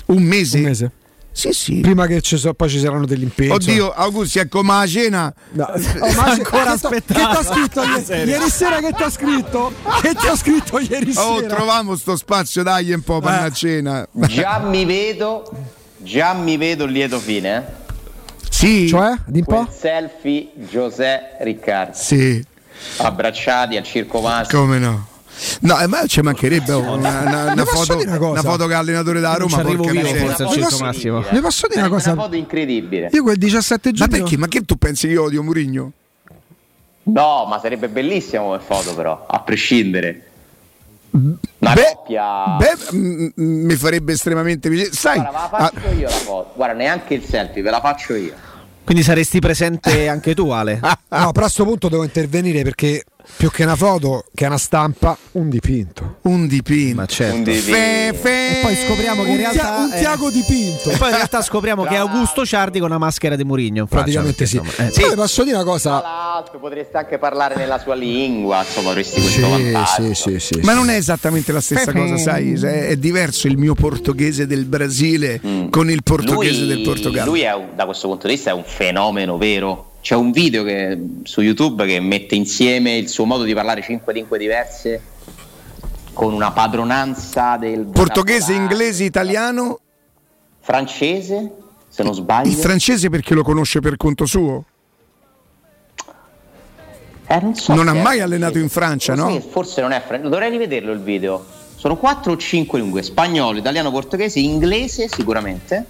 un 0.07 0.23
mese? 0.23 0.57
un 0.57 0.63
mese 0.63 0.91
sì, 1.37 1.51
sì. 1.51 1.79
Prima 1.81 2.07
che 2.07 2.19
ci 2.21 2.35
so, 2.35 2.55
poi 2.55 2.67
ci 2.67 2.79
saranno 2.79 3.05
degli 3.05 3.21
impegni. 3.21 3.51
Oddio, 3.51 3.91
Augusti, 3.91 4.39
è 4.39 4.47
come 4.47 4.73
la 4.73 4.87
cena. 4.87 5.31
No. 5.51 5.67
Oh, 5.99 6.11
ma 6.13 6.23
ancora 6.31 6.71
aspettare. 6.71 7.19
Che 7.19 7.29
ti 7.29 7.37
ha 7.37 7.43
scritto 7.43 7.83
ieri, 7.83 8.29
ieri 8.31 8.49
sera? 8.49 8.79
Che 8.79 8.91
ti 8.93 9.03
ha 9.03 9.09
scritto? 9.11 9.71
Che 10.01 10.15
ti 10.15 10.25
ha 10.25 10.35
scritto 10.35 10.79
ieri 10.79 11.11
oh, 11.11 11.13
sera? 11.13 11.25
Oh, 11.27 11.45
troviamo 11.45 11.95
sto 11.95 12.15
spazio, 12.15 12.63
dai 12.63 12.91
un 12.91 13.01
po' 13.01 13.19
per 13.19 13.33
eh. 13.33 13.37
una 13.37 13.51
cena. 13.51 14.07
Già 14.11 14.57
mi 14.57 14.83
vedo, 14.85 15.47
già 15.97 16.33
mi 16.33 16.57
vedo 16.57 16.85
il 16.85 16.91
lieto 16.91 17.19
fine. 17.19 17.55
Eh? 17.55 17.86
Sì. 18.57 18.87
Cioè, 18.87 19.13
di 19.27 19.39
un 19.39 19.45
po'? 19.45 19.67
selfie 19.71 20.49
Giuseppe 20.55 21.43
Riccardo. 21.43 21.93
Sì. 21.93 22.43
Abbracciati 22.97 23.77
al 23.77 23.83
Circo 23.83 24.19
Massimo. 24.19 24.61
Come 24.61 24.79
no? 24.79 25.07
No, 25.59 25.79
eh, 25.79 25.85
ma 25.85 26.07
ci 26.07 26.21
mancherebbe 26.21 26.73
una, 26.73 27.19
una, 27.21 27.51
una, 27.51 27.65
foto, 27.65 27.95
una, 27.95 28.41
foto, 28.41 28.65
che 28.65 28.73
allenatore 28.73 29.19
da 29.19 29.35
Roma. 29.35 29.61
Io 29.61 29.83
forse 29.83 30.43
al 30.43 30.49
Circo 30.49 30.77
Massimo. 30.79 31.23
Ne 31.29 31.39
posso 31.39 31.67
dire 31.67 31.81
una 31.81 31.89
cosa? 31.89 32.13
Una 32.13 32.23
foto 32.23 32.35
incredibile. 32.35 33.09
Io 33.11 33.21
quel 33.21 33.37
17 33.37 33.91
giugno. 33.91 34.09
Ma 34.09 34.17
perché? 34.17 34.37
Ma 34.37 34.47
che 34.47 34.65
tu 34.65 34.75
pensi 34.75 35.05
che 35.05 35.13
io 35.13 35.23
odio 35.25 35.43
Murigno? 35.43 35.91
No, 37.03 37.45
ma 37.45 37.59
sarebbe 37.59 37.89
bellissimo 37.89 38.45
come 38.45 38.59
foto, 38.59 38.95
però, 38.95 39.27
a 39.29 39.39
prescindere. 39.41 40.23
Una 41.11 41.73
beh, 41.73 41.93
coppia. 41.93 42.57
Beh, 42.57 42.97
m- 42.97 43.31
mi 43.35 43.75
farebbe 43.75 44.13
estremamente 44.13 44.67
piacere. 44.67 44.93
Sai, 44.93 45.19
Guarda, 45.19 45.31
la 45.31 45.47
faccio 45.47 45.87
ah, 45.87 45.91
io 45.91 46.09
la 46.09 46.15
foto. 46.15 46.51
Guarda, 46.55 46.73
neanche 46.73 47.13
il 47.13 47.23
selfie, 47.23 47.61
ve 47.61 47.69
la 47.69 47.79
faccio 47.79 48.15
io. 48.15 48.46
Quindi 48.87 49.03
saresti 49.03 49.39
presente 49.39 50.07
anche 50.07 50.33
tu, 50.33 50.47
Ale? 50.51 50.79
no, 50.81 50.97
però 51.09 51.27
a 51.27 51.31
questo 51.33 51.65
punto 51.65 51.89
devo 51.89 52.05
intervenire 52.05 52.63
perché 52.63 53.03
più 53.35 53.51
che 53.51 53.63
una 53.63 53.75
foto, 53.75 54.25
che 54.33 54.45
è 54.45 54.47
una 54.47 54.57
stampa, 54.57 55.17
un 55.33 55.49
dipinto. 55.49 56.17
Un 56.23 56.47
dipinto. 56.47 56.95
Ma 56.95 57.05
certo. 57.05 57.35
Un 57.35 57.43
dipinto. 57.43 57.71
Fe, 57.71 58.13
fe, 58.13 58.59
e 58.59 58.61
poi 58.61 58.75
scopriamo 58.75 59.23
che 59.23 59.29
in 59.29 59.37
realtà. 59.37 59.77
Un 59.77 59.91
Tiago 59.91 60.29
dipinto. 60.29 60.89
E 60.89 60.97
poi 60.97 61.09
in 61.09 61.15
realtà 61.15 61.41
scopriamo 61.41 61.83
che 61.83 61.95
è 61.95 61.97
Augusto 61.97 62.45
Ciardi 62.45 62.79
con 62.79 62.89
una 62.89 62.97
maschera 62.97 63.35
di 63.35 63.43
Murigno. 63.43 63.85
Praticamente 63.85 64.45
sì. 64.45 64.57
Insomma, 64.57 64.87
eh, 64.87 64.91
sì. 64.91 65.01
Poi 65.01 65.15
posso 65.15 65.43
dire 65.43 65.55
una 65.55 65.65
cosa. 65.65 65.99
Tra 65.99 66.09
l'altro, 66.09 66.59
potreste 66.59 66.97
anche 66.97 67.17
parlare 67.17 67.55
nella 67.55 67.79
sua 67.79 67.95
lingua. 67.95 68.63
Insomma, 68.63 68.89
avresti 68.89 69.19
questo 69.21 69.41
sì, 69.41 69.71
vantaggio. 69.71 70.13
Sì, 70.13 70.39
sì, 70.39 70.59
Ma 70.63 70.73
non 70.73 70.89
è 70.89 70.95
esattamente 70.95 71.51
la 71.51 71.61
stessa 71.61 71.91
cosa, 71.91 72.17
sai? 72.17 72.53
È, 72.53 72.95
diverso 72.97 73.47
il 73.47 73.57
mio 73.57 73.75
portoghese 73.75 74.47
del 74.47 74.65
Brasile 74.65 75.39
mm. 75.45 75.69
con 75.69 75.89
il 75.89 76.01
portoghese 76.03 76.59
lui, 76.59 76.67
del 76.67 76.81
Portogallo. 76.81 77.31
Lui, 77.31 77.41
è, 77.41 77.53
da 77.75 77.85
questo 77.85 78.07
punto 78.07 78.27
di 78.27 78.33
vista, 78.33 78.49
è 78.49 78.53
un 78.53 78.63
fenomeno 78.65 79.37
vero 79.37 79.86
c'è 80.07 80.15
un 80.15 80.31
video 80.31 80.63
che, 80.63 80.97
su 81.23 81.41
YouTube 81.41 81.85
che 81.85 81.99
mette 81.99 82.33
insieme 82.33 82.95
il 82.95 83.09
suo 83.09 83.25
modo 83.25 83.43
di 83.43 83.53
parlare 83.53 83.81
cinque 83.81 84.13
lingue 84.13 84.37
diverse 84.37 85.01
con 86.13 86.31
una 86.31 86.53
padronanza 86.53 87.57
del 87.57 87.83
portoghese, 87.87 88.53
inglese, 88.53 89.03
italiano, 89.03 89.81
francese, 90.61 91.51
se 91.89 92.03
non 92.03 92.13
sbaglio. 92.13 92.47
Il 92.47 92.55
francese 92.55 93.09
perché 93.09 93.33
lo 93.33 93.43
conosce 93.43 93.81
per 93.81 93.97
conto 93.97 94.25
suo? 94.25 94.63
Eh, 97.27 97.39
non, 97.41 97.53
so 97.55 97.73
non 97.73 97.89
ha 97.89 97.93
mai 97.93 98.21
allenato 98.21 98.59
in 98.59 98.69
Francia, 98.69 99.13
no? 99.13 99.37
Forse 99.41 99.81
non 99.81 99.91
è 99.91 99.99
francese, 99.99 100.29
dovrei 100.29 100.49
rivederlo 100.49 100.93
il 100.93 101.01
video. 101.01 101.45
Sono 101.75 101.97
quattro 101.97 102.31
o 102.31 102.37
cinque 102.37 102.79
lingue, 102.79 103.03
spagnolo, 103.03 103.57
italiano, 103.57 103.91
portoghese, 103.91 104.39
inglese 104.39 105.09
sicuramente. 105.09 105.85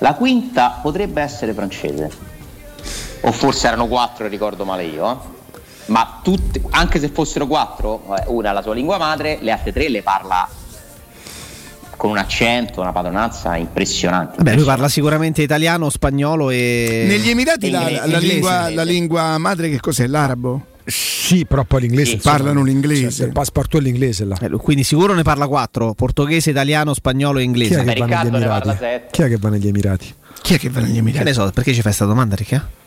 La 0.00 0.12
quinta 0.12 0.80
potrebbe 0.82 1.22
essere 1.22 1.54
francese 1.54 2.33
o 3.24 3.32
forse 3.32 3.66
erano 3.66 3.86
quattro, 3.86 4.26
ricordo 4.28 4.64
male 4.64 4.84
io, 4.84 5.10
eh? 5.10 5.16
ma 5.86 6.20
tutte, 6.22 6.62
anche 6.70 7.00
se 7.00 7.08
fossero 7.08 7.46
quattro, 7.46 8.04
una 8.26 8.50
è 8.50 8.52
la 8.52 8.62
sua 8.62 8.74
lingua 8.74 8.98
madre, 8.98 9.38
le 9.40 9.50
altre 9.50 9.72
tre 9.72 9.88
le 9.88 10.02
parla 10.02 10.48
con 11.96 12.10
un 12.10 12.18
accento, 12.18 12.80
una 12.80 12.92
padronanza 12.92 13.56
impressionante. 13.56 14.36
Vabbè, 14.36 14.54
lui 14.54 14.64
parla 14.64 14.88
sicuramente 14.88 15.42
italiano, 15.42 15.88
spagnolo 15.88 16.50
e. 16.50 17.04
Negli 17.06 17.30
Emirati 17.30 17.70
la, 17.70 17.88
la, 17.90 18.06
la, 18.06 18.18
lingua, 18.18 18.70
la, 18.70 18.82
lingua, 18.82 19.38
madre 19.38 19.70
che 19.70 19.80
cos'è? 19.80 20.06
L'arabo? 20.06 20.66
Sì, 20.84 21.46
però 21.46 21.64
poi 21.64 21.82
l'inglese. 21.82 22.10
Sì, 22.10 22.16
parlano 22.18 22.62
l'inglese. 22.62 23.10
Cioè, 23.10 23.26
il 23.26 23.32
passaporto 23.32 23.78
è 23.78 23.80
l'inglese 23.80 24.24
là. 24.26 24.36
Eh, 24.38 24.50
quindi 24.50 24.84
sicuro 24.84 25.14
ne 25.14 25.22
parla 25.22 25.46
quattro: 25.46 25.94
portoghese, 25.94 26.50
italiano, 26.50 26.92
spagnolo 26.92 27.38
e 27.38 27.42
inglese. 27.42 27.82
Chi 27.82 27.90
è 27.90 27.94
che, 27.94 28.00
va 28.00 28.16
negli, 28.18 28.26
Emirati? 28.26 29.06
Chi 29.10 29.22
è 29.22 29.28
che 29.28 29.38
va 29.38 29.48
negli 29.48 29.66
Emirati? 29.68 30.14
Chi 30.42 30.54
è 30.54 30.58
che 30.58 30.68
va 30.68 30.80
negli 30.80 30.98
Emirati? 30.98 31.18
Che 31.18 31.24
ne 31.24 31.32
so, 31.32 31.50
perché 31.54 31.70
ci 31.70 31.76
fai 31.76 31.84
questa 31.84 32.04
domanda, 32.04 32.34
Ricca? 32.34 32.82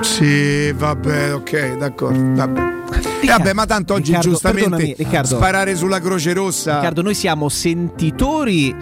Sì, 0.00 0.72
vabbè, 0.72 1.34
ok, 1.34 1.76
d'accordo. 1.76 2.34
Vabbè. 2.34 2.74
Riccardo, 3.20 3.42
vabbè, 3.42 3.52
ma 3.54 3.66
tanto 3.66 3.94
oggi 3.94 4.12
Riccardo, 4.12 4.30
giustamente 4.30 4.94
Riccardo, 4.96 5.36
sparare 5.36 5.76
sulla 5.76 6.00
Croce 6.00 6.32
Rossa. 6.32 6.76
Riccardo, 6.76 7.02
noi 7.02 7.14
siamo 7.14 7.48
sentitori 7.48 8.74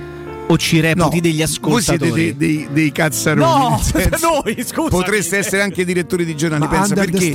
o 0.46 0.58
ci 0.58 0.80
reputi 0.80 1.16
no, 1.16 1.20
degli 1.22 1.42
ascoltatori? 1.42 2.10
Voi 2.10 2.18
siete 2.18 2.36
dei, 2.36 2.56
dei, 2.56 2.68
dei 2.70 2.92
cazzaroni. 2.92 3.42
No, 4.20 4.42
noi, 4.44 4.64
scusa. 4.64 4.88
Potreste 4.88 5.38
essere 5.38 5.62
anche 5.62 5.84
direttori 5.84 6.24
di 6.24 6.36
giornali, 6.36 6.62
ma 6.62 6.68
pensa 6.68 6.94
perché 6.94 7.32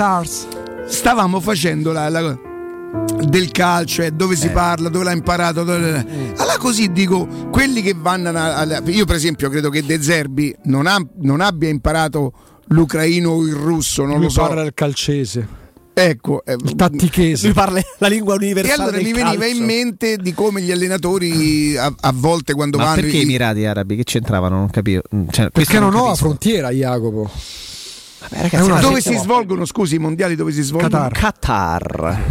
stavamo 0.86 1.40
facendo 1.40 1.92
la, 1.92 2.10
la 2.10 2.38
del 3.28 3.52
calcio, 3.52 4.02
eh, 4.02 4.12
dove 4.12 4.36
si 4.36 4.48
eh. 4.48 4.52
parla, 4.52 4.90
dove 4.90 5.06
l'ha 5.06 5.12
imparato. 5.12 5.64
Dove... 5.64 6.06
Mm. 6.08 6.32
Allora 6.38 6.58
così 6.58 6.92
dico, 6.92 7.28
quelli 7.52 7.82
che 7.82 7.96
vanno 7.96 8.30
a, 8.30 8.82
io 8.86 9.06
per 9.06 9.16
esempio 9.16 9.50
credo 9.50 9.70
che 9.70 9.84
De 9.84 10.02
Zerbi 10.02 10.56
non, 10.64 10.88
ha, 10.88 10.98
non 11.22 11.42
abbia 11.42 11.70
imparato 11.70 12.34
l'ucraino 12.70 13.32
o 13.32 13.46
il 13.46 13.54
russo, 13.54 14.04
non 14.04 14.16
Lui 14.16 14.24
lo 14.24 14.30
so. 14.30 14.42
parla 14.42 14.64
il 14.64 14.74
calcese. 14.74 15.58
Ecco, 15.94 16.44
eh, 16.46 16.54
il 16.54 16.76
tattichese. 16.76 17.48
Lui 17.48 17.54
parla 17.54 17.82
la 17.98 18.08
lingua 18.08 18.36
universale. 18.36 18.78
E 18.78 18.82
allora 18.82 19.02
mi 19.02 19.12
veniva 19.12 19.46
in 19.46 19.66
mente 19.66 20.16
di 20.16 20.34
come 20.34 20.62
gli 20.62 20.72
allenatori 20.72 21.76
a, 21.76 21.94
a 22.00 22.14
volte 22.16 22.54
quando 22.54 22.78
Ma 22.78 22.86
vanno. 22.86 23.02
Perché 23.02 23.18
i 23.18 23.22
Emirati 23.24 23.66
Arabi? 23.66 23.98
Che 23.98 24.04
c'entravano? 24.04 24.58
Non 24.58 24.70
capivo. 24.70 25.02
Cioè, 25.30 25.50
perché 25.50 25.78
non, 25.78 25.92
non 25.92 26.02
ho 26.02 26.08
la 26.08 26.16
frontiera, 26.16 26.70
Jacopo. 26.70 27.30
Vabbè, 28.20 28.50
ragazzi, 28.50 28.82
dove 28.82 29.02
si 29.02 29.18
svolgono? 29.18 29.66
Scusi, 29.66 29.96
i 29.96 30.00
mondiali 30.00 30.36
dove 30.36 30.54
si 30.54 30.62
svolgono? 30.62 31.10
Qatar. 31.10 31.12
Qatar. 31.12 32.24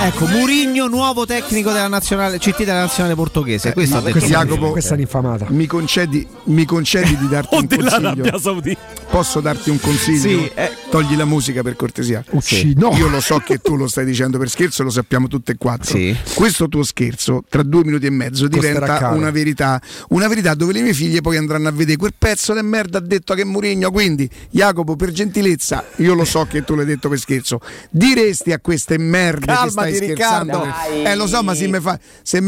Ecco, 0.00 0.26
Murigno, 0.26 0.86
nuovo 0.86 1.26
tecnico 1.26 1.70
della 1.70 1.88
nazionale, 1.88 2.38
CT 2.38 2.58
della 2.58 2.80
nazionale 2.80 3.14
portoghese. 3.14 3.72
Questo 3.72 4.04
eh, 4.06 4.10
questa, 4.10 4.28
Jacopo, 4.28 4.70
questa 4.70 4.90
è 4.90 4.94
un'infamata. 4.94 5.46
Mi 5.48 5.66
concedi, 5.66 6.26
mi 6.44 6.64
concedi 6.64 7.16
di 7.16 7.28
darti 7.28 7.54
un 7.56 7.66
consiglio? 7.66 8.74
Posso 9.10 9.40
darti 9.40 9.70
un 9.70 9.80
consiglio? 9.80 10.18
Sì, 10.18 10.50
eh. 10.54 10.70
Togli 10.90 11.16
la 11.16 11.24
musica 11.24 11.62
per 11.62 11.76
cortesia. 11.76 12.24
Sì. 12.40 12.74
No. 12.76 12.94
Io 12.96 13.08
lo 13.08 13.20
so 13.20 13.38
che 13.38 13.58
tu 13.58 13.76
lo 13.76 13.88
stai 13.88 14.04
dicendo 14.04 14.38
per 14.38 14.48
scherzo, 14.48 14.82
lo 14.82 14.90
sappiamo 14.90 15.28
tutte 15.28 15.52
e 15.52 15.56
quattro. 15.56 15.96
Sì. 15.96 16.16
Questo 16.34 16.68
tuo 16.68 16.82
scherzo, 16.82 17.42
tra 17.48 17.62
due 17.62 17.84
minuti 17.84 18.06
e 18.06 18.10
mezzo, 18.10 18.48
diventa 18.48 19.10
una 19.10 19.30
verità. 19.30 19.80
Una 20.08 20.28
verità 20.28 20.54
dove 20.54 20.72
le 20.72 20.82
mie 20.82 20.94
figlie 20.94 21.20
poi 21.20 21.36
andranno 21.36 21.68
a 21.68 21.72
vedere 21.72 21.96
quel 21.96 22.14
pezzo 22.16 22.54
di 22.54 22.62
merda 22.62 22.98
ha 22.98 23.00
detto 23.02 23.34
che 23.34 23.42
è 23.42 23.44
Murigno. 23.44 23.90
Quindi, 23.90 24.28
Jacopo, 24.50 24.96
per 24.96 25.10
gentilezza, 25.10 25.84
io 25.96 26.14
lo 26.14 26.24
so 26.24 26.46
che 26.48 26.64
tu 26.64 26.74
l'hai 26.74 26.86
detto 26.86 27.08
per 27.08 27.18
scherzo. 27.18 27.60
Diresti 27.90 28.52
a 28.52 28.60
queste 28.60 28.98
merde 28.98 29.57
Calmati, 29.66 29.94
scherzando. 29.94 30.66
Eh, 31.04 31.14
lo 31.14 31.26
so, 31.26 31.42
ma 31.42 31.54
se 31.54 31.68
mi 31.68 31.80
fai, 31.80 31.98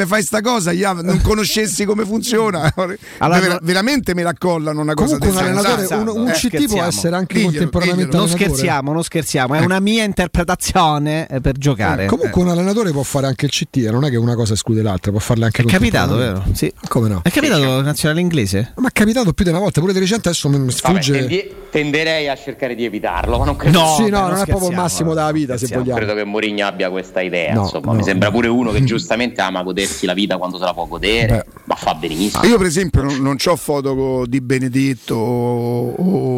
fai 0.07 0.23
sta 0.23 0.41
cosa, 0.41 0.73
io 0.73 0.93
non 0.93 1.21
conoscessi 1.23 1.85
come 1.85 2.05
funziona. 2.05 2.73
Allora, 3.19 3.41
Ver- 3.41 3.59
veramente 3.63 4.15
me 4.15 4.23
la 4.23 4.35
collano 4.37 4.81
una 4.81 4.95
cosa 4.95 5.19
Comunque 5.19 5.29
un 5.29 5.37
allenatore, 5.37 5.95
un, 5.95 6.09
un 6.09 6.29
eh, 6.29 6.33
CT 6.33 6.67
può 6.67 6.83
essere 6.83 7.17
anche 7.17 7.35
diglielo, 7.35 7.51
contemporaneamente 7.51 8.17
diglielo. 8.17 8.29
Non 8.29 8.37
scherziamo, 8.37 8.93
non 8.93 9.03
scherziamo, 9.05 9.55
è 9.55 9.61
eh. 9.61 9.65
una 9.65 9.81
mia 9.81 10.05
interpretazione 10.05 11.27
eh, 11.29 11.41
per 11.41 11.57
giocare. 11.57 12.05
Eh, 12.05 12.07
comunque 12.07 12.43
un 12.43 12.49
allenatore 12.49 12.91
può 12.91 13.03
fare 13.03 13.27
anche 13.27 13.47
il 13.47 13.51
CT, 13.51 13.77
non 13.91 14.05
è 14.05 14.11
che 14.11 14.17
una 14.17 14.35
cosa 14.35 14.55
esclude 14.55 14.83
l'altra, 14.83 15.11
può 15.11 15.21
farle 15.21 15.47
anche 15.47 15.63
È 15.63 15.65
capitato, 15.67 16.17
vero? 16.17 16.45
Sì. 16.53 16.73
Come 16.89 17.09
no? 17.09 17.21
È 17.23 17.31
capitato 17.31 17.81
nazionale 17.83 18.21
inglese? 18.21 18.73
Ma 18.77 18.89
è 18.89 18.93
capitato 18.93 19.33
più 19.33 19.45
di 19.45 19.51
una 19.51 19.61
volta, 19.61 19.81
pure 19.81 19.93
di 19.93 19.99
recente 19.99 20.29
adesso 20.29 20.49
mi 20.49 20.71
sfugge. 20.71 21.13
Vabbè, 21.13 21.27
tendi- 21.27 21.55
tenderei 21.71 22.29
a 22.29 22.37
cercare 22.37 22.75
di 22.75 22.85
evitarlo, 22.85 23.39
ma 23.39 23.45
non 23.45 23.57
credo. 23.57 23.79
No, 23.79 23.95
sì, 23.97 24.09
no, 24.09 24.21
non, 24.21 24.31
non 24.33 24.41
è 24.41 24.47
proprio 24.47 24.71
il 24.71 24.77
massimo 24.77 25.15
della 25.15 25.33
vita, 25.33 25.57
se 25.57 25.67
vogliamo. 25.75 25.97
Credo 25.97 26.15
che 26.15 26.25
Mourinho 26.25 26.67
abbia 26.67 26.89
questa 27.01 27.21
idea, 27.21 27.55
no, 27.55 27.63
insomma, 27.63 27.93
no, 27.93 27.99
mi 27.99 28.03
sembra 28.03 28.31
pure 28.31 28.49
uno 28.49 28.71
che 28.71 28.83
giustamente 28.85 29.41
ama 29.41 29.63
godersi 29.63 30.07
la 30.07 30.15
vita 30.15 30.37
quando 30.37 30.59
se 30.59 30.65
la 30.65 30.75
può 30.75 30.87
godere, 30.87 31.45
Beh. 31.47 31.61
ma 31.65 31.75
fa 31.75 31.95
benissimo. 31.95 32.45
Io 32.45 32.57
per 32.57 32.67
esempio 32.67 33.03
non, 33.03 33.17
non 33.21 33.37
ho 33.45 33.57
foto 33.57 34.25
di 34.27 34.41
Benedetto 34.41 35.15
o, 35.15 35.95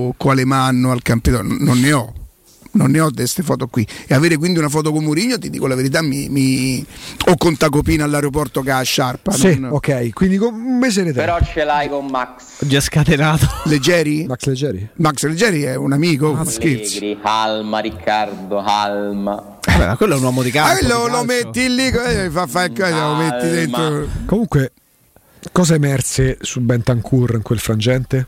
o 0.08 0.14
quale 0.16 0.44
manno 0.44 0.90
al 0.90 1.02
campionato, 1.02 1.44
non 1.58 1.78
ne 1.78 1.92
ho 1.92 2.12
non 2.72 2.90
ne 2.90 3.00
ho 3.00 3.08
di 3.08 3.16
queste 3.16 3.42
foto 3.42 3.66
qui. 3.66 3.86
E 4.06 4.14
avere 4.14 4.36
quindi 4.36 4.58
una 4.58 4.68
foto 4.68 4.92
con 4.92 5.04
Murigno, 5.04 5.38
ti 5.38 5.50
dico 5.50 5.66
la 5.66 5.74
verità, 5.74 6.02
mi, 6.02 6.28
mi... 6.28 6.84
o 7.26 7.36
con 7.36 7.56
Tacopina 7.56 8.04
all'aeroporto 8.04 8.60
che 8.62 8.70
ha 8.70 8.82
sciarpa. 8.82 9.32
Sì, 9.32 9.58
non... 9.58 9.72
ok, 9.72 10.10
quindi 10.12 10.36
con 10.36 10.54
un 10.54 10.78
mese 10.78 11.02
ne 11.02 11.12
Però 11.12 11.38
ce 11.40 11.64
l'hai 11.64 11.88
con 11.88 12.06
Max. 12.06 12.64
Già 12.64 12.80
scatenato. 12.80 13.46
Leggeri? 13.64 14.26
Max 14.26 14.46
Leggeri. 14.46 14.88
Max 14.96 15.24
Leggeri 15.24 15.62
è 15.62 15.74
un 15.74 15.92
amico. 15.92 16.36
Ah, 16.36 16.40
Allegri, 16.40 17.18
Alma, 17.22 17.78
Riccardo, 17.80 18.58
Alma. 18.58 19.58
Vabbè, 19.64 19.86
ma 19.86 19.96
quello 19.96 20.14
è 20.14 20.16
un 20.16 20.24
uomo 20.24 20.42
di. 20.42 20.50
Ah, 20.56 20.76
quello 20.76 21.06
lo 21.06 21.24
metti 21.24 21.72
lì, 21.72 21.86
eh, 21.86 22.30
fa, 22.30 22.46
fa, 22.46 22.68
lo 22.68 23.14
metti 23.14 23.48
dentro. 23.48 24.06
Comunque, 24.26 24.72
cosa 25.52 25.74
emerse 25.74 26.38
su 26.40 26.60
Bentancur 26.60 27.34
in 27.34 27.42
quel 27.42 27.58
frangente? 27.58 28.26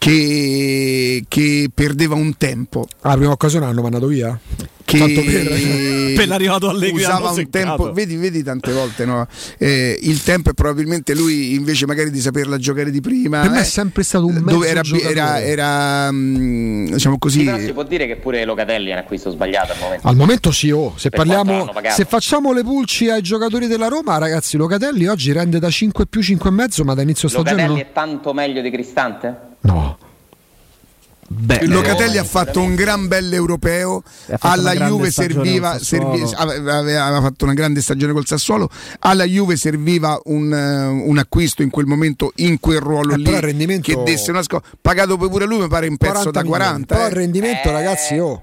Che, 0.00 1.24
che 1.28 1.70
perdeva 1.72 2.14
un 2.14 2.34
tempo. 2.38 2.86
Ah, 3.02 3.10
la 3.10 3.16
prima 3.16 3.32
occasione 3.32 3.66
l'hanno 3.66 3.82
mandato 3.82 4.06
via? 4.06 4.36
Che 4.82 4.96
per, 4.96 6.14
per 6.16 6.26
l'arrivato 6.26 6.70
Allegri 6.70 7.02
usava 7.02 7.28
un 7.30 7.50
tempo, 7.50 7.92
vedi, 7.92 8.16
vedi 8.16 8.42
tante 8.42 8.72
volte 8.72 9.04
no? 9.04 9.28
eh, 9.58 9.96
il 10.00 10.22
tempo 10.22 10.50
è 10.50 10.52
probabilmente 10.54 11.14
lui 11.14 11.54
invece 11.54 11.84
magari 11.84 12.10
di 12.10 12.18
saperla 12.18 12.56
giocare 12.56 12.90
di 12.90 13.02
prima. 13.02 13.42
Per 13.42 13.50
me 13.50 13.58
è 13.58 13.60
eh, 13.60 13.64
sempre 13.64 14.02
stato 14.02 14.24
un 14.24 14.36
mezzo 14.36 14.64
era, 14.64 14.80
era, 15.02 15.42
era 15.42 16.10
mm, 16.10 16.92
diciamo 16.92 17.18
così. 17.18 17.46
Sì, 17.46 17.64
si 17.66 17.72
può 17.74 17.82
dire 17.82 18.06
che 18.06 18.16
pure 18.16 18.42
Locatelli 18.46 18.88
è 18.88 18.92
un 18.92 18.98
acquisto 19.00 19.30
sbagliato 19.30 19.72
al 19.72 19.78
momento. 19.80 20.08
Al 20.08 20.16
momento 20.16 20.50
sì, 20.50 20.70
oh. 20.70 20.94
se, 20.96 21.10
parliamo, 21.10 21.70
se 21.90 22.06
facciamo 22.06 22.54
le 22.54 22.62
pulci 22.62 23.10
ai 23.10 23.20
giocatori 23.20 23.66
della 23.66 23.88
Roma, 23.88 24.16
ragazzi, 24.16 24.56
Locatelli 24.56 25.06
oggi 25.06 25.30
rende 25.32 25.58
da 25.58 25.68
5 25.68 26.06
più 26.06 26.20
5,5, 26.22 26.84
ma 26.84 26.94
da 26.94 27.02
inizio 27.02 27.28
stagione. 27.28 27.50
Locatelli 27.52 27.80
è 27.82 27.92
tanto 27.92 28.32
meglio 28.32 28.62
di 28.62 28.70
Cristante? 28.70 29.49
No. 29.62 29.98
Beh, 31.32 31.66
Locatelli 31.66 32.18
ha 32.18 32.24
fatto 32.24 32.60
un 32.60 32.74
gran 32.74 33.06
bel 33.06 33.32
europeo, 33.32 34.02
alla 34.40 34.74
Juve 34.74 35.12
serviva, 35.12 35.78
servi, 35.78 36.22
aveva 36.34 37.20
fatto 37.20 37.44
una 37.44 37.54
grande 37.54 37.80
stagione 37.82 38.12
col 38.12 38.26
Sassuolo, 38.26 38.68
alla 38.98 39.22
Juve 39.22 39.54
serviva 39.54 40.20
un, 40.24 40.50
uh, 40.50 41.08
un 41.08 41.18
acquisto 41.18 41.62
in 41.62 41.70
quel 41.70 41.86
momento 41.86 42.32
in 42.36 42.58
quel 42.58 42.80
ruolo 42.80 43.14
eh, 43.14 43.18
lì 43.18 43.38
rendimento... 43.38 43.82
che 43.82 44.02
desse 44.02 44.32
una 44.32 44.42
scopa, 44.42 44.66
pagato 44.80 45.16
pure 45.16 45.46
lui 45.46 45.60
mi 45.60 45.68
pare 45.68 45.86
un 45.86 45.96
pezzo 45.98 46.32
da 46.32 46.42
40. 46.42 46.94
Però 46.96 47.06
il 47.06 47.14
rendimento 47.14 47.68
eh, 47.68 47.72
ragazzi 47.72 48.18
oh. 48.18 48.42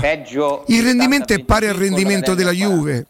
Peggio 0.00 0.64
il 0.68 0.82
rendimento 0.82 1.34
è 1.34 1.44
pari 1.44 1.66
al 1.66 1.74
rendimento 1.74 2.34
della 2.34 2.52
Juve. 2.52 3.06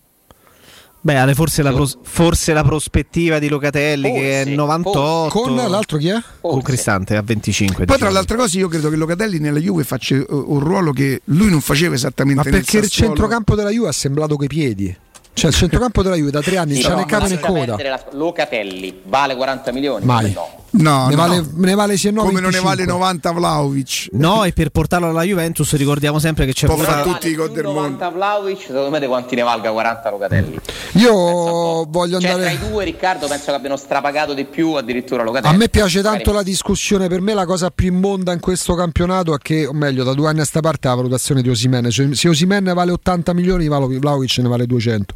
Beh, 1.04 1.34
forse 1.34 1.62
la, 1.62 1.70
pros- 1.70 1.98
forse 2.02 2.54
la, 2.54 2.62
prospettiva 2.62 3.38
di 3.38 3.48
Locatelli 3.48 4.08
forse, 4.08 4.22
che 4.22 4.42
è 4.42 4.44
98 4.46 5.28
con 5.28 5.54
l'altro 5.54 5.98
chi 5.98 6.08
è? 6.08 6.18
Con 6.40 6.62
Cristante 6.62 7.14
a 7.14 7.20
25. 7.20 7.74
Poi 7.74 7.84
diciamo. 7.84 8.04
tra 8.04 8.10
l'altra 8.10 8.36
cosa 8.38 8.56
io 8.56 8.68
credo 8.68 8.88
che 8.88 8.96
Locatelli 8.96 9.38
nella 9.38 9.58
Juve 9.58 9.84
faccia 9.84 10.14
un 10.14 10.60
ruolo 10.60 10.92
che 10.92 11.20
lui 11.24 11.50
non 11.50 11.60
faceva 11.60 11.94
esattamente 11.94 12.42
Ma 12.42 12.56
perché 12.56 12.78
il 12.78 12.88
centrocampo 12.88 13.54
della 13.54 13.68
Juve 13.68 13.88
ha 13.88 13.92
semblato 13.92 14.36
coi 14.36 14.46
piedi. 14.46 14.96
Cioè 15.34 15.50
il 15.50 15.56
centrocampo 15.56 16.02
della 16.02 16.14
Juve 16.14 16.30
da 16.30 16.40
tre 16.40 16.56
anni 16.56 16.72
sì, 16.76 16.82
c'è 16.82 16.88
no, 16.88 16.96
né 16.96 17.04
capo 17.04 17.26
né 17.26 17.38
coda. 17.38 17.76
Locatelli 18.12 19.00
vale 19.04 19.36
40 19.36 19.72
milioni? 19.72 20.06
Mai. 20.06 20.32
No. 20.32 20.63
No, 20.76 21.06
ne, 21.06 21.14
no. 21.14 21.16
Vale, 21.16 21.44
ne 21.52 21.74
vale 21.74 21.96
sia 21.96 22.10
9 22.10 22.28
come 22.28 22.40
non 22.40 22.50
ne 22.50 22.58
vale 22.58 22.84
90 22.84 23.30
Vlaovic 23.30 24.08
no 24.12 24.42
e 24.42 24.52
per 24.52 24.70
portarlo 24.70 25.08
alla 25.08 25.22
Juventus 25.22 25.72
ricordiamo 25.76 26.18
sempre 26.18 26.46
che 26.46 26.52
c'è 26.52 26.66
Può 26.66 26.74
voluta... 26.74 27.02
tutti 27.02 27.28
i 27.28 27.34
gol 27.34 27.52
del 27.52 27.64
90 27.64 28.08
Vlaovic 28.08 28.60
secondo 28.60 28.90
me 28.90 29.06
quanti 29.06 29.36
ne 29.36 29.42
valga 29.42 29.70
40 29.70 30.10
Locatelli. 30.10 30.60
Io 30.94 31.84
voglio 31.84 32.18
cioè, 32.18 32.30
andare 32.30 32.56
tra 32.56 32.66
i 32.66 32.70
due 32.70 32.84
Riccardo 32.84 33.28
penso 33.28 33.46
che 33.46 33.52
abbiano 33.52 33.76
strapagato 33.76 34.34
di 34.34 34.44
più 34.44 34.72
addirittura 34.72 35.22
Locatelli. 35.22 35.54
A 35.54 35.56
me 35.56 35.68
piace 35.68 36.02
tanto 36.02 36.32
la 36.32 36.42
discussione 36.42 37.08
per 37.08 37.20
me 37.20 37.34
la 37.34 37.46
cosa 37.46 37.70
più 37.70 37.92
immonda 37.92 38.32
in 38.32 38.40
questo 38.40 38.74
campionato 38.74 39.32
è 39.34 39.38
che 39.38 39.66
o 39.66 39.72
meglio 39.72 40.02
da 40.02 40.12
due 40.12 40.28
anni 40.28 40.40
a 40.40 40.44
sta 40.44 40.60
parte 40.60 40.88
la 40.88 40.94
valutazione 40.94 41.40
di 41.40 41.50
Osimene 41.50 41.90
cioè, 41.90 42.14
se 42.14 42.28
Osimene 42.28 42.72
vale 42.74 42.90
80 42.90 43.32
milioni 43.32 43.68
Vlaovic 43.68 44.38
ne 44.38 44.48
vale 44.48 44.66
200 44.66 45.14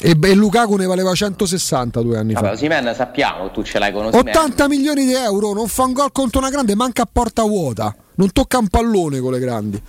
e, 0.00 0.16
e 0.20 0.34
Lukaku 0.34 0.76
ne 0.76 0.86
valeva 0.86 1.12
160 1.12 2.00
due 2.00 2.16
anni 2.16 2.32
Vabbè, 2.32 2.46
fa. 2.46 2.52
Osimen 2.52 2.92
sappiamo, 2.94 3.50
tu 3.50 3.62
ce 3.62 3.78
l'hai 3.78 3.92
con 3.92 4.06
Osimen. 4.06 4.28
80 4.28 4.68
milioni 4.68 5.04
di 5.04 5.12
euro, 5.12 5.52
non 5.52 5.68
fa 5.68 5.84
un 5.84 5.92
gol 5.92 6.10
contro 6.10 6.40
una 6.40 6.50
grande, 6.50 6.74
manca 6.74 7.02
a 7.02 7.08
porta 7.10 7.42
vuota. 7.42 7.94
Non 8.14 8.32
tocca 8.32 8.58
un 8.58 8.68
pallone 8.68 9.20
con 9.20 9.32
le 9.32 9.38
grandi. 9.38 9.82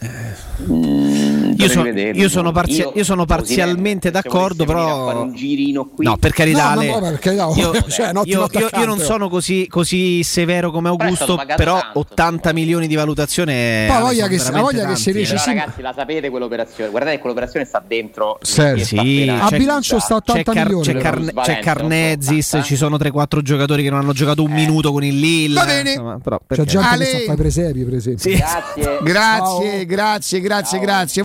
Mm, 0.00 1.54
io, 1.56 1.68
so, 1.68 1.84
io, 1.84 2.28
sono 2.28 2.52
parzia- 2.52 2.84
io, 2.84 2.92
io, 2.94 3.04
sono 3.04 3.24
parzialmente 3.24 4.12
d'accordo, 4.12 4.64
però. 4.64 5.22
Un 5.22 5.34
girino 5.34 5.86
qui. 5.86 6.04
No, 6.04 6.16
per 6.16 6.32
carità, 6.32 6.74
no, 6.74 6.82
no, 6.82 7.00
per 7.00 7.18
carità 7.18 7.48
io, 7.56 7.72
cioè, 7.90 8.12
io, 8.22 8.48
io, 8.48 8.84
non 8.84 9.00
sono 9.00 9.28
così, 9.28 9.66
così 9.68 10.22
severo 10.22 10.70
come 10.70 10.88
Augusto, 10.88 11.42
però 11.56 11.80
tanto, 11.80 11.98
80 11.98 12.52
milioni 12.52 12.86
di 12.86 12.94
valutazione. 12.94 13.86
Poi 13.88 14.00
voglia 14.00 14.28
che, 14.28 14.38
voglia 14.52 14.86
che 14.86 14.94
si 14.94 15.10
riesce. 15.10 15.34
Però, 15.34 15.46
ragazzi, 15.46 15.82
la 15.82 15.92
sapete 15.92 16.30
quell'operazione? 16.30 16.90
Guardate 16.90 17.16
che 17.16 17.20
quell'operazione 17.20 17.66
sta 17.66 17.82
dentro. 17.84 18.38
Sì, 18.40 18.84
sì. 18.84 19.28
A 19.28 19.48
bilancio 19.48 19.98
sta 19.98 20.14
80 20.14 20.52
c'è 20.52 20.62
milioni. 20.62 20.84
C'è, 20.84 20.96
Carne, 20.96 21.32
c'è 21.32 21.58
Carnezis, 21.58 22.60
ci 22.62 22.76
sono 22.76 22.96
3-4 22.96 23.40
giocatori 23.40 23.82
che 23.82 23.90
non 23.90 23.98
hanno 23.98 24.12
giocato 24.12 24.44
un 24.44 24.52
eh. 24.52 24.54
minuto 24.54 24.92
con 24.92 25.02
il 25.02 25.18
Lille. 25.18 25.54
Va 25.54 25.66
bene. 25.66 26.20
C'è 26.46 26.62
gente 26.62 26.98
che 26.98 27.04
sta 27.04 27.16
a 27.16 27.20
fare 27.24 27.36
presepi, 27.36 27.82
per 27.82 27.94
esempio. 27.94 28.30
Grazie. 28.30 28.98
Grazie, 29.08 29.86
grazie, 29.88 30.40
grazie, 30.40 30.78
grazie. 30.78 31.16